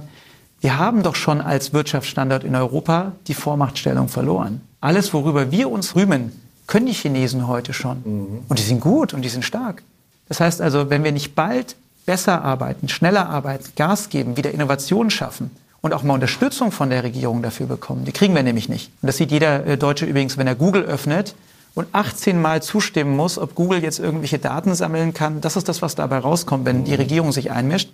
Wir 0.59 0.77
haben 0.77 1.03
doch 1.03 1.15
schon 1.15 1.41
als 1.41 1.73
Wirtschaftsstandort 1.73 2.43
in 2.43 2.55
Europa 2.55 3.11
die 3.27 3.33
Vormachtstellung 3.33 4.07
verloren. 4.07 4.61
Alles, 4.81 5.13
worüber 5.13 5.51
wir 5.51 5.69
uns 5.69 5.95
rühmen, 5.95 6.31
können 6.67 6.85
die 6.85 6.93
Chinesen 6.93 7.47
heute 7.47 7.73
schon. 7.73 8.01
Mhm. 8.03 8.39
Und 8.47 8.59
die 8.59 8.63
sind 8.63 8.79
gut 8.79 9.13
und 9.13 9.21
die 9.21 9.29
sind 9.29 9.43
stark. 9.43 9.83
Das 10.29 10.39
heißt 10.39 10.61
also, 10.61 10.89
wenn 10.89 11.03
wir 11.03 11.11
nicht 11.11 11.35
bald 11.35 11.75
besser 12.05 12.41
arbeiten, 12.43 12.89
schneller 12.89 13.29
arbeiten, 13.29 13.65
Gas 13.75 14.09
geben, 14.09 14.37
wieder 14.37 14.51
Innovationen 14.51 15.09
schaffen 15.09 15.51
und 15.81 15.93
auch 15.93 16.03
mal 16.03 16.13
Unterstützung 16.13 16.71
von 16.71 16.89
der 16.89 17.03
Regierung 17.03 17.41
dafür 17.41 17.67
bekommen, 17.67 18.05
die 18.05 18.11
kriegen 18.11 18.35
wir 18.35 18.43
nämlich 18.43 18.69
nicht. 18.69 18.91
Und 19.01 19.07
das 19.07 19.17
sieht 19.17 19.31
jeder 19.31 19.65
äh, 19.65 19.77
Deutsche 19.77 20.05
übrigens, 20.05 20.37
wenn 20.37 20.47
er 20.47 20.55
Google 20.55 20.83
öffnet 20.83 21.35
und 21.75 21.87
18 21.91 22.41
Mal 22.41 22.61
zustimmen 22.61 23.15
muss, 23.15 23.37
ob 23.37 23.55
Google 23.55 23.81
jetzt 23.81 23.99
irgendwelche 23.99 24.39
Daten 24.39 24.75
sammeln 24.75 25.13
kann. 25.13 25.41
Das 25.41 25.55
ist 25.55 25.67
das, 25.67 25.81
was 25.81 25.95
dabei 25.95 26.19
rauskommt, 26.19 26.65
wenn 26.65 26.83
die 26.83 26.95
Regierung 26.95 27.31
sich 27.31 27.51
einmischt. 27.51 27.91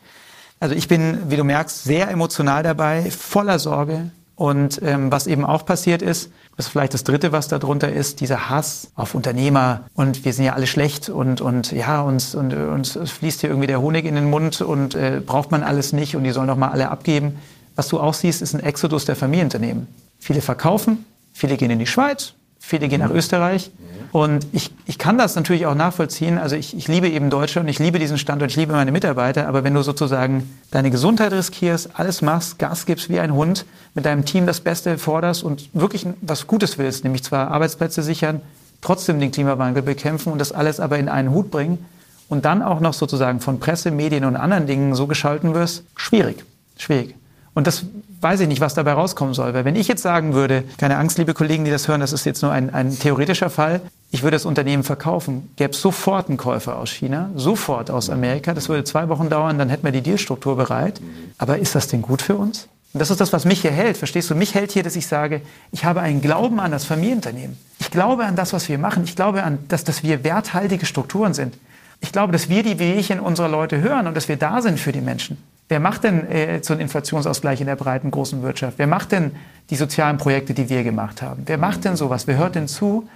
Also 0.59 0.75
ich 0.75 0.87
bin, 0.87 1.29
wie 1.29 1.37
du 1.37 1.43
merkst, 1.43 1.83
sehr 1.83 2.09
emotional 2.09 2.63
dabei, 2.63 3.09
voller 3.11 3.59
Sorge. 3.59 4.11
Und 4.35 4.81
ähm, 4.83 5.11
was 5.11 5.27
eben 5.27 5.43
auch 5.43 5.65
passiert 5.65 6.01
ist, 6.01 6.31
das 6.55 6.67
ist 6.67 6.71
vielleicht 6.71 6.93
das 6.93 7.03
Dritte, 7.03 7.33
was 7.33 7.49
darunter 7.49 7.91
ist, 7.91 8.21
dieser 8.21 8.49
Hass 8.49 8.91
auf 8.95 9.13
Unternehmer 9.15 9.81
und 9.95 10.23
wir 10.23 10.31
sind 10.31 10.45
ja 10.45 10.53
alle 10.53 10.67
schlecht 10.67 11.09
und, 11.09 11.41
und 11.41 11.73
ja, 11.73 12.01
uns, 12.01 12.35
und, 12.35 12.53
uns 12.53 12.97
fließt 12.97 13.41
hier 13.41 13.49
irgendwie 13.49 13.67
der 13.67 13.81
Honig 13.81 14.05
in 14.05 14.15
den 14.15 14.29
Mund 14.29 14.61
und 14.61 14.95
äh, 14.95 15.21
braucht 15.25 15.51
man 15.51 15.63
alles 15.63 15.91
nicht 15.91 16.15
und 16.15 16.23
die 16.23 16.31
sollen 16.31 16.47
doch 16.47 16.55
mal 16.55 16.69
alle 16.69 16.89
abgeben. 16.89 17.37
Was 17.75 17.89
du 17.89 17.99
auch 17.99 18.13
siehst, 18.13 18.41
ist 18.41 18.53
ein 18.53 18.59
Exodus 18.61 19.03
der 19.03 19.17
Familienunternehmen. 19.17 19.87
Viele 20.19 20.41
verkaufen, 20.41 21.05
viele 21.33 21.57
gehen 21.57 21.71
in 21.71 21.79
die 21.79 21.87
Schweiz, 21.87 22.33
Viele 22.69 22.87
gehen 22.87 23.01
nach 23.01 23.09
Österreich. 23.09 23.71
Und 24.11 24.45
ich, 24.51 24.69
ich 24.85 24.99
kann 24.99 25.17
das 25.17 25.35
natürlich 25.35 25.65
auch 25.65 25.73
nachvollziehen. 25.73 26.37
Also 26.37 26.55
ich, 26.55 26.77
ich 26.77 26.87
liebe 26.87 27.09
eben 27.09 27.31
Deutschland, 27.31 27.67
ich 27.67 27.79
liebe 27.79 27.97
diesen 27.97 28.19
Standort, 28.19 28.51
ich 28.51 28.57
liebe 28.57 28.73
meine 28.73 28.91
Mitarbeiter. 28.91 29.47
Aber 29.47 29.63
wenn 29.63 29.73
du 29.73 29.81
sozusagen 29.81 30.47
deine 30.69 30.91
Gesundheit 30.91 31.33
riskierst, 31.33 31.89
alles 31.95 32.21
machst, 32.21 32.59
Gas 32.59 32.85
gibst 32.85 33.09
wie 33.09 33.19
ein 33.19 33.33
Hund, 33.33 33.65
mit 33.95 34.05
deinem 34.05 34.23
Team 34.23 34.45
das 34.45 34.59
Beste 34.59 34.99
forderst 34.99 35.43
und 35.43 35.67
wirklich 35.73 36.05
was 36.21 36.45
Gutes 36.45 36.77
willst, 36.77 37.03
nämlich 37.05 37.23
zwar 37.23 37.49
Arbeitsplätze 37.49 38.03
sichern, 38.03 38.41
trotzdem 38.81 39.19
den 39.19 39.31
Klimawandel 39.31 39.81
bekämpfen 39.81 40.31
und 40.31 40.37
das 40.37 40.51
alles 40.51 40.79
aber 40.79 40.99
in 40.99 41.09
einen 41.09 41.31
Hut 41.31 41.49
bringen 41.49 41.83
und 42.27 42.45
dann 42.45 42.61
auch 42.61 42.81
noch 42.81 42.93
sozusagen 42.93 43.39
von 43.39 43.59
Presse, 43.59 43.89
Medien 43.89 44.25
und 44.25 44.35
anderen 44.35 44.67
Dingen 44.67 44.93
so 44.93 45.07
geschalten 45.07 45.55
wirst, 45.55 45.85
schwierig. 45.95 46.45
Schwierig. 46.77 47.15
Und 47.55 47.65
das 47.65 47.85
weiß 48.21 48.41
ich 48.41 48.47
nicht, 48.47 48.61
was 48.61 48.73
dabei 48.73 48.93
rauskommen 48.93 49.33
soll. 49.33 49.53
Weil 49.53 49.65
wenn 49.65 49.75
ich 49.75 49.87
jetzt 49.87 50.01
sagen 50.01 50.33
würde, 50.33 50.63
keine 50.77 50.97
Angst, 50.97 51.17
liebe 51.17 51.33
Kollegen, 51.33 51.65
die 51.65 51.71
das 51.71 51.87
hören, 51.87 52.01
das 52.01 52.13
ist 52.13 52.25
jetzt 52.25 52.41
nur 52.41 52.51
ein, 52.51 52.73
ein 52.73 52.97
theoretischer 52.97 53.49
Fall, 53.49 53.81
ich 54.11 54.23
würde 54.23 54.35
das 54.35 54.45
Unternehmen 54.45 54.83
verkaufen, 54.83 55.51
gäbe 55.55 55.71
es 55.71 55.81
sofort 55.81 56.29
einen 56.29 56.37
Käufer 56.37 56.77
aus 56.77 56.89
China, 56.89 57.29
sofort 57.35 57.91
aus 57.91 58.09
Amerika. 58.09 58.53
Das 58.53 58.67
würde 58.67 58.83
zwei 58.83 59.07
Wochen 59.07 59.29
dauern, 59.29 59.59
dann 59.59 59.69
hätten 59.69 59.83
wir 59.83 59.91
die 59.91 60.01
Dealstruktur 60.01 60.55
bereit. 60.55 60.99
Aber 61.37 61.59
ist 61.59 61.75
das 61.75 61.87
denn 61.87 62.01
gut 62.01 62.21
für 62.21 62.35
uns? 62.35 62.67
Und 62.91 62.99
das 62.99 63.11
ist 63.11 63.21
das, 63.21 63.33
was 63.33 63.45
mich 63.45 63.61
hier 63.61 63.71
hält. 63.71 63.97
Verstehst 63.97 64.31
du? 64.31 64.35
Mich 64.35 64.55
hält 64.55 64.71
hier, 64.71 64.81
dass 64.81 64.95
ich 64.95 65.05
sage, 65.05 65.41
ich 65.71 65.85
habe 65.85 66.01
einen 66.01 66.21
Glauben 66.21 66.59
an 66.59 66.71
das 66.71 66.85
Familienunternehmen. 66.85 67.55
Ich 67.77 67.91
glaube 67.91 68.25
an 68.25 68.35
das, 68.35 68.51
was 68.51 68.67
wir 68.67 68.79
machen. 68.79 69.03
Ich 69.03 69.15
glaube 69.15 69.43
an 69.43 69.59
das, 69.67 69.83
dass 69.83 70.01
wir 70.01 70.23
werthaltige 70.23 70.87
Strukturen 70.87 71.35
sind. 71.35 71.55
Ich 72.01 72.11
glaube, 72.11 72.33
dass 72.33 72.49
wir 72.49 72.63
die 72.63 72.79
Wehchen 72.79 73.19
unserer 73.19 73.49
Leute 73.49 73.79
hören 73.79 74.07
und 74.07 74.17
dass 74.17 74.27
wir 74.27 74.37
da 74.37 74.63
sind 74.63 74.79
für 74.79 74.91
die 74.91 75.01
Menschen. 75.01 75.37
Wer 75.69 75.79
macht 75.79 76.03
denn 76.03 76.27
äh, 76.27 76.61
so 76.63 76.73
einen 76.73 76.81
Inflationsausgleich 76.81 77.61
in 77.61 77.67
der 77.67 77.75
breiten 77.75 78.09
großen 78.09 78.41
Wirtschaft? 78.41 78.79
Wer 78.79 78.87
macht 78.87 79.11
denn 79.11 79.31
die 79.69 79.75
sozialen 79.75 80.17
Projekte, 80.17 80.55
die 80.55 80.67
wir 80.67 80.83
gemacht 80.83 81.21
haben? 81.21 81.43
Wer 81.45 81.59
macht 81.59 81.85
denn 81.85 81.95
sowas? 81.95 82.25
Wer 82.25 82.37
hört 82.37 82.55
denn 82.55 82.67
zu? 82.67 83.07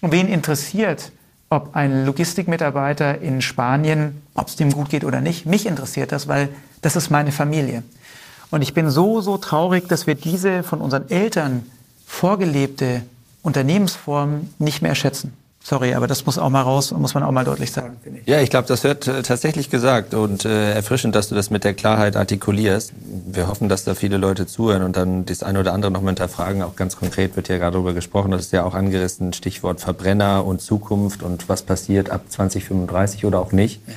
Und 0.00 0.10
wen 0.10 0.26
interessiert, 0.26 1.12
ob 1.50 1.76
ein 1.76 2.04
Logistikmitarbeiter 2.04 3.20
in 3.20 3.40
Spanien, 3.40 4.22
ob 4.34 4.48
es 4.48 4.56
dem 4.56 4.72
gut 4.72 4.90
geht 4.90 5.04
oder 5.04 5.20
nicht? 5.20 5.46
Mich 5.46 5.66
interessiert 5.66 6.10
das, 6.10 6.26
weil 6.26 6.48
das 6.82 6.96
ist 6.96 7.10
meine 7.10 7.30
Familie. 7.30 7.84
Und 8.50 8.62
ich 8.62 8.74
bin 8.74 8.90
so, 8.90 9.20
so 9.20 9.38
traurig, 9.38 9.88
dass 9.88 10.08
wir 10.08 10.16
diese 10.16 10.64
von 10.64 10.80
unseren 10.80 11.08
Eltern 11.10 11.64
vorgelebte 12.06 13.02
Unternehmensform 13.42 14.50
nicht 14.58 14.82
mehr 14.82 14.96
schätzen. 14.96 15.32
Sorry, 15.62 15.94
aber 15.94 16.06
das 16.06 16.24
muss 16.24 16.38
auch 16.38 16.48
mal 16.48 16.62
raus 16.62 16.90
und 16.90 17.02
muss 17.02 17.12
man 17.12 17.22
auch 17.22 17.30
mal 17.32 17.44
deutlich 17.44 17.70
sagen, 17.70 17.98
finde 18.02 18.20
ich. 18.20 18.26
Ja, 18.26 18.40
ich 18.40 18.48
glaube, 18.48 18.66
das 18.66 18.82
wird 18.82 19.06
äh, 19.06 19.22
tatsächlich 19.22 19.68
gesagt 19.68 20.14
und 20.14 20.46
äh, 20.46 20.72
erfrischend, 20.72 21.14
dass 21.14 21.28
du 21.28 21.34
das 21.34 21.50
mit 21.50 21.64
der 21.64 21.74
Klarheit 21.74 22.16
artikulierst. 22.16 22.92
Wir 23.26 23.46
hoffen, 23.46 23.68
dass 23.68 23.84
da 23.84 23.94
viele 23.94 24.16
Leute 24.16 24.46
zuhören 24.46 24.82
und 24.82 24.96
dann 24.96 25.26
das 25.26 25.42
eine 25.42 25.60
oder 25.60 25.74
andere 25.74 25.92
noch 25.92 26.00
mal 26.00 26.08
hinterfragen. 26.08 26.62
Auch 26.62 26.76
ganz 26.76 26.96
konkret 26.96 27.36
wird 27.36 27.48
ja 27.48 27.58
gerade 27.58 27.72
darüber 27.72 27.92
gesprochen, 27.92 28.30
das 28.30 28.42
ist 28.42 28.52
ja 28.52 28.64
auch 28.64 28.74
angerissen, 28.74 29.34
Stichwort 29.34 29.80
Verbrenner 29.80 30.46
und 30.46 30.62
Zukunft 30.62 31.22
und 31.22 31.50
was 31.50 31.62
passiert 31.62 32.08
ab 32.10 32.22
2035 32.28 33.26
oder 33.26 33.38
auch 33.38 33.52
nicht. 33.52 33.82
Ja. 33.86 33.94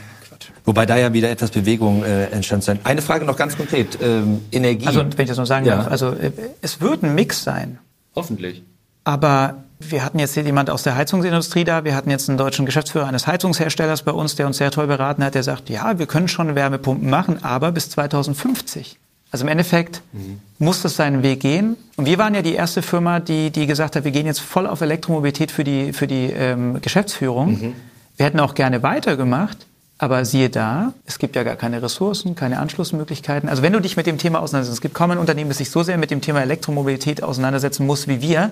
Wobei 0.66 0.86
da 0.86 0.98
ja 0.98 1.14
wieder 1.14 1.30
etwas 1.30 1.52
Bewegung 1.52 2.04
äh, 2.04 2.26
entstanden 2.26 2.64
sein. 2.64 2.80
Eine 2.84 3.02
Frage 3.02 3.26
noch 3.26 3.36
ganz 3.36 3.58
konkret. 3.58 3.98
Ähm, 4.02 4.42
Energie. 4.52 4.88
Also, 4.88 5.02
wenn 5.02 5.24
ich 5.24 5.30
das 5.30 5.38
noch 5.38 5.46
sagen 5.46 5.66
ja. 5.66 5.78
darf, 5.78 5.88
also 5.88 6.12
äh, 6.12 6.32
es 6.62 6.80
wird 6.80 7.04
ein 7.04 7.16
Mix 7.16 7.44
sein. 7.44 7.80
Hoffentlich. 8.16 8.64
Aber 9.04 9.64
wir 9.90 10.04
hatten 10.04 10.20
jetzt 10.20 10.34
hier 10.34 10.44
jemand 10.44 10.70
aus 10.70 10.84
der 10.84 10.96
Heizungsindustrie 10.96 11.64
da. 11.64 11.84
Wir 11.84 11.96
hatten 11.96 12.10
jetzt 12.10 12.30
einen 12.30 12.38
deutschen 12.38 12.66
Geschäftsführer 12.66 13.08
eines 13.08 13.28
Heizungsherstellers 13.28 14.04
bei 14.04 14.12
uns, 14.12 14.36
der 14.36 14.48
uns 14.48 14.58
sehr 14.58 14.72
toll 14.72 14.88
beraten 14.88 15.24
hat. 15.24 15.36
Der 15.36 15.44
sagt, 15.44 15.70
ja, 15.70 16.00
wir 16.00 16.06
können 16.06 16.28
schon 16.28 16.56
Wärmepumpen 16.56 17.10
machen, 17.10 17.44
aber 17.44 17.72
bis 17.72 17.90
2050. 17.90 18.98
Also 19.32 19.46
im 19.46 19.50
Endeffekt 19.50 20.02
mhm. 20.12 20.40
muss 20.60 20.82
das 20.84 20.96
seinen 20.96 21.24
Weg 21.24 21.40
gehen. 21.40 21.76
Und 21.96 22.06
wir 22.06 22.18
waren 22.20 22.36
ja 22.36 22.42
die 22.42 22.54
erste 22.54 22.82
Firma, 22.82 23.20
die, 23.20 23.50
die 23.50 23.66
gesagt 23.66 23.96
hat, 23.96 24.04
wir 24.04 24.12
gehen 24.12 24.28
jetzt 24.28 24.42
voll 24.42 24.68
auf 24.68 24.82
Elektromobilität 24.82 25.52
für 25.52 25.64
die, 25.64 25.92
für 25.92 26.06
die 26.06 26.32
ähm, 26.32 26.82
Geschäftsführung. 26.82 27.52
Mhm. 27.60 27.76
Wir 28.18 28.28
hätten 28.28 28.40
auch 28.40 28.54
gerne 28.54 28.84
weitergemacht. 28.84 29.66
Aber 30.00 30.26
siehe 30.26 30.50
da, 30.50 30.94
es 31.06 31.18
gibt 31.18 31.36
ja 31.36 31.44
gar 31.44 31.56
keine 31.56 31.82
Ressourcen, 31.82 32.36
keine 32.36 32.60
Anschlussmöglichkeiten. 32.60 33.48
Also 33.48 33.64
wenn 33.64 33.72
du 33.72 33.80
dich 33.80 33.96
mit 33.96 34.06
dem 34.06 34.18
Thema 34.18 34.42
auseinandersetzt, 34.42 34.78
es 34.78 34.82
gibt 34.82 34.96
kaum 34.96 35.12
ein 35.12 35.18
Unternehmen, 35.18 35.50
das 35.50 35.60
sich 35.60 35.70
so 35.70 35.82
sehr 35.82 35.98
mit 35.98 36.12
dem 36.12 36.20
Thema 36.20 36.42
Elektromobilität 36.42 37.24
auseinandersetzen 37.24 37.86
muss 37.86 38.08
wie 38.08 38.22
wir, 38.22 38.52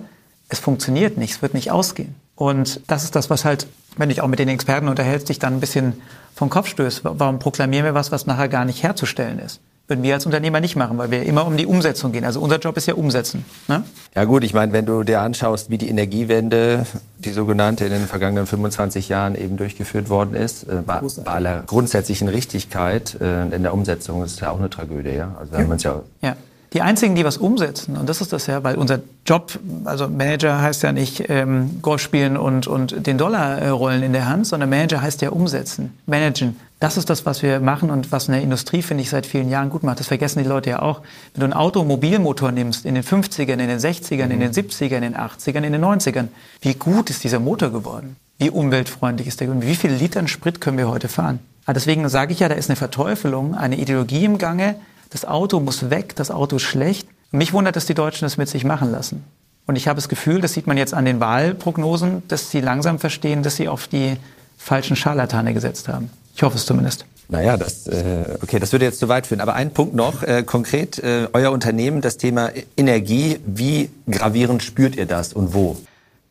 es 0.52 0.60
funktioniert 0.60 1.18
nicht, 1.18 1.32
es 1.32 1.42
wird 1.42 1.54
nicht 1.54 1.72
ausgehen. 1.72 2.16
Und 2.36 2.82
das 2.88 3.04
ist 3.04 3.16
das, 3.16 3.30
was 3.30 3.46
halt, 3.46 3.68
wenn 3.98 4.10
du 4.10 4.16
dich 4.16 4.22
auch 4.22 4.28
mit 4.28 4.40
den 4.40 4.50
Experten 4.50 4.88
unterhältst, 4.88 5.30
dich 5.30 5.40
dann 5.40 5.54
ein 5.54 5.60
bisschen 5.60 5.94
vom 6.36 6.50
Kopf 6.50 6.68
stößt. 6.68 7.02
Warum 7.04 7.40
proklamieren 7.40 7.86
wir 7.86 7.94
was, 7.94 8.12
was 8.12 8.26
nachher 8.26 8.50
gar 8.50 8.66
nicht 8.66 8.84
herzustellen 8.84 9.40
ist? 9.40 9.60
Würden 9.88 10.04
wir 10.04 10.14
als 10.14 10.26
Unternehmer 10.26 10.60
nicht 10.62 10.76
machen, 10.76 10.98
weil 10.98 11.12
wir 11.12 11.24
immer 11.24 11.46
um 11.46 11.58
die 11.58 11.66
Umsetzung 11.66 12.14
gehen. 12.14 12.24
Also 12.24 12.40
unser 12.40 12.60
Job 12.60 12.78
ist 12.78 12.88
ja 12.88 12.94
umsetzen. 12.94 13.46
Ne? 13.68 13.84
Ja 14.16 14.24
gut, 14.24 14.44
ich 14.44 14.54
meine, 14.54 14.72
wenn 14.72 14.86
du 14.86 15.04
dir 15.04 15.22
anschaust, 15.22 15.70
wie 15.70 15.78
die 15.78 15.90
Energiewende, 15.90 16.86
die 17.20 17.32
sogenannte 17.32 17.86
in 17.86 17.92
den 17.92 18.08
vergangenen 18.08 18.48
25 18.48 19.10
Jahren 19.10 19.36
eben 19.36 19.58
durchgeführt 19.58 20.10
worden 20.10 20.34
ist, 20.34 20.64
äh, 20.64 20.82
bei, 20.86 21.02
bei, 21.02 21.32
aller 21.32 21.64
grundsätzlichen 21.64 22.30
Richtigkeit 22.30 23.18
äh, 23.20 23.54
in 23.54 23.64
der 23.64 23.74
Umsetzung, 23.74 24.24
ist 24.24 24.40
ja 24.40 24.52
auch 24.52 24.60
eine 24.60 24.70
Tragödie. 24.70 25.12
Ja? 25.16 25.36
Also 25.38 25.56
ja. 25.56 25.76
ja, 25.76 26.04
ja. 26.22 26.36
Die 26.74 26.82
einzigen, 26.82 27.16
die 27.16 27.26
was 27.26 27.36
umsetzen, 27.36 27.98
und 27.98 28.08
das 28.08 28.22
ist 28.22 28.32
das 28.32 28.48
ja, 28.48 28.64
weil 28.64 28.76
unser 28.76 29.00
Job, 29.26 29.60
also 29.84 30.08
Manager 30.08 30.62
heißt 30.62 30.84
ja 30.84 30.94
nicht 30.94 31.26
ähm, 31.28 31.82
Golf 31.82 32.02
spielen 32.02 32.38
und, 32.38 32.66
und 32.66 33.06
den 33.06 33.18
Dollar 33.18 33.58
äh, 33.58 33.68
rollen 33.68 34.04
in 34.04 34.14
der 34.14 34.30
Hand, 34.30 34.48
sondern 34.48 34.70
Manager 34.70 35.02
heißt 35.02 35.22
ja 35.22 35.32
umsetzen, 35.32 35.98
managen. 36.06 36.56
Das 36.80 36.96
ist 36.96 37.10
das, 37.10 37.26
was 37.26 37.44
wir 37.44 37.60
machen 37.60 37.92
und 37.92 38.14
was 38.14 38.30
in 38.30 38.34
der 38.34 38.42
Industrie, 38.42 38.82
finde 38.82 39.04
ich, 39.04 39.10
seit 39.10 39.26
vielen 39.26 39.50
Jahren 39.50 39.70
gut 39.70 39.84
macht. 39.84 40.00
Das 40.00 40.08
vergessen 40.08 40.42
die 40.42 40.48
Leute 40.48 40.70
ja 40.70 40.82
auch. 40.82 41.02
Wenn 41.34 41.42
du 41.42 41.44
einen 41.44 41.54
Automobilmotor 41.54 42.54
nimmst, 42.54 42.86
in 42.86 42.96
den 42.96 43.04
50ern, 43.04 43.52
in 43.52 43.68
den 43.68 43.78
60ern, 43.78 44.28
mhm. 44.28 44.32
in 44.32 44.40
den 44.40 44.52
70ern, 44.52 44.96
in 44.96 45.02
den 45.02 45.16
80ern, 45.18 45.64
in 45.64 45.74
den 45.74 45.84
90ern, 45.84 46.30
wie 46.62 46.74
gut 46.74 47.10
ist 47.10 47.26
dieser 47.26 47.40
Motor 47.40 47.70
geworden? 47.72 48.16
Wie 48.40 48.50
umweltfreundlich 48.50 49.28
ist 49.28 49.42
der 49.42 49.48
geworden? 49.48 49.68
Wie 49.68 49.76
viele 49.76 49.96
Litern 49.96 50.30
Sprit 50.30 50.62
können 50.62 50.78
wir 50.78 50.88
heute 50.88 51.10
fahren? 51.10 51.40
Aber 51.66 51.74
deswegen 51.74 52.08
sage 52.10 52.34
ich 52.34 52.40
ja, 52.40 52.50
da 52.50 52.56
ist 52.56 52.70
eine 52.70 52.78
Verteufelung, 52.78 53.54
eine 53.56 53.78
Ideologie 53.78 54.26
im 54.26 54.38
Gange, 54.38 54.76
das 55.12 55.26
Auto 55.26 55.60
muss 55.60 55.90
weg, 55.90 56.16
das 56.16 56.32
Auto 56.32 56.56
ist 56.56 56.64
schlecht. 56.64 57.08
Mich 57.32 57.54
wundert, 57.54 57.76
dass 57.76 57.86
die 57.86 57.94
Deutschen 57.94 58.26
das 58.26 58.38
mit 58.38 58.50
sich 58.50 58.64
machen 58.64 58.92
lassen. 58.92 59.24
Und 59.68 59.76
ich 59.76 59.88
habe 59.88 59.98
das 59.98 60.10
Gefühl, 60.10 60.42
das 60.42 60.54
sieht 60.54 60.68
man 60.68 60.78
jetzt 60.78 60.94
an 60.94 61.06
den 61.06 61.20
Wahlprognosen, 61.20 62.24
dass 62.28 62.50
sie 62.50 62.62
langsam 62.62 63.00
verstehen, 63.00 63.44
dass 63.44 63.56
sie 63.56 63.70
auf 63.70 63.88
die 63.88 64.18
falschen 64.58 64.96
Scharlatane 64.96 65.54
gesetzt 65.54 65.88
haben. 65.88 66.10
Ich 66.36 66.44
hoffe 66.44 66.58
es 66.58 66.66
zumindest. 66.66 67.06
Naja, 67.30 67.56
das, 67.56 67.88
äh, 67.88 68.38
okay, 68.42 68.60
das 68.60 68.74
würde 68.74 68.86
jetzt 68.86 69.00
zu 69.00 69.08
weit 69.08 69.28
führen. 69.28 69.40
Aber 69.40 69.54
ein 69.54 69.72
Punkt 69.72 69.96
noch, 69.96 70.24
äh, 70.24 70.44
konkret, 70.44 71.00
äh, 71.00 71.30
euer 71.32 71.52
Unternehmen, 71.52 72.02
das 72.02 72.18
Thema 72.18 72.50
Energie, 72.76 73.40
wie 73.46 73.90
gravierend 74.10 74.64
spürt 74.64 74.98
ihr 74.98 75.06
das 75.06 75.32
und 75.32 75.54
wo? 75.54 75.78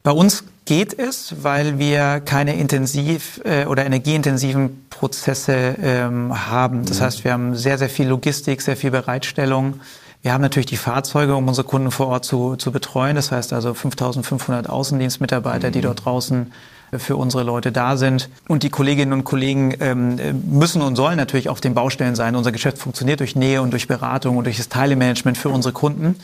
Bei 0.02 0.10
uns 0.10 0.44
geht 0.70 0.96
es, 0.96 1.34
weil 1.42 1.80
wir 1.80 2.20
keine 2.20 2.54
intensiv 2.54 3.40
äh, 3.44 3.64
oder 3.64 3.84
energieintensiven 3.84 4.86
Prozesse 4.88 5.74
ähm, 5.82 6.48
haben. 6.48 6.84
Das 6.84 7.00
mhm. 7.00 7.02
heißt, 7.02 7.24
wir 7.24 7.32
haben 7.32 7.56
sehr, 7.56 7.76
sehr 7.76 7.88
viel 7.88 8.06
Logistik, 8.06 8.62
sehr 8.62 8.76
viel 8.76 8.92
Bereitstellung. 8.92 9.80
Wir 10.22 10.32
haben 10.32 10.42
natürlich 10.42 10.66
die 10.66 10.76
Fahrzeuge, 10.76 11.34
um 11.34 11.48
unsere 11.48 11.66
Kunden 11.66 11.90
vor 11.90 12.06
Ort 12.06 12.24
zu, 12.24 12.54
zu 12.54 12.70
betreuen. 12.70 13.16
Das 13.16 13.32
heißt 13.32 13.52
also 13.52 13.74
5500 13.74 14.70
Außendienstmitarbeiter, 14.70 15.70
mhm. 15.70 15.72
die 15.72 15.80
dort 15.80 16.04
draußen 16.04 16.52
für 16.96 17.16
unsere 17.16 17.42
Leute 17.42 17.72
da 17.72 17.96
sind. 17.96 18.28
Und 18.46 18.62
die 18.62 18.70
Kolleginnen 18.70 19.12
und 19.12 19.24
Kollegen 19.24 19.74
ähm, 19.80 20.20
müssen 20.48 20.82
und 20.82 20.94
sollen 20.94 21.16
natürlich 21.16 21.48
auf 21.48 21.60
den 21.60 21.74
Baustellen 21.74 22.14
sein. 22.14 22.36
Unser 22.36 22.52
Geschäft 22.52 22.78
funktioniert 22.78 23.18
durch 23.18 23.34
Nähe 23.34 23.60
und 23.60 23.72
durch 23.72 23.88
Beratung 23.88 24.36
und 24.36 24.44
durch 24.44 24.58
das 24.58 24.68
Teilemanagement 24.68 25.36
für 25.36 25.48
unsere 25.48 25.72
Kunden. 25.72 26.14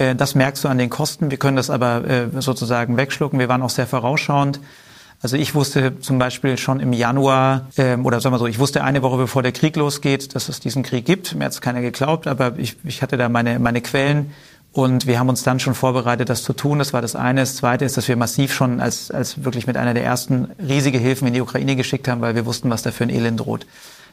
Äh, 0.00 0.16
das 0.16 0.34
merkst 0.34 0.64
du 0.64 0.68
an 0.68 0.78
den 0.78 0.90
Kosten. 0.90 1.30
Wir 1.30 1.38
können 1.38 1.56
das 1.56 1.70
aber 1.70 2.04
äh, 2.04 2.40
sozusagen 2.40 2.96
wegschlucken. 2.96 3.38
Wir 3.38 3.48
waren 3.48 3.62
auch 3.62 3.70
sehr 3.70 3.86
vorausschauend. 3.86 4.60
Also 5.22 5.36
ich 5.36 5.54
wusste 5.54 6.00
zum 6.00 6.18
Beispiel 6.18 6.56
schon 6.56 6.80
im 6.80 6.94
Januar, 6.94 7.66
ähm, 7.76 8.06
oder 8.06 8.20
sagen 8.22 8.34
wir 8.34 8.38
so, 8.38 8.46
ich 8.46 8.58
wusste 8.58 8.82
eine 8.82 9.02
Woche 9.02 9.18
bevor 9.18 9.42
der 9.42 9.52
Krieg 9.52 9.76
losgeht, 9.76 10.34
dass 10.34 10.48
es 10.48 10.60
diesen 10.60 10.82
Krieg 10.82 11.04
gibt. 11.04 11.34
Mir 11.34 11.44
hat 11.44 11.52
es 11.52 11.60
keiner 11.60 11.82
geglaubt, 11.82 12.26
aber 12.26 12.54
ich, 12.56 12.76
ich 12.84 13.02
hatte 13.02 13.18
da 13.18 13.28
meine, 13.28 13.58
meine 13.58 13.82
Quellen. 13.82 14.32
Und 14.72 15.06
wir 15.06 15.18
haben 15.18 15.28
uns 15.28 15.42
dann 15.42 15.60
schon 15.60 15.74
vorbereitet, 15.74 16.30
das 16.30 16.44
zu 16.44 16.54
tun. 16.54 16.78
Das 16.78 16.92
war 16.92 17.02
das 17.02 17.16
eine. 17.16 17.40
Das 17.40 17.56
zweite 17.56 17.84
ist, 17.84 17.96
dass 17.96 18.08
wir 18.08 18.16
massiv 18.16 18.54
schon 18.54 18.80
als, 18.80 19.10
als 19.10 19.44
wirklich 19.44 19.66
mit 19.66 19.76
einer 19.76 19.92
der 19.92 20.04
ersten 20.04 20.48
riesige 20.66 20.96
Hilfen 20.96 21.26
in 21.28 21.34
die 21.34 21.40
Ukraine 21.40 21.76
geschickt 21.76 22.08
haben, 22.08 22.20
weil 22.22 22.34
wir 22.34 22.46
wussten, 22.46 22.70
was 22.70 22.82
da 22.82 22.92
für 22.92 23.04
ein 23.04 23.10
Elend 23.10 23.40
droht. 23.40 23.66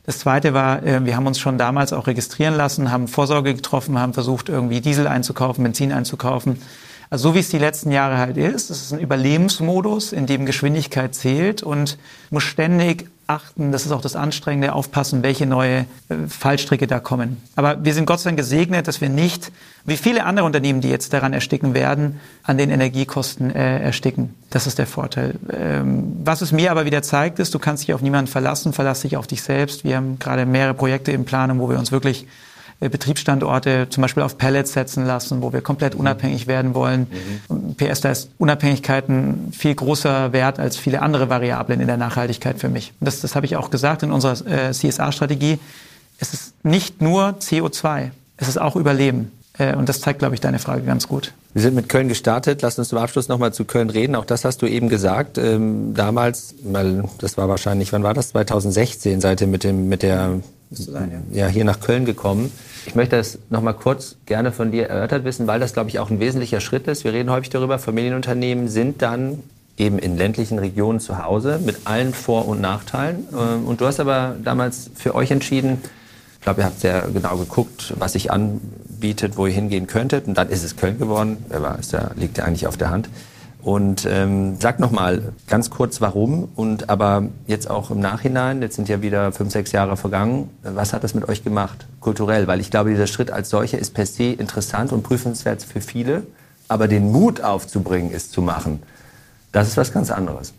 Das 0.08 0.20
Zweite 0.20 0.54
war, 0.54 0.84
äh, 0.84 1.04
wir 1.04 1.18
haben 1.18 1.28
uns 1.28 1.38
schon 1.38 1.58
damals 1.58 1.92
auch 1.92 2.08
registrieren 2.08 2.56
lassen, 2.56 2.92
haben 2.92 3.10
Vorsorge 3.10 3.54
getroffen, 3.54 4.00
haben 4.00 4.14
versucht, 4.14 4.48
irgendwie 4.48 4.80
Diesel 4.80 5.06
einzukaufen, 5.06 5.66
Benzin 5.66 5.92
einzukaufen. 5.92 6.62
Also 7.10 7.30
so 7.30 7.36
wie 7.36 7.40
es 7.40 7.50
die 7.50 7.58
letzten 7.58 7.92
Jahre 7.92 8.18
halt 8.18 8.38
ist, 8.38 8.70
das 8.70 8.82
ist 8.82 8.94
ein 8.94 9.00
Überlebensmodus, 9.00 10.12
in 10.12 10.26
dem 10.26 10.46
Geschwindigkeit 10.46 11.16
zählt 11.16 11.64
und 11.64 11.98
muss 12.30 12.44
ständig 12.44 13.10
achten, 13.28 13.72
das 13.72 13.86
ist 13.86 13.92
auch 13.92 14.02
das 14.02 14.16
Anstrengende, 14.16 14.74
aufpassen, 14.74 15.22
welche 15.22 15.46
neue 15.46 15.80
äh, 16.10 16.28
Fallstricke 16.28 16.88
da 16.88 17.00
kommen. 17.00 17.38
Aber 17.56 17.84
wir 17.84 17.94
sind 17.94 18.06
Gott 18.06 18.22
sei 18.22 18.30
Dank 18.30 18.38
gesegnet, 18.38 18.88
dass 18.88 19.02
wir 19.02 19.10
nicht, 19.10 19.52
wie 19.86 19.98
viele 19.98 20.26
andere 20.26 20.46
Unternehmen, 20.46 20.82
die 20.82 20.90
jetzt 20.90 21.14
daran 21.14 21.34
ersticken 21.34 21.74
werden, 21.74 22.20
an 22.44 22.58
den 22.58 22.70
Energiekosten 22.70 23.54
äh, 23.54 23.80
ersticken. 23.80 24.34
Das 24.50 24.66
ist 24.66 24.80
der 24.80 24.88
Vorteil. 24.88 25.36
Ähm, 25.52 26.14
was 26.24 26.42
es 26.42 26.52
mir 26.52 26.72
aber 26.72 26.86
wieder 26.86 27.02
zeigt, 27.02 27.40
ist, 27.40 27.54
du 27.54 27.60
kannst 27.60 27.84
dich 27.84 27.94
auf 27.94 28.02
niemanden 28.02 28.32
verlassen, 28.32 28.72
verlass 28.74 29.02
dich 29.02 29.18
auf 29.18 29.28
dich 29.28 29.42
selbst. 29.42 29.84
Wir 29.84 29.98
haben 29.98 30.20
gerade 30.20 30.46
mehrere 30.46 30.74
Projekte 30.74 31.12
in 31.12 31.26
Planung, 31.26 31.60
wo 31.60 31.70
wir 31.70 31.78
uns 31.78 31.92
wirklich 31.92 32.28
Betriebsstandorte 32.80 33.88
zum 33.90 34.02
Beispiel 34.02 34.24
auf 34.24 34.38
Pellets 34.38 34.74
setzen 34.74 35.06
lassen, 35.06 35.42
wo 35.42 35.52
wir 35.52 35.62
komplett 35.62 35.96
mhm. 35.96 36.02
unabhängig 36.02 36.48
werden 36.48 36.76
wollen. 36.76 37.08
Mhm. 37.50 37.76
PS, 37.76 38.02
da 38.02 38.12
ist 38.12 38.30
Unabhängigkeit 38.38 39.10
ein 39.10 39.52
viel 39.52 39.74
großer 39.74 40.32
Wert 40.32 40.60
als 40.60 40.78
viele 40.78 41.02
andere 41.02 41.30
Variablen 41.30 41.82
in 41.82 41.88
der 41.88 41.98
Nachhaltigkeit 41.98 42.60
für 42.60 42.70
mich. 42.70 42.94
Das, 43.00 43.22
das 43.22 43.36
habe 43.36 43.46
ich 43.46 43.56
auch 43.56 43.70
gesagt 43.70 44.04
in 44.04 44.12
unserer 44.12 44.46
äh, 44.48 44.72
CSA-Strategie. 44.72 45.60
Es 46.20 46.34
ist 46.34 46.54
nicht 46.64 47.02
nur 47.02 47.36
CO2, 47.40 48.12
es 48.38 48.48
ist 48.48 48.60
auch 48.60 48.76
Überleben. 48.76 49.32
Äh, 49.58 49.76
und 49.76 49.90
das 49.90 50.02
zeigt, 50.02 50.20
glaube 50.20 50.36
ich, 50.36 50.42
deine 50.42 50.60
Frage 50.60 50.84
ganz 50.84 51.08
gut. 51.08 51.34
Wir 51.54 51.62
sind 51.62 51.74
mit 51.74 51.90
Köln 51.90 52.08
gestartet. 52.08 52.62
Lass 52.62 52.78
uns 52.78 52.90
zum 52.90 53.00
Abschluss 53.00 53.28
nochmal 53.28 53.54
zu 53.54 53.66
Köln 53.66 53.90
reden. 53.90 54.16
Auch 54.16 54.26
das 54.26 54.46
hast 54.46 54.62
du 54.62 54.68
eben 54.68 54.90
gesagt. 54.90 55.38
Ähm, 55.38 55.94
damals, 55.96 56.54
weil 56.64 57.06
das 57.18 57.38
war 57.38 57.50
wahrscheinlich, 57.50 57.92
wann 57.94 58.04
war 58.04 58.14
das? 58.14 58.30
2016 58.30 59.22
seid 59.22 59.42
ihr 59.42 59.48
mit, 59.48 59.64
dem, 59.64 59.90
mit 59.90 60.04
der 60.04 60.42
sein, 60.72 61.24
ja. 61.32 61.46
ja, 61.46 61.48
hier 61.48 61.64
nach 61.64 61.80
Köln 61.80 62.06
gekommen. 62.06 62.52
Ich 62.86 62.96
möchte 62.96 63.16
das 63.16 63.40
nochmal 63.50 63.74
kurz 63.74 64.18
gerne 64.26 64.52
von 64.52 64.72
dir 64.72 64.88
erörtert 64.88 65.24
wissen, 65.24 65.48
weil 65.48 65.60
das, 65.60 65.74
glaube 65.74 65.90
ich, 65.90 66.00
auch 66.00 66.10
ein 66.10 66.20
wesentlicher 66.20 66.60
Schritt 66.60 66.88
ist. 66.88 67.04
Wir 67.04 67.14
reden 67.14 67.30
häufig 67.30 67.50
darüber, 67.50 67.80
Familienunternehmen 67.80 68.68
sind 68.68 69.02
dann 69.02 69.44
eben 69.78 70.00
in 70.00 70.18
ländlichen 70.18 70.60
Regionen 70.60 71.00
zu 71.00 71.24
Hause 71.24 71.60
mit 71.64 71.82
allen 71.86 72.14
Vor- 72.14 72.48
und 72.48 72.62
Nachteilen. 72.62 73.28
Ähm, 73.32 73.66
und 73.66 73.82
du 73.82 73.86
hast 73.86 74.00
aber 74.00 74.36
damals 74.44 74.90
für 74.96 75.16
euch 75.16 75.32
entschieden, 75.32 75.82
ich 76.34 76.42
glaube, 76.42 76.62
ihr 76.62 76.66
habt 76.66 76.80
sehr 76.80 77.08
genau 77.14 77.38
geguckt, 77.38 77.94
was 77.98 78.14
sich 78.14 78.32
anbietet, 78.32 79.38
wo 79.38 79.48
ihr 79.48 79.54
hingehen 79.54 79.88
könntet. 79.88 80.28
Und 80.28 80.38
dann 80.38 80.50
ist 80.50 80.64
es 80.64 80.76
Köln 80.78 80.98
geworden. 80.98 81.38
Wer 81.50 81.62
weiß, 81.62 81.90
da 81.90 82.12
liegt 82.16 82.38
ja 82.38 82.46
eigentlich 82.46 82.68
auf 82.68 82.78
der 82.78 82.90
Hand. 82.90 83.10
Und 83.62 84.08
ähm, 84.10 84.58
sag 84.60 84.80
noch 84.80 84.92
mal 84.92 85.34
ganz 85.48 85.70
kurz, 85.70 86.00
warum 86.00 86.48
und 86.56 86.90
aber 86.90 87.24
jetzt 87.48 87.70
auch 87.70 87.92
im 87.92 88.00
Nachhinein, 88.00 88.62
jetzt 88.62 88.76
sind 88.76 88.88
ja 88.88 89.02
wieder 89.02 89.32
fünf, 89.32 89.52
sechs 89.52 89.72
Jahre 89.72 89.98
vergangen, 89.98 90.50
was 90.62 90.94
hat 90.94 91.04
das 91.04 91.14
mit 91.14 91.28
euch 91.28 91.44
gemacht, 91.44 91.86
kulturell? 92.00 92.48
Weil 92.48 92.62
ich 92.62 92.72
glaube, 92.72 92.92
dieser 92.92 93.08
Schritt 93.08 93.32
als 93.32 93.50
solcher 93.50 93.80
ist 93.80 93.94
per 93.94 94.06
se 94.06 94.26
interessant 94.26 94.94
und 94.94 95.04
prüfenswert 95.04 95.64
für 95.64 95.82
viele, 95.82 96.24
aber 96.68 96.88
den 96.88 97.12
Mut 97.12 97.42
aufzubringen, 97.42 98.12
es 98.14 98.32
zu 98.32 98.42
machen, 98.42 98.82
das 99.52 99.68
ist 99.68 99.78
was 99.78 99.92
ganz 99.92 100.12
anderes. 100.12 100.54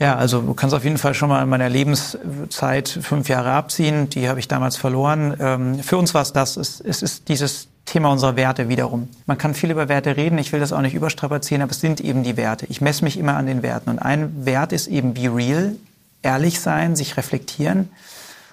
Ja, 0.00 0.16
also 0.16 0.40
du 0.40 0.54
kannst 0.54 0.74
auf 0.74 0.82
jeden 0.82 0.96
Fall 0.96 1.12
schon 1.12 1.28
mal 1.28 1.42
in 1.42 1.48
meiner 1.50 1.68
Lebenszeit 1.68 2.88
fünf 2.88 3.28
Jahre 3.28 3.52
abziehen. 3.52 4.08
Die 4.08 4.30
habe 4.30 4.40
ich 4.40 4.48
damals 4.48 4.76
verloren. 4.76 5.36
Ähm, 5.38 5.78
für 5.80 5.98
uns 5.98 6.14
war 6.14 6.22
es 6.22 6.32
das. 6.32 6.56
Es 6.56 6.80
ist 6.80 7.28
dieses 7.28 7.68
Thema 7.90 8.12
unserer 8.12 8.36
Werte 8.36 8.68
wiederum. 8.68 9.08
Man 9.26 9.36
kann 9.36 9.52
viel 9.52 9.70
über 9.70 9.88
Werte 9.88 10.16
reden, 10.16 10.38
ich 10.38 10.52
will 10.52 10.60
das 10.60 10.72
auch 10.72 10.80
nicht 10.80 10.94
überstrapazieren, 10.94 11.60
aber 11.60 11.72
es 11.72 11.80
sind 11.80 12.00
eben 12.00 12.22
die 12.22 12.36
Werte. 12.36 12.66
Ich 12.66 12.80
messe 12.80 13.02
mich 13.02 13.18
immer 13.18 13.36
an 13.36 13.46
den 13.46 13.64
Werten. 13.64 13.90
Und 13.90 13.98
ein 13.98 14.44
Wert 14.46 14.72
ist 14.72 14.86
eben 14.86 15.12
be 15.12 15.34
real, 15.34 15.74
ehrlich 16.22 16.60
sein, 16.60 16.94
sich 16.94 17.16
reflektieren. 17.16 17.90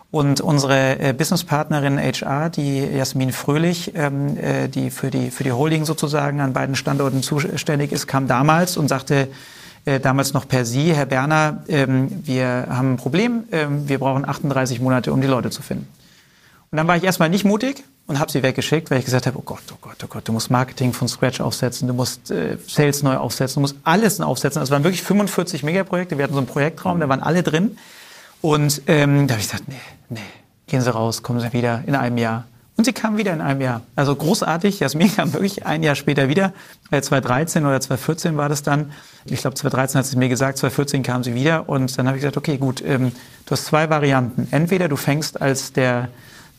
Und 0.10 0.42
unsere 0.42 1.00
äh, 1.00 1.14
Businesspartnerin 1.14 2.00
HR, 2.00 2.50
die 2.50 2.80
Jasmin 2.80 3.32
Fröhlich, 3.32 3.92
ähm, 3.94 4.38
äh, 4.38 4.70
die 4.70 4.90
für 4.90 5.12
die 5.12 5.30
für 5.30 5.44
die 5.44 5.52
Holding 5.52 5.86
sozusagen 5.86 6.40
an 6.40 6.54
beiden 6.54 6.76
Standorten 6.76 7.22
zuständig 7.22 7.92
ist, 7.92 8.08
kam 8.08 8.28
damals 8.28 8.76
und 8.76 8.88
sagte 8.88 9.28
äh, 9.86 10.00
damals 10.00 10.34
noch 10.34 10.48
per 10.48 10.66
Sie, 10.66 10.96
Herr 10.96 11.06
Berner, 11.06 11.64
ähm, 11.68 12.24
wir 12.26 12.68
haben 12.70 12.94
ein 12.94 12.98
Problem, 12.98 13.44
ähm, 13.52 13.88
wir 13.88 14.00
brauchen 14.00 14.28
38 14.28 14.80
Monate, 14.80 15.14
um 15.14 15.22
die 15.22 15.28
Leute 15.28 15.52
zu 15.52 15.62
finden. 15.62 15.88
Und 16.72 16.78
dann 16.78 16.88
war 16.88 16.98
ich 16.98 17.04
erstmal 17.04 17.30
nicht 17.30 17.46
mutig 17.46 17.84
und 18.08 18.20
habe 18.20 18.32
sie 18.32 18.42
weggeschickt, 18.42 18.90
weil 18.90 19.00
ich 19.00 19.06
gesagt 19.06 19.28
habe, 19.28 19.38
oh 19.38 19.44
Gott, 19.44 19.64
oh 19.72 19.78
Gott, 19.82 19.98
oh 20.04 20.08
Gott, 20.08 20.28
du 20.28 20.32
musst 20.32 20.50
Marketing 20.50 20.94
von 20.94 21.08
Scratch 21.08 21.42
aufsetzen, 21.42 21.88
du 21.88 21.94
musst 21.94 22.32
äh, 22.32 22.58
Sales 22.66 23.04
neu 23.04 23.18
aufsetzen, 23.18 23.56
du 23.56 23.62
musst 23.62 23.76
alles 23.84 24.20
aufsetzen. 24.22 24.60
Also 24.60 24.72
es 24.72 24.74
waren 24.74 24.84
wirklich 24.84 25.04
45 25.04 25.64
Megaprojekte, 25.64 26.18
wir 26.18 26.24
hatten 26.24 26.34
so 26.34 26.40
einen 26.40 26.48
Projektraum, 26.48 27.00
da 27.00 27.10
waren 27.10 27.22
alle 27.22 27.44
drin. 27.44 27.78
Und 28.42 28.82
ähm, 28.88 29.28
da 29.28 29.34
habe 29.34 29.42
ich 29.42 29.50
gesagt, 29.50 29.68
nee, 29.68 29.76
nee, 30.10 30.20
gehen 30.68 30.82
Sie 30.82 30.92
raus, 30.92 31.22
kommen 31.22 31.42
Sie 31.42 31.52
wieder 31.52 31.84
in 31.86 31.96
einem 31.96 32.18
Jahr. 32.18 32.46
Und 32.78 32.84
sie 32.84 32.94
kam 32.94 33.18
wieder 33.18 33.34
in 33.34 33.42
einem 33.42 33.60
Jahr. 33.60 33.82
Also 33.96 34.16
großartig. 34.16 34.80
Jasmin 34.80 35.12
kam 35.16 35.34
wirklich 35.34 35.66
ein 35.66 35.82
Jahr 35.82 35.96
später 35.96 36.30
wieder. 36.30 36.54
2013 36.92 37.66
oder 37.66 37.82
2014 37.82 38.38
war 38.38 38.50
das 38.50 38.62
dann. 38.62 38.92
Ich 39.26 39.42
glaube, 39.42 39.56
2013 39.56 39.98
hat 39.98 40.06
sie 40.06 40.16
mir 40.16 40.30
gesagt, 40.30 40.60
2014 40.60 41.02
kam 41.02 41.24
sie 41.24 41.34
wieder. 41.34 41.68
Und 41.68 41.98
dann 41.98 42.06
habe 42.06 42.18
ich 42.18 42.22
gesagt, 42.22 42.38
okay, 42.38 42.60
gut, 42.60 42.84
ähm, 42.86 43.14
du 43.48 43.52
hast 43.52 43.66
zwei 43.66 43.90
Varianten. 43.90 44.48
Entweder 44.52 44.88
du 44.90 44.96
fängst 44.96 45.42
als 45.42 45.74
der 45.74 46.10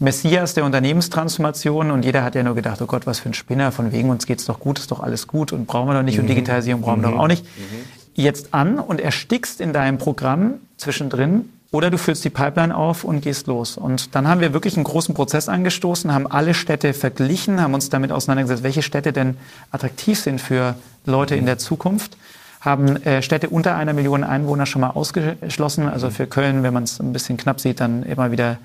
Messias 0.01 0.55
der 0.55 0.64
Unternehmenstransformation 0.64 1.90
und 1.90 2.05
jeder 2.05 2.22
hat 2.22 2.34
ja 2.34 2.42
nur 2.42 2.55
gedacht, 2.55 2.80
oh 2.80 2.86
Gott, 2.86 3.07
was 3.07 3.20
für 3.20 3.30
ein 3.30 3.34
Spinner, 3.34 3.72
von 3.72 3.92
wegen 3.92 4.11
uns 4.11 4.26
geht's 4.26 4.44
doch 4.44 4.61
gut, 4.61 4.78
ist 4.78 4.90
doch 4.90 5.01
alles 5.01 5.26
gut 5.26 5.53
und 5.53 5.66
brauchen 5.66 5.88
wir 5.88 5.94
doch 5.94 6.03
nicht 6.03 6.16
mhm. 6.16 6.22
und 6.22 6.26
Digitalisierung 6.28 6.82
brauchen 6.82 7.03
wir 7.03 7.09
mhm. 7.09 7.14
doch 7.14 7.20
auch 7.20 7.28
nicht. 7.28 7.44
Mhm. 7.44 7.84
Jetzt 8.14 8.55
an 8.55 8.78
und 8.78 9.01
erstickst 9.01 9.61
in 9.61 9.72
deinem 9.72 9.99
Programm 9.99 10.55
zwischendrin 10.76 11.49
oder 11.70 11.90
du 11.90 11.99
füllst 11.99 12.24
die 12.24 12.30
Pipeline 12.30 12.74
auf 12.74 13.05
und 13.05 13.20
gehst 13.20 13.46
los. 13.46 13.76
Und 13.76 14.14
dann 14.14 14.26
haben 14.26 14.40
wir 14.40 14.53
wirklich 14.53 14.76
einen 14.76 14.84
großen 14.84 15.14
Prozess 15.14 15.49
angestoßen, 15.49 16.12
haben 16.12 16.26
alle 16.26 16.55
Städte 16.55 16.94
verglichen, 16.94 17.61
haben 17.61 17.74
uns 17.74 17.90
damit 17.90 18.11
auseinandergesetzt, 18.11 18.62
welche 18.62 18.82
Städte 18.82 19.12
denn 19.12 19.36
attraktiv 19.70 20.18
sind 20.18 20.40
für 20.40 20.76
Leute 21.05 21.36
in 21.36 21.46
der 21.46 21.59
Zukunft 21.59 22.16
haben 22.61 22.96
äh, 23.05 23.22
Städte 23.22 23.49
unter 23.51 23.76
einer 23.76 23.92
Million 23.92 24.24
Einwohner 24.24 24.66
schon 24.66 24.80
mal 24.80 24.90
ausgeschlossen. 24.90 25.88
Also 25.88 26.11
für 26.11 26.26
Köln, 26.26 26.62
wenn 26.62 26.74
man 26.74 26.84
es 26.84 27.01
ein 27.01 27.12
bisschen 27.12 27.36
knapp 27.36 27.61
sieht, 27.61 27.80
dann 27.80 28.03
immer 28.03 28.32
wieder, 28.32 28.59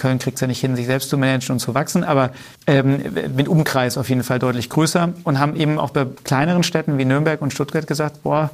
Köln 0.00 0.18
kriegt 0.18 0.36
es 0.36 0.40
ja 0.40 0.46
nicht 0.46 0.60
hin, 0.60 0.74
sich 0.76 0.86
selbst 0.86 1.10
zu 1.10 1.18
managen 1.18 1.52
und 1.52 1.60
zu 1.60 1.74
wachsen, 1.74 2.02
aber 2.02 2.30
ähm, 2.66 3.00
mit 3.36 3.48
Umkreis 3.48 3.98
auf 3.98 4.08
jeden 4.08 4.22
Fall 4.22 4.38
deutlich 4.38 4.70
größer 4.70 5.12
und 5.24 5.38
haben 5.38 5.54
eben 5.56 5.78
auch 5.78 5.90
bei 5.90 6.06
kleineren 6.24 6.62
Städten 6.62 6.98
wie 6.98 7.04
Nürnberg 7.04 7.42
und 7.42 7.52
Stuttgart 7.52 7.86
gesagt, 7.86 8.22
boah, 8.22 8.50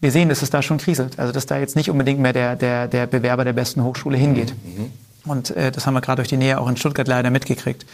wir 0.00 0.12
sehen, 0.12 0.28
dass 0.28 0.42
es 0.42 0.50
da 0.50 0.60
schon 0.60 0.78
kriselt. 0.78 1.18
Also 1.18 1.32
dass 1.32 1.46
da 1.46 1.58
jetzt 1.58 1.76
nicht 1.76 1.90
unbedingt 1.90 2.20
mehr 2.20 2.34
der, 2.34 2.56
der, 2.56 2.88
der 2.88 3.06
Bewerber 3.06 3.44
der 3.44 3.54
besten 3.54 3.82
Hochschule 3.82 4.18
hingeht. 4.18 4.54
Mhm. 4.62 4.92
Und 5.24 5.56
äh, 5.56 5.72
das 5.72 5.86
haben 5.86 5.94
wir 5.94 6.02
gerade 6.02 6.16
durch 6.16 6.28
die 6.28 6.36
Nähe 6.36 6.60
auch 6.60 6.68
in 6.68 6.76
Stuttgart 6.76 7.08
leider 7.08 7.30
mitgekriegt. 7.30 7.86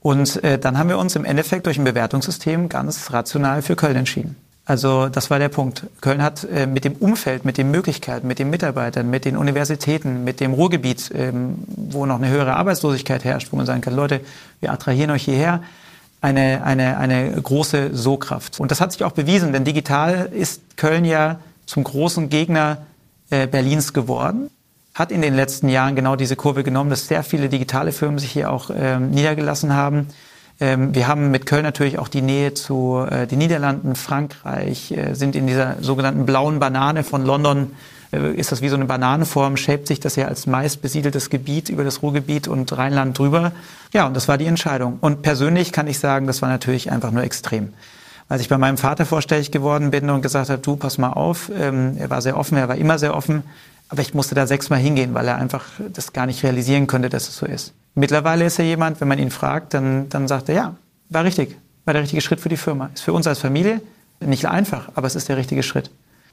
Und 0.00 0.42
äh, 0.44 0.58
dann 0.58 0.78
haben 0.78 0.88
wir 0.88 0.98
uns 0.98 1.16
im 1.16 1.24
Endeffekt 1.24 1.66
durch 1.66 1.78
ein 1.78 1.84
Bewertungssystem 1.84 2.68
ganz 2.68 3.12
rational 3.12 3.62
für 3.62 3.76
Köln 3.76 3.96
entschieden. 3.96 4.36
Also 4.64 5.08
das 5.08 5.28
war 5.30 5.38
der 5.38 5.48
Punkt. 5.48 5.86
Köln 6.00 6.22
hat 6.22 6.44
äh, 6.44 6.66
mit 6.66 6.84
dem 6.84 6.94
Umfeld, 6.94 7.44
mit 7.44 7.58
den 7.58 7.70
Möglichkeiten, 7.70 8.28
mit 8.28 8.38
den 8.38 8.48
Mitarbeitern, 8.48 9.10
mit 9.10 9.24
den 9.24 9.36
Universitäten, 9.36 10.22
mit 10.22 10.38
dem 10.38 10.52
Ruhrgebiet, 10.52 11.10
ähm, 11.14 11.56
wo 11.66 12.06
noch 12.06 12.16
eine 12.16 12.28
höhere 12.28 12.54
Arbeitslosigkeit 12.54 13.24
herrscht, 13.24 13.48
wo 13.50 13.56
man 13.56 13.66
sagen 13.66 13.80
kann, 13.80 13.94
Leute, 13.94 14.20
wir 14.60 14.72
attrahieren 14.72 15.10
euch 15.10 15.24
hierher, 15.24 15.62
eine, 16.20 16.62
eine, 16.62 16.96
eine 16.98 17.32
große 17.32 17.90
So-Kraft. 17.92 18.60
Und 18.60 18.70
das 18.70 18.80
hat 18.80 18.92
sich 18.92 19.02
auch 19.02 19.12
bewiesen, 19.12 19.52
denn 19.52 19.64
digital 19.64 20.28
ist 20.32 20.76
Köln 20.76 21.04
ja 21.04 21.40
zum 21.66 21.82
großen 21.82 22.28
Gegner 22.28 22.78
äh, 23.30 23.48
Berlins 23.48 23.92
geworden 23.92 24.48
hat 24.94 25.10
in 25.10 25.22
den 25.22 25.34
letzten 25.34 25.68
Jahren 25.68 25.96
genau 25.96 26.16
diese 26.16 26.36
Kurve 26.36 26.64
genommen, 26.64 26.90
dass 26.90 27.06
sehr 27.08 27.22
viele 27.22 27.48
digitale 27.48 27.92
Firmen 27.92 28.18
sich 28.18 28.30
hier 28.30 28.50
auch 28.50 28.70
ähm, 28.74 29.10
niedergelassen 29.10 29.74
haben. 29.74 30.08
Ähm, 30.60 30.94
wir 30.94 31.08
haben 31.08 31.30
mit 31.30 31.46
Köln 31.46 31.62
natürlich 31.62 31.98
auch 31.98 32.08
die 32.08 32.22
Nähe 32.22 32.54
zu 32.54 33.04
äh, 33.08 33.26
den 33.26 33.38
Niederlanden, 33.38 33.96
Frankreich, 33.96 34.92
äh, 34.92 35.14
sind 35.14 35.34
in 35.34 35.46
dieser 35.46 35.76
sogenannten 35.80 36.26
blauen 36.26 36.58
Banane 36.58 37.04
von 37.04 37.24
London. 37.24 37.72
Äh, 38.12 38.34
ist 38.34 38.52
das 38.52 38.62
wie 38.62 38.68
so 38.68 38.76
eine 38.76 38.84
Bananenform, 38.84 39.56
schäbt 39.56 39.88
sich 39.88 40.00
das 40.00 40.16
ja 40.16 40.28
als 40.28 40.46
meist 40.46 40.82
besiedeltes 40.82 41.30
Gebiet 41.30 41.68
über 41.68 41.84
das 41.84 42.02
Ruhrgebiet 42.02 42.46
und 42.48 42.76
Rheinland 42.76 43.18
drüber. 43.18 43.52
Ja, 43.92 44.06
und 44.06 44.14
das 44.14 44.28
war 44.28 44.38
die 44.38 44.46
Entscheidung. 44.46 44.98
Und 45.00 45.22
persönlich 45.22 45.72
kann 45.72 45.86
ich 45.86 45.98
sagen, 45.98 46.26
das 46.26 46.42
war 46.42 46.48
natürlich 46.48 46.92
einfach 46.92 47.10
nur 47.10 47.22
extrem. 47.22 47.72
Als 48.28 48.40
ich 48.40 48.48
bei 48.48 48.58
meinem 48.58 48.78
Vater 48.78 49.04
vorstellig 49.04 49.50
geworden 49.50 49.90
bin 49.90 50.08
und 50.08 50.22
gesagt 50.22 50.48
habe, 50.48 50.62
du, 50.62 50.76
pass 50.76 50.96
mal 50.96 51.10
auf, 51.10 51.50
ähm, 51.54 51.96
er 51.98 52.08
war 52.08 52.22
sehr 52.22 52.38
offen, 52.38 52.56
er 52.56 52.68
war 52.68 52.76
immer 52.76 52.98
sehr 52.98 53.14
offen, 53.14 53.42
aber 53.88 54.00
ich 54.00 54.14
musste 54.14 54.34
da 54.34 54.46
sechsmal 54.46 54.78
hingehen, 54.78 55.12
weil 55.12 55.28
er 55.28 55.36
einfach 55.36 55.64
das 55.92 56.12
gar 56.12 56.26
nicht 56.26 56.42
realisieren 56.42 56.86
könnte, 56.86 57.08
dass 57.08 57.28
es 57.28 57.36
so 57.36 57.46
ist. 57.46 57.74
Mittlerweile 57.94 58.46
ist 58.46 58.58
er 58.58 58.64
jemand, 58.64 59.00
wenn 59.00 59.08
man 59.08 59.18
ihn 59.18 59.30
fragt, 59.30 59.74
dann, 59.74 60.08
dann 60.08 60.28
sagt 60.28 60.48
er, 60.48 60.54
ja, 60.54 60.76
war 61.10 61.24
richtig, 61.24 61.56
war 61.84 61.92
der 61.92 62.02
richtige 62.02 62.22
Schritt 62.22 62.40
für 62.40 62.48
die 62.48 62.56
Firma. 62.56 62.90
Ist 62.94 63.02
für 63.02 63.12
uns 63.12 63.26
als 63.26 63.38
Familie 63.38 63.80
nicht 64.20 64.46
einfach, 64.46 64.88
aber 64.94 65.06
es 65.06 65.14
ist 65.14 65.28
der 65.28 65.36
richtige 65.36 65.62
Schritt. 65.62 65.90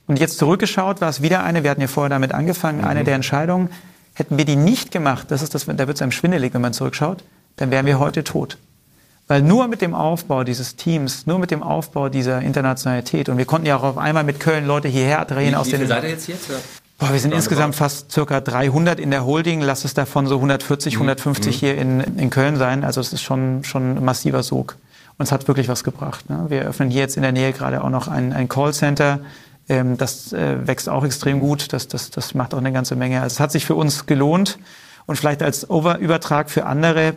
Und 0.08 0.20
jetzt 0.20 0.38
zurückgeschaut 0.38 1.02
war 1.02 1.10
es 1.10 1.22
wieder 1.22 1.44
eine, 1.44 1.64
wir 1.64 1.72
hatten 1.72 1.82
ja 1.82 1.88
vorher 1.88 2.10
damit 2.10 2.34
angefangen, 2.34 2.80
mhm. 2.80 2.88
eine 2.88 3.04
der 3.04 3.16
Entscheidungen, 3.16 3.70
hätten 4.14 4.38
wir 4.38 4.46
die 4.46 4.56
nicht 4.56 4.92
gemacht, 4.92 5.30
das 5.30 5.42
ist 5.42 5.54
das, 5.54 5.66
da 5.66 5.78
wird 5.78 5.96
es 5.98 6.02
einem 6.02 6.12
schwindelig, 6.12 6.54
wenn 6.54 6.62
man 6.62 6.74
zurückschaut, 6.74 7.24
dann 7.58 7.72
wären 7.72 7.86
wir 7.86 8.00
heute 8.00 8.24
tot. 8.24 8.58
Weil 9.28 9.44
nur 9.44 9.68
mit 9.68 9.82
dem 9.82 9.94
Aufbau 9.94 10.44
dieses 10.44 10.76
Teams, 10.76 11.28
nur 11.28 11.38
mit 11.38 11.52
dem 11.52 11.62
Aufbau 11.62 12.10
dieser 12.10 12.42
Internationalität, 12.42 13.30
und 13.30 13.38
wir 13.38 13.46
konnten 13.46 13.68
ja 13.68 13.78
auch 13.78 13.84
auf 13.84 13.98
einmal 13.98 14.24
mit 14.24 14.40
Köln 14.40 14.66
Leute 14.66 14.88
hierher 14.88 15.24
drehen 15.26 15.54
aus 15.54 15.68
wie 15.68 15.72
den... 15.72 15.82
Wie 15.82 15.88
seid 15.88 16.04
ihr 16.04 16.10
jetzt 16.10 16.28
jetzt? 16.28 16.50
Boah, 17.00 17.14
wir 17.14 17.20
sind 17.22 17.34
insgesamt 17.34 17.76
fast 17.76 18.12
circa 18.12 18.42
300 18.42 19.00
in 19.00 19.10
der 19.10 19.26
Holding. 19.26 19.62
Lass 19.62 19.86
es 19.86 19.94
davon 19.94 20.28
so 20.28 20.36
140, 20.36 20.96
150 20.96 21.56
mhm. 21.56 21.60
hier 21.60 21.78
in, 21.78 22.02
in 22.02 22.30
Köln 22.30 22.58
sein. 22.58 22.84
Also 22.84 23.00
es 23.00 23.14
ist 23.14 23.22
schon, 23.22 23.64
schon 23.64 23.98
ein 23.98 24.04
massiver 24.04 24.44
Sog. 24.44 24.76
Und 25.18 25.24
es 25.24 25.32
hat 25.32 25.48
wirklich 25.48 25.70
was 25.70 25.86
gebracht. 25.86 26.30
Ne? 26.30 26.48
Wir 26.50 26.64
öffnen 26.64 26.90
hier 26.90 27.00
jetzt 27.00 27.16
in 27.16 27.24
der 27.24 27.32
Nähe 27.32 27.54
gerade 27.54 27.86
auch 27.86 27.90
noch 27.90 28.10
ein, 28.10 28.34
ein 28.34 28.50
Callcenter. 28.50 29.22
Ähm, 29.70 29.98
das 29.98 30.34
äh, 30.34 30.68
wächst 30.68 30.90
auch 30.90 31.06
extrem 31.06 31.40
gut. 31.40 31.72
Das, 31.72 31.88
das, 31.88 32.10
das 32.10 32.34
macht 32.34 32.54
auch 32.54 32.58
eine 32.58 32.74
ganze 32.74 32.98
Menge. 32.98 33.22
Also 33.22 33.36
es 33.36 33.40
hat 33.40 33.54
sich 33.54 33.66
für 33.66 33.76
uns 33.76 34.06
gelohnt. 34.06 34.60
Und 35.06 35.16
vielleicht 35.16 35.42
als 35.42 35.70
Over 35.70 36.00
Übertrag 36.00 36.50
für 36.50 36.66
andere. 36.66 37.14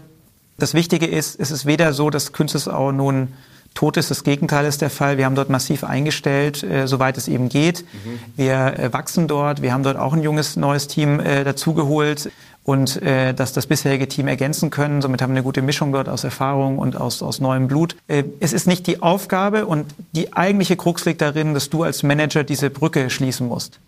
Das 0.58 0.74
Wichtige 0.74 1.06
ist, 1.06 1.40
es 1.40 1.50
ist 1.50 1.66
weder 1.66 1.92
so, 1.92 2.08
dass 2.08 2.32
Künzelsau 2.32 2.92
nun 2.92 3.32
tot 3.74 3.96
ist. 3.96 4.10
Das 4.10 4.24
Gegenteil 4.24 4.66
ist 4.66 4.82
der 4.82 4.90
Fall. 4.90 5.18
Wir 5.18 5.24
haben 5.24 5.34
dort 5.34 5.50
massiv 5.50 5.84
eingestellt, 5.84 6.62
äh, 6.62 6.86
soweit 6.86 7.16
es 7.16 7.28
eben 7.28 7.48
geht. 7.48 7.84
Mhm. 7.84 8.18
Wir 8.36 8.78
äh, 8.78 8.92
wachsen 8.92 9.28
dort. 9.28 9.62
Wir 9.62 9.72
haben 9.72 9.82
dort 9.82 9.96
auch 9.96 10.12
ein 10.12 10.22
junges 10.22 10.56
neues 10.56 10.88
Team 10.88 11.20
äh, 11.20 11.44
dazugeholt 11.44 12.30
und 12.64 13.02
äh, 13.02 13.34
dass 13.34 13.52
das 13.52 13.66
bisherige 13.66 14.08
Team 14.08 14.28
ergänzen 14.28 14.70
können. 14.70 15.02
Somit 15.02 15.20
haben 15.20 15.30
wir 15.30 15.38
eine 15.38 15.42
gute 15.42 15.62
Mischung 15.62 15.92
dort 15.92 16.08
aus 16.08 16.24
Erfahrung 16.24 16.78
und 16.78 16.96
aus, 16.96 17.22
aus 17.22 17.40
neuem 17.40 17.66
Blut. 17.66 17.96
Äh, 18.06 18.24
es 18.40 18.52
ist 18.52 18.66
nicht 18.66 18.86
die 18.86 19.02
Aufgabe 19.02 19.66
und 19.66 19.86
die 20.12 20.32
eigentliche 20.32 20.76
Krux 20.76 21.04
liegt 21.04 21.20
darin, 21.20 21.54
dass 21.54 21.70
du 21.70 21.82
als 21.82 22.02
Manager 22.02 22.44
diese 22.44 22.70
Brücke 22.70 23.10
schließen 23.10 23.48
musst. 23.48 23.80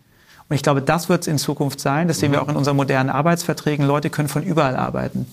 Und 0.49 0.57
ich 0.57 0.62
glaube, 0.62 0.82
das 0.82 1.09
wird 1.09 1.22
es 1.22 1.28
in 1.28 1.39
Zukunft 1.39 1.80
sein. 1.80 2.09
Das 2.09 2.18
sehen 2.18 2.32
wir 2.32 2.41
mhm. 2.41 2.45
auch 2.45 2.51
in 2.51 2.57
unseren 2.57 2.76
modernen 2.76 3.11
Arbeitsverträgen. 3.11 3.87
Leute 3.87 4.11
können 4.11 4.28
von 4.28 4.43
überall 4.43 4.76
arbeiten. 4.76 5.26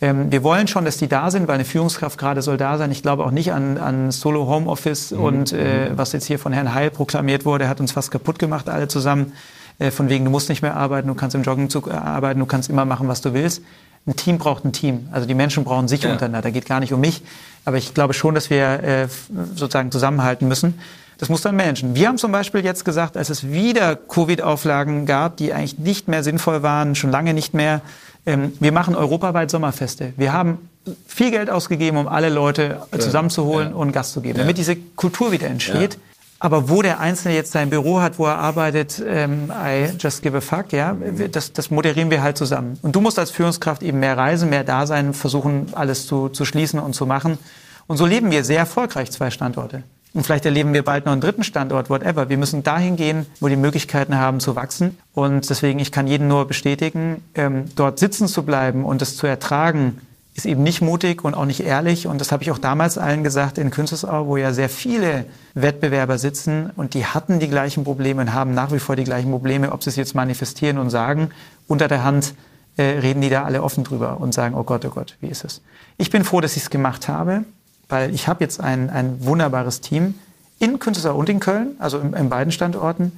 Ähm, 0.00 0.30
wir 0.30 0.42
wollen 0.42 0.68
schon, 0.68 0.84
dass 0.84 0.98
die 0.98 1.08
da 1.08 1.30
sind, 1.30 1.48
weil 1.48 1.54
eine 1.54 1.64
Führungskraft 1.64 2.18
gerade 2.18 2.42
soll 2.42 2.56
da 2.58 2.76
sein. 2.76 2.90
Ich 2.90 3.02
glaube 3.02 3.24
auch 3.24 3.30
nicht 3.30 3.52
an, 3.52 3.78
an 3.78 4.10
Solo 4.10 4.46
Homeoffice 4.46 5.12
mhm. 5.12 5.20
und 5.20 5.52
äh, 5.52 5.90
was 5.96 6.12
jetzt 6.12 6.26
hier 6.26 6.38
von 6.38 6.52
Herrn 6.52 6.74
Heil 6.74 6.90
proklamiert 6.90 7.44
wurde, 7.44 7.68
hat 7.68 7.80
uns 7.80 7.92
fast 7.92 8.10
kaputt 8.10 8.38
gemacht, 8.38 8.68
alle 8.68 8.88
zusammen. 8.88 9.32
Äh, 9.78 9.90
von 9.90 10.08
wegen, 10.08 10.24
du 10.24 10.30
musst 10.30 10.48
nicht 10.48 10.62
mehr 10.62 10.76
arbeiten, 10.76 11.08
du 11.08 11.14
kannst 11.14 11.34
im 11.34 11.42
Joggingzug 11.42 11.90
arbeiten, 11.90 12.40
du 12.40 12.46
kannst 12.46 12.68
immer 12.68 12.84
machen, 12.84 13.08
was 13.08 13.22
du 13.22 13.32
willst. 13.32 13.62
Ein 14.06 14.16
Team 14.16 14.38
braucht 14.38 14.64
ein 14.64 14.72
Team. 14.72 15.08
Also 15.10 15.26
die 15.26 15.34
Menschen 15.34 15.64
brauchen 15.64 15.88
sich 15.88 16.02
ja. 16.02 16.12
untereinander. 16.12 16.42
Da 16.42 16.50
geht 16.50 16.66
gar 16.66 16.78
nicht 16.78 16.92
um 16.92 17.00
mich. 17.00 17.22
Aber 17.64 17.76
ich 17.76 17.92
glaube 17.92 18.14
schon, 18.14 18.34
dass 18.34 18.50
wir 18.50 18.82
äh, 18.82 19.08
sozusagen 19.54 19.90
zusammenhalten 19.90 20.46
müssen. 20.46 20.78
Das 21.18 21.28
muss 21.28 21.40
dann 21.40 21.56
managen. 21.56 21.96
Wir 21.96 22.08
haben 22.08 22.18
zum 22.18 22.30
Beispiel 22.30 22.62
jetzt 22.62 22.84
gesagt, 22.84 23.16
als 23.16 23.30
es 23.30 23.48
wieder 23.48 23.96
Covid-Auflagen 23.96 25.06
gab, 25.06 25.38
die 25.38 25.52
eigentlich 25.52 25.78
nicht 25.78 26.08
mehr 26.08 26.22
sinnvoll 26.22 26.62
waren, 26.62 26.94
schon 26.94 27.10
lange 27.10 27.32
nicht 27.32 27.54
mehr, 27.54 27.80
ähm, 28.26 28.52
wir 28.60 28.72
machen 28.72 28.94
europaweit 28.94 29.50
Sommerfeste. 29.50 30.12
Wir 30.16 30.32
haben 30.32 30.68
viel 31.06 31.30
Geld 31.30 31.50
ausgegeben, 31.50 31.96
um 31.96 32.08
alle 32.08 32.28
Leute 32.28 32.82
zusammenzuholen 32.98 33.70
ja. 33.70 33.74
und 33.76 33.92
Gast 33.92 34.12
zu 34.12 34.20
geben, 34.20 34.38
damit 34.38 34.58
diese 34.58 34.76
Kultur 34.76 35.32
wieder 35.32 35.46
entsteht. 35.46 35.94
Ja. 35.94 36.00
Aber 36.38 36.68
wo 36.68 36.82
der 36.82 37.00
Einzelne 37.00 37.34
jetzt 37.34 37.52
sein 37.52 37.70
Büro 37.70 38.00
hat, 38.00 38.18
wo 38.18 38.26
er 38.26 38.36
arbeitet, 38.36 39.02
ähm, 39.06 39.50
I 39.50 39.88
just 39.98 40.22
give 40.22 40.36
a 40.36 40.40
fuck, 40.42 40.72
ja, 40.72 40.94
das, 41.32 41.54
das 41.54 41.70
moderieren 41.70 42.10
wir 42.10 42.22
halt 42.22 42.36
zusammen. 42.36 42.78
Und 42.82 42.94
du 42.94 43.00
musst 43.00 43.18
als 43.18 43.30
Führungskraft 43.30 43.82
eben 43.82 44.00
mehr 44.00 44.18
reisen, 44.18 44.50
mehr 44.50 44.62
da 44.62 44.86
sein, 44.86 45.14
versuchen, 45.14 45.68
alles 45.72 46.06
zu, 46.06 46.28
zu 46.28 46.44
schließen 46.44 46.78
und 46.78 46.92
zu 46.94 47.06
machen. 47.06 47.38
Und 47.86 47.96
so 47.96 48.04
leben 48.04 48.30
wir 48.30 48.44
sehr 48.44 48.58
erfolgreich 48.58 49.10
zwei 49.12 49.30
Standorte. 49.30 49.82
Und 50.16 50.22
vielleicht 50.22 50.46
erleben 50.46 50.72
wir 50.72 50.82
bald 50.82 51.04
noch 51.04 51.12
einen 51.12 51.20
dritten 51.20 51.44
Standort, 51.44 51.90
whatever. 51.90 52.30
Wir 52.30 52.38
müssen 52.38 52.62
dahin 52.62 52.96
gehen, 52.96 53.26
wo 53.38 53.48
die 53.48 53.56
Möglichkeiten 53.56 54.16
haben 54.16 54.40
zu 54.40 54.56
wachsen. 54.56 54.96
Und 55.12 55.50
deswegen, 55.50 55.78
ich 55.78 55.92
kann 55.92 56.06
jeden 56.06 56.26
nur 56.26 56.48
bestätigen, 56.48 57.22
ähm, 57.34 57.66
dort 57.76 57.98
sitzen 57.98 58.26
zu 58.26 58.42
bleiben 58.42 58.86
und 58.86 59.02
es 59.02 59.18
zu 59.18 59.26
ertragen, 59.26 60.00
ist 60.32 60.46
eben 60.46 60.62
nicht 60.62 60.80
mutig 60.80 61.22
und 61.22 61.34
auch 61.34 61.44
nicht 61.44 61.60
ehrlich. 61.60 62.06
Und 62.06 62.18
das 62.18 62.32
habe 62.32 62.42
ich 62.42 62.50
auch 62.50 62.56
damals 62.56 62.96
allen 62.96 63.24
gesagt 63.24 63.58
in 63.58 63.70
Künzelsau, 63.70 64.26
wo 64.26 64.38
ja 64.38 64.54
sehr 64.54 64.70
viele 64.70 65.26
Wettbewerber 65.52 66.16
sitzen 66.16 66.70
und 66.76 66.94
die 66.94 67.04
hatten 67.04 67.38
die 67.38 67.48
gleichen 67.48 67.84
Probleme 67.84 68.22
und 68.22 68.32
haben 68.32 68.54
nach 68.54 68.72
wie 68.72 68.78
vor 68.78 68.96
die 68.96 69.04
gleichen 69.04 69.30
Probleme, 69.30 69.70
ob 69.70 69.82
sie 69.82 69.90
es 69.90 69.96
jetzt 69.96 70.14
manifestieren 70.14 70.78
und 70.78 70.88
sagen. 70.88 71.28
Unter 71.68 71.88
der 71.88 72.04
Hand 72.04 72.32
äh, 72.78 72.84
reden 72.84 73.20
die 73.20 73.28
da 73.28 73.44
alle 73.44 73.62
offen 73.62 73.84
drüber 73.84 74.18
und 74.18 74.32
sagen, 74.32 74.54
oh 74.54 74.64
Gott, 74.64 74.82
oh 74.86 74.90
Gott, 74.90 75.18
wie 75.20 75.28
ist 75.28 75.44
es? 75.44 75.60
Ich 75.98 76.08
bin 76.08 76.24
froh, 76.24 76.40
dass 76.40 76.56
ich 76.56 76.62
es 76.62 76.70
gemacht 76.70 77.06
habe 77.06 77.44
weil 77.88 78.14
ich 78.14 78.28
habe 78.28 78.42
jetzt 78.42 78.60
ein, 78.60 78.90
ein 78.90 79.24
wunderbares 79.24 79.80
Team 79.80 80.14
in 80.58 80.78
Künzelsau 80.78 81.16
und 81.16 81.28
in 81.28 81.40
Köln, 81.40 81.76
also 81.78 81.98
in, 81.98 82.12
in, 82.14 82.28
beiden 82.28 82.52
Standorten. 82.52 83.12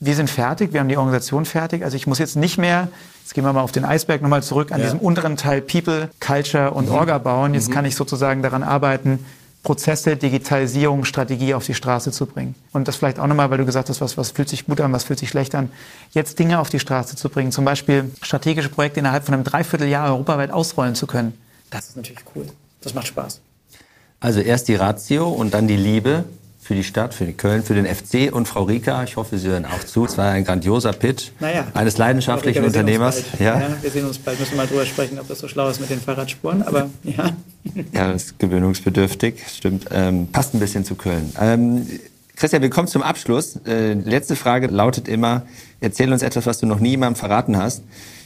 Wir 0.00 0.14
sind 0.14 0.28
fertig, 0.28 0.72
wir 0.72 0.80
haben 0.80 0.88
die 0.88 0.96
Organisation 0.96 1.44
fertig. 1.46 1.82
Also 1.82 1.96
ich 1.96 2.06
muss 2.06 2.18
jetzt 2.18 2.36
nicht 2.36 2.58
mehr, 2.58 2.88
jetzt 3.22 3.34
gehen 3.34 3.44
wir 3.44 3.52
mal 3.52 3.62
auf 3.62 3.72
den 3.72 3.84
Eisberg 3.84 4.20
nochmal 4.20 4.42
zurück, 4.42 4.70
an 4.70 4.80
ja. 4.80 4.84
diesem 4.84 4.98
unteren 4.98 5.36
Teil 5.36 5.62
People, 5.62 6.10
Culture 6.20 6.72
und 6.72 6.88
mhm. 6.88 6.94
Orga 6.94 7.18
bauen. 7.18 7.54
Jetzt 7.54 7.68
mhm. 7.68 7.72
kann 7.72 7.84
ich 7.86 7.96
sozusagen 7.96 8.42
daran 8.42 8.62
arbeiten, 8.62 9.24
Prozesse, 9.62 10.16
Digitalisierung, 10.16 11.06
Strategie 11.06 11.54
auf 11.54 11.64
die 11.64 11.72
Straße 11.72 12.12
zu 12.12 12.26
bringen. 12.26 12.54
Und 12.72 12.86
das 12.86 12.96
vielleicht 12.96 13.18
auch 13.18 13.26
nochmal, 13.26 13.50
weil 13.50 13.58
du 13.58 13.64
gesagt 13.64 13.88
hast, 13.88 14.02
was, 14.02 14.18
was 14.18 14.32
fühlt 14.32 14.50
sich 14.50 14.66
gut 14.66 14.80
an, 14.82 14.92
was 14.92 15.04
fühlt 15.04 15.18
sich 15.18 15.30
schlecht 15.30 15.54
an, 15.54 15.70
jetzt 16.12 16.38
Dinge 16.38 16.60
auf 16.60 16.68
die 16.68 16.80
Straße 16.80 17.16
zu 17.16 17.30
bringen. 17.30 17.50
Zum 17.50 17.64
Beispiel 17.64 18.10
strategische 18.20 18.68
Projekte 18.68 19.00
innerhalb 19.00 19.24
von 19.24 19.32
einem 19.32 19.44
Dreivierteljahr 19.44 20.10
europaweit 20.10 20.50
ausrollen 20.50 20.94
zu 20.94 21.06
können. 21.06 21.32
Das 21.70 21.88
ist 21.88 21.96
natürlich 21.96 22.20
cool. 22.36 22.46
Das 22.82 22.92
macht 22.92 23.06
Spaß. 23.06 23.40
Also 24.24 24.40
erst 24.40 24.68
die 24.68 24.74
Ratio 24.74 25.28
und 25.28 25.52
dann 25.52 25.68
die 25.68 25.76
Liebe 25.76 26.24
für 26.58 26.74
die 26.74 26.82
Stadt, 26.82 27.12
für 27.12 27.30
Köln, 27.34 27.62
für 27.62 27.74
den 27.74 27.84
FC 27.84 28.34
und 28.34 28.48
Frau 28.48 28.62
Rika. 28.62 29.04
Ich 29.04 29.18
hoffe, 29.18 29.36
Sie 29.36 29.48
hören 29.48 29.66
auch 29.66 29.84
zu. 29.84 30.06
Es 30.06 30.16
war 30.16 30.30
ein 30.30 30.46
grandioser 30.46 30.94
Pitch 30.94 31.28
naja, 31.40 31.66
eines 31.74 31.98
leidenschaftlichen 31.98 32.64
Rika, 32.64 32.68
Unternehmers. 32.68 33.22
Ja. 33.38 33.60
ja. 33.60 33.76
wir 33.82 33.90
sehen 33.90 34.06
uns 34.06 34.16
bald. 34.16 34.40
Müssen 34.40 34.56
mal 34.56 34.66
drüber 34.66 34.86
sprechen, 34.86 35.18
ob 35.18 35.28
das 35.28 35.40
so 35.40 35.48
schlau 35.48 35.68
ist 35.68 35.78
mit 35.78 35.90
den 35.90 36.00
Fahrradspuren. 36.00 36.62
Aber 36.62 36.88
ja. 37.02 37.32
Ja, 37.92 38.12
das 38.12 38.24
ist 38.24 38.38
gewöhnungsbedürftig. 38.38 39.42
Stimmt. 39.46 39.88
Ähm, 39.90 40.28
passt 40.32 40.54
ein 40.54 40.58
bisschen 40.58 40.86
zu 40.86 40.94
Köln. 40.94 41.30
Ähm, 41.38 41.86
Christian, 42.34 42.62
wir 42.62 42.70
kommen 42.70 42.88
zum 42.88 43.02
Abschluss. 43.02 43.56
Äh, 43.66 43.92
letzte 43.92 44.36
Frage 44.36 44.68
lautet 44.68 45.06
immer, 45.06 45.42
erzähl 45.80 46.10
uns 46.10 46.22
etwas, 46.22 46.46
was 46.46 46.60
du 46.60 46.66
noch 46.66 46.80
nie 46.80 46.90
jemandem 46.90 47.16
verraten 47.16 47.58
hast. 47.58 47.82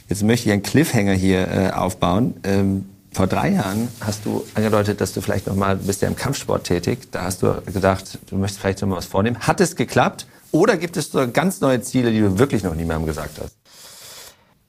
Jetzt 0.07 0.23
möchte 0.23 0.47
ich 0.47 0.53
einen 0.53 0.63
Cliffhanger 0.63 1.13
hier 1.13 1.45
äh, 1.49 1.71
aufbauen. 1.71 2.35
Ähm, 2.45 2.85
vor 3.11 3.27
drei 3.27 3.49
Jahren 3.49 3.87
hast 4.01 4.25
du 4.25 4.45
angedeutet, 4.53 5.01
dass 5.01 5.13
du 5.13 5.21
vielleicht 5.21 5.47
noch 5.47 5.55
mal 5.55 5.75
bist 5.75 6.01
ja 6.01 6.07
im 6.07 6.15
Kampfsport 6.15 6.63
tätig. 6.63 7.11
Da 7.11 7.23
hast 7.23 7.41
du 7.41 7.61
gedacht, 7.65 8.19
du 8.29 8.37
möchtest 8.37 8.61
vielleicht 8.61 8.81
noch 8.81 8.89
mal 8.89 8.97
was 8.97 9.05
vornehmen. 9.05 9.39
Hat 9.39 9.61
es 9.61 9.75
geklappt? 9.75 10.27
Oder 10.51 10.77
gibt 10.77 10.97
es 10.97 11.11
so 11.11 11.27
ganz 11.31 11.61
neue 11.61 11.81
Ziele, 11.81 12.11
die 12.11 12.19
du 12.19 12.39
wirklich 12.39 12.63
noch 12.63 12.75
niemandem 12.75 13.07
gesagt 13.07 13.39
hast? 13.41 13.55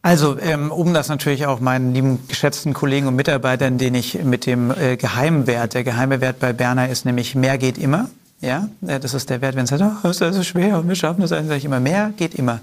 Also, 0.02 0.38
ähm, 0.38 0.70
um 0.70 0.94
das 0.94 1.08
natürlich 1.08 1.46
auch 1.46 1.60
meinen 1.60 1.92
lieben 1.92 2.26
geschätzten 2.26 2.72
Kollegen 2.72 3.06
und 3.06 3.16
Mitarbeitern, 3.16 3.76
den 3.76 3.94
ich 3.94 4.22
mit 4.22 4.46
dem 4.46 4.70
äh, 4.70 4.96
Geheimwert, 4.96 5.74
der 5.74 5.84
geheime 5.84 6.22
Wert 6.22 6.38
bei 6.38 6.54
Berner 6.54 6.88
ist 6.88 7.04
nämlich 7.04 7.34
mehr 7.34 7.58
geht 7.58 7.76
immer. 7.76 8.08
Ja, 8.40 8.68
äh, 8.86 8.98
das 8.98 9.12
ist 9.12 9.28
der 9.28 9.42
Wert, 9.42 9.56
wenn 9.56 9.64
es 9.64 9.70
sagt, 9.70 9.82
oh, 9.82 10.08
ist 10.08 10.22
das 10.22 10.36
so 10.36 10.42
schwer 10.42 10.78
und 10.78 10.88
wir 10.88 10.94
schaffen 10.94 11.20
das, 11.20 11.30
sage 11.30 11.54
ich 11.54 11.66
immer, 11.66 11.80
mehr 11.80 12.12
geht 12.16 12.34
immer. 12.34 12.60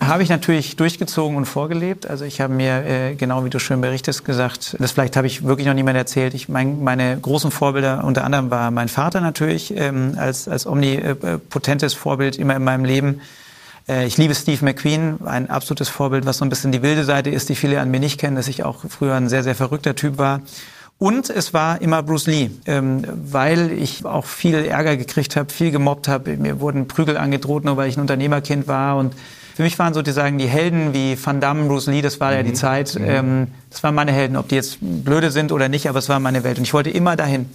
Habe 0.00 0.22
ich 0.22 0.30
natürlich 0.30 0.76
durchgezogen 0.76 1.36
und 1.36 1.44
vorgelebt. 1.44 2.08
Also 2.08 2.24
ich 2.24 2.40
habe 2.40 2.52
mir, 2.52 2.84
äh, 2.84 3.14
genau 3.14 3.44
wie 3.44 3.50
du 3.50 3.58
schön 3.58 3.80
berichtest, 3.80 4.24
gesagt, 4.24 4.76
das 4.78 4.92
vielleicht 4.92 5.16
habe 5.16 5.26
ich 5.26 5.44
wirklich 5.44 5.66
noch 5.66 5.74
niemand 5.74 5.96
erzählt. 5.96 6.34
Ich 6.34 6.48
mein, 6.48 6.82
meine 6.82 7.18
großen 7.18 7.50
Vorbilder 7.50 8.02
unter 8.04 8.24
anderem 8.24 8.50
war 8.50 8.70
mein 8.70 8.88
Vater 8.88 9.20
natürlich 9.20 9.76
ähm, 9.76 10.14
als, 10.16 10.48
als 10.48 10.66
omnipotentes 10.66 11.94
Vorbild 11.94 12.38
immer 12.38 12.56
in 12.56 12.64
meinem 12.64 12.84
Leben. 12.84 13.20
Äh, 13.88 14.06
ich 14.06 14.16
liebe 14.16 14.34
Steve 14.34 14.64
McQueen, 14.64 15.18
ein 15.24 15.50
absolutes 15.50 15.88
Vorbild, 15.88 16.24
was 16.26 16.38
so 16.38 16.44
ein 16.44 16.48
bisschen 16.48 16.72
die 16.72 16.82
wilde 16.82 17.04
Seite 17.04 17.30
ist, 17.30 17.48
die 17.48 17.54
viele 17.54 17.80
an 17.80 17.90
mir 17.90 18.00
nicht 18.00 18.18
kennen, 18.18 18.36
dass 18.36 18.48
ich 18.48 18.64
auch 18.64 18.78
früher 18.88 19.14
ein 19.14 19.28
sehr, 19.28 19.42
sehr 19.42 19.54
verrückter 19.54 19.94
Typ 19.94 20.18
war. 20.18 20.40
Und 20.98 21.30
es 21.30 21.52
war 21.52 21.80
immer 21.80 22.02
Bruce 22.02 22.28
Lee, 22.28 22.50
ähm, 22.66 23.04
weil 23.08 23.72
ich 23.72 24.04
auch 24.04 24.24
viel 24.24 24.54
Ärger 24.54 24.96
gekriegt 24.96 25.36
habe, 25.36 25.52
viel 25.52 25.70
gemobbt 25.70 26.06
habe. 26.06 26.36
Mir 26.36 26.60
wurden 26.60 26.86
Prügel 26.86 27.16
angedroht, 27.16 27.64
nur 27.64 27.76
weil 27.76 27.88
ich 27.88 27.96
ein 27.96 28.00
Unternehmerkind 28.02 28.68
war. 28.68 28.96
Und 28.96 29.12
für 29.54 29.62
mich 29.62 29.78
waren 29.78 29.94
sozusagen 29.94 30.38
die 30.38 30.46
Helden 30.46 30.94
wie 30.94 31.16
Van 31.22 31.40
Damme, 31.40 31.66
Bruce 31.66 31.86
Lee, 31.86 32.02
das 32.02 32.20
war 32.20 32.30
mhm. 32.30 32.36
ja 32.36 32.42
die 32.42 32.50
mhm. 32.50 32.54
Zeit. 32.54 32.94
Mhm. 32.94 33.04
Ähm, 33.06 33.46
das 33.70 33.82
waren 33.82 33.94
meine 33.94 34.12
Helden, 34.12 34.36
ob 34.36 34.48
die 34.48 34.54
jetzt 34.54 34.78
blöde 34.80 35.30
sind 35.30 35.52
oder 35.52 35.68
nicht, 35.68 35.88
aber 35.88 35.98
es 35.98 36.08
war 36.08 36.20
meine 36.20 36.44
Welt. 36.44 36.58
Und 36.58 36.64
ich 36.64 36.74
wollte 36.74 36.90
immer 36.90 37.16
dahin. 37.16 37.50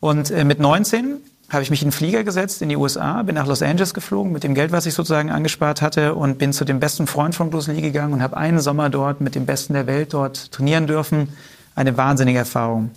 Und 0.00 0.30
äh, 0.30 0.44
mit 0.44 0.60
19 0.60 1.16
habe 1.50 1.62
ich 1.62 1.70
mich 1.70 1.82
in 1.82 1.88
den 1.88 1.92
Flieger 1.92 2.24
gesetzt 2.24 2.60
in 2.60 2.68
die 2.68 2.76
USA, 2.76 3.22
bin 3.22 3.36
nach 3.36 3.46
Los 3.46 3.62
Angeles 3.62 3.94
geflogen 3.94 4.32
mit 4.32 4.42
dem 4.42 4.54
Geld, 4.54 4.72
was 4.72 4.86
ich 4.86 4.94
sozusagen 4.94 5.30
angespart 5.30 5.80
hatte 5.80 6.14
und 6.14 6.38
bin 6.38 6.52
zu 6.52 6.64
dem 6.64 6.80
besten 6.80 7.06
Freund 7.06 7.34
von 7.34 7.50
Bruce 7.50 7.68
Lee 7.68 7.80
gegangen 7.80 8.14
und 8.14 8.22
habe 8.22 8.36
einen 8.36 8.58
Sommer 8.58 8.90
dort 8.90 9.20
mit 9.20 9.34
dem 9.34 9.46
Besten 9.46 9.74
der 9.74 9.86
Welt 9.86 10.12
dort 10.12 10.50
trainieren 10.52 10.86
dürfen. 10.86 11.28
Eine 11.74 11.96
wahnsinnige 11.96 12.38
Erfahrung. 12.38 12.90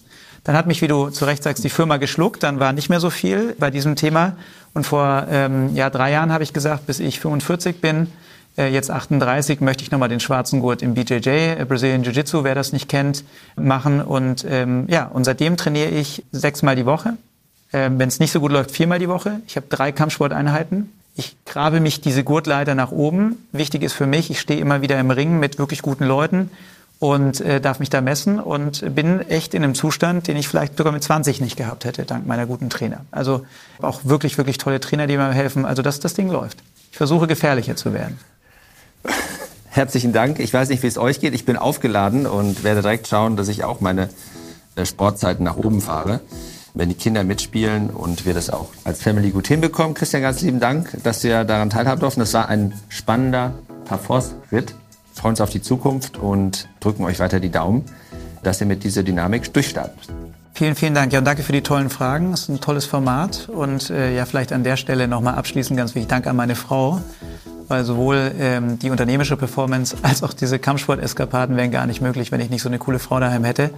Dann 0.44 0.56
hat 0.56 0.68
mich, 0.68 0.82
wie 0.82 0.88
du 0.88 1.10
zu 1.10 1.26
Recht 1.26 1.44
sagst, 1.44 1.64
die 1.64 1.70
Firma 1.70 1.98
geschluckt. 1.98 2.44
Dann 2.44 2.60
war 2.60 2.74
nicht 2.74 2.90
mehr 2.90 3.00
so 3.00 3.10
viel 3.10 3.56
bei 3.60 3.70
diesem 3.70 3.96
Thema. 3.96 4.34
Und 4.74 4.86
vor 4.86 5.26
ähm, 5.30 5.76
ja, 5.76 5.90
drei 5.90 6.12
Jahren 6.12 6.32
habe 6.32 6.44
ich 6.44 6.54
gesagt, 6.54 6.86
bis 6.86 7.00
ich 7.00 7.20
45 7.20 7.82
bin, 7.82 8.08
äh, 8.58 8.68
jetzt 8.72 8.92
38, 8.92 9.62
möchte 9.62 9.84
ich 9.84 9.92
nochmal 9.92 10.10
den 10.10 10.20
schwarzen 10.20 10.60
Gurt 10.60 10.82
im 10.82 10.94
BJJ, 10.94 11.30
äh, 11.30 11.66
Brazilian 11.68 12.04
Jiu-Jitsu, 12.04 12.44
wer 12.44 12.56
das 12.56 12.74
nicht 12.74 12.90
kennt, 12.90 13.24
machen. 13.56 14.02
Und 14.02 14.46
ähm, 14.48 14.86
ja, 14.88 15.06
und 15.06 15.24
seitdem 15.24 15.58
trainiere 15.58 15.90
ich 15.90 16.24
sechsmal 16.32 16.76
die 16.76 16.86
Woche 16.86 17.14
ähm, 17.72 18.00
Wenn 18.00 18.08
es 18.08 18.20
nicht 18.20 18.32
so 18.32 18.40
gut 18.40 18.52
läuft, 18.52 18.72
viermal 18.72 19.00
die 19.00 19.10
Woche. 19.10 19.42
Ich 19.48 19.56
habe 19.56 19.68
drei 19.70 19.92
Kampfsporteinheiten. 19.92 20.92
Ich 21.16 21.36
grabe 21.46 21.80
mich 21.80 22.02
diese 22.02 22.24
Gurtleiter 22.24 22.76
nach 22.76 22.92
oben. 22.92 23.48
Wichtig 23.52 23.84
ist 23.84 23.94
für 23.94 24.08
mich, 24.08 24.32
ich 24.32 24.40
stehe 24.40 24.60
immer 24.60 24.82
wieder 24.82 25.00
im 25.00 25.12
Ring 25.12 25.40
mit 25.40 25.60
wirklich 25.60 25.82
guten 25.82 26.06
Leuten 26.06 26.50
und 27.00 27.40
äh, 27.42 27.62
darf 27.62 27.80
mich 27.80 27.90
da 27.90 28.02
messen 28.02 28.40
und 28.40 28.94
bin 28.94 29.22
echt 29.22 29.54
in 29.54 29.64
einem 29.64 29.74
Zustand, 29.74 30.28
den 30.28 30.36
ich 30.36 30.48
vielleicht 30.48 30.78
sogar 30.78 30.92
mit 30.92 31.02
20 31.02 31.40
nicht 31.40 31.56
gehabt 31.56 31.86
hätte, 31.86 32.04
dank 32.04 32.28
meiner 32.28 32.46
guten 32.46 32.70
Trainer. 32.70 33.06
Also 33.10 33.46
auch 33.82 34.02
wirklich, 34.04 34.38
wirklich 34.38 34.58
tolle 34.58 34.82
Trainer, 34.82 35.08
die 35.08 35.18
mir 35.18 35.32
helfen. 35.32 35.66
Also 35.66 35.82
dass 35.82 36.00
das 36.00 36.14
Ding 36.14 36.30
läuft. 36.30 36.60
Ich 36.92 36.98
versuche 36.98 37.28
gefährlicher 37.28 37.76
zu 37.76 37.94
werden. 37.94 38.20
Herzlichen 39.70 40.12
Dank. 40.12 40.40
Ich 40.40 40.54
weiß 40.54 40.68
nicht, 40.70 40.84
wie 40.84 40.88
es 40.88 40.98
euch 40.98 41.22
geht. 41.22 41.34
Ich 41.34 41.46
bin 41.46 41.56
aufgeladen 41.56 42.26
und 42.26 42.64
werde 42.64 42.82
direkt 42.82 43.08
schauen, 43.08 43.38
dass 43.38 43.48
ich 43.48 43.64
auch 43.64 43.80
meine 43.80 44.10
äh, 44.76 44.86
Sportzeiten 44.86 45.46
nach 45.46 45.56
oben 45.56 45.82
fahre 45.82 46.20
wenn 46.74 46.90
die 46.90 46.96
Kinder 46.96 47.24
mitspielen 47.24 47.90
und 47.90 48.26
wir 48.26 48.34
das 48.34 48.50
auch 48.50 48.70
als 48.84 49.02
Family 49.02 49.32
gut 49.32 49.48
hinbekommen. 49.48 49.94
Christian, 49.94 50.22
ganz 50.22 50.42
lieben 50.42 50.60
Dank, 50.60 50.98
dass 51.04 51.24
wir 51.24 51.44
daran 51.44 51.70
teilhaben 51.70 52.00
durften. 52.00 52.20
Das 52.20 52.34
war 52.34 52.48
ein 52.48 52.74
spannender 52.90 53.54
Parforce-Ritt. 53.86 54.76
Wir 55.20 55.24
freuen 55.24 55.34
uns 55.34 55.42
auf 55.42 55.50
die 55.50 55.62
Zukunft 55.62 56.16
und 56.16 56.70
drücken 56.80 57.04
euch 57.04 57.20
weiter 57.20 57.42
die 57.42 57.50
Daumen, 57.52 57.84
dass 58.42 58.62
ihr 58.62 58.68
mit 58.68 58.86
dieser 58.86 59.04
Dynamik 59.04 59.54
durchstartet. 59.54 60.08
Vielen, 60.54 60.76
vielen 60.76 60.94
Dank. 60.94 61.12
Ja, 61.12 61.20
und 61.20 61.26
danke 61.26 61.44
für 61.44 61.52
die 61.52 61.60
tollen 61.60 61.90
Fragen. 61.90 62.32
Es 62.32 62.44
ist 62.44 62.48
ein 62.48 62.62
tolles 62.62 62.86
Format. 62.86 63.50
Und 63.50 63.90
äh, 63.90 64.16
ja, 64.16 64.24
vielleicht 64.24 64.54
an 64.54 64.64
der 64.64 64.78
Stelle 64.78 65.10
nochmal 65.10 65.36
abschließend 65.36 65.76
ganz 65.76 65.94
wichtig 65.94 66.08
Dank 66.08 66.26
an 66.26 66.38
meine 66.38 66.56
Frau, 66.56 67.02
weil 67.68 67.84
sowohl 67.84 68.32
ähm, 68.40 68.80
die 68.80 68.92
unternehmerische 68.92 69.36
Performance 69.36 69.98
als 70.04 70.24
auch 70.24 70.32
diese 70.32 70.58
Kampfsport-Eskapaden 70.58 71.58
wären 71.58 71.72
gar 71.72 71.86
nicht 71.86 72.00
möglich, 72.00 72.32
wenn 72.32 72.40
ich 72.40 72.50
nicht 72.50 72.62
so 72.62 72.70
eine 72.70 72.80
coole 72.80 73.00
Frau 73.00 73.20
daheim 73.20 73.44
hätte, 73.44 73.72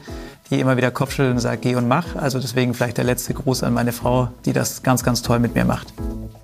die 0.51 0.59
immer 0.59 0.77
wieder 0.77 0.91
Kopfschütteln 0.91 1.37
und 1.37 1.39
sagt, 1.39 1.63
geh 1.63 1.73
und 1.73 1.87
mach. 1.87 2.15
Also 2.15 2.39
deswegen 2.39 2.75
vielleicht 2.75 2.97
der 2.97 3.05
letzte 3.05 3.33
Gruß 3.33 3.63
an 3.63 3.73
meine 3.73 3.93
Frau, 3.93 4.27
die 4.45 4.53
das 4.53 4.83
ganz, 4.83 5.03
ganz 5.03 5.23
toll 5.23 5.39
mit 5.39 5.55
mir 5.55 5.65
macht. 5.65 5.91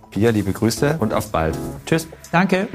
Pia, 0.09 0.31
liebe 0.31 0.53
Grüße 0.53 0.95
und 0.97 1.13
auf 1.13 1.31
bald. 1.31 1.55
Tschüss. 1.85 2.07
Danke. 2.31 2.67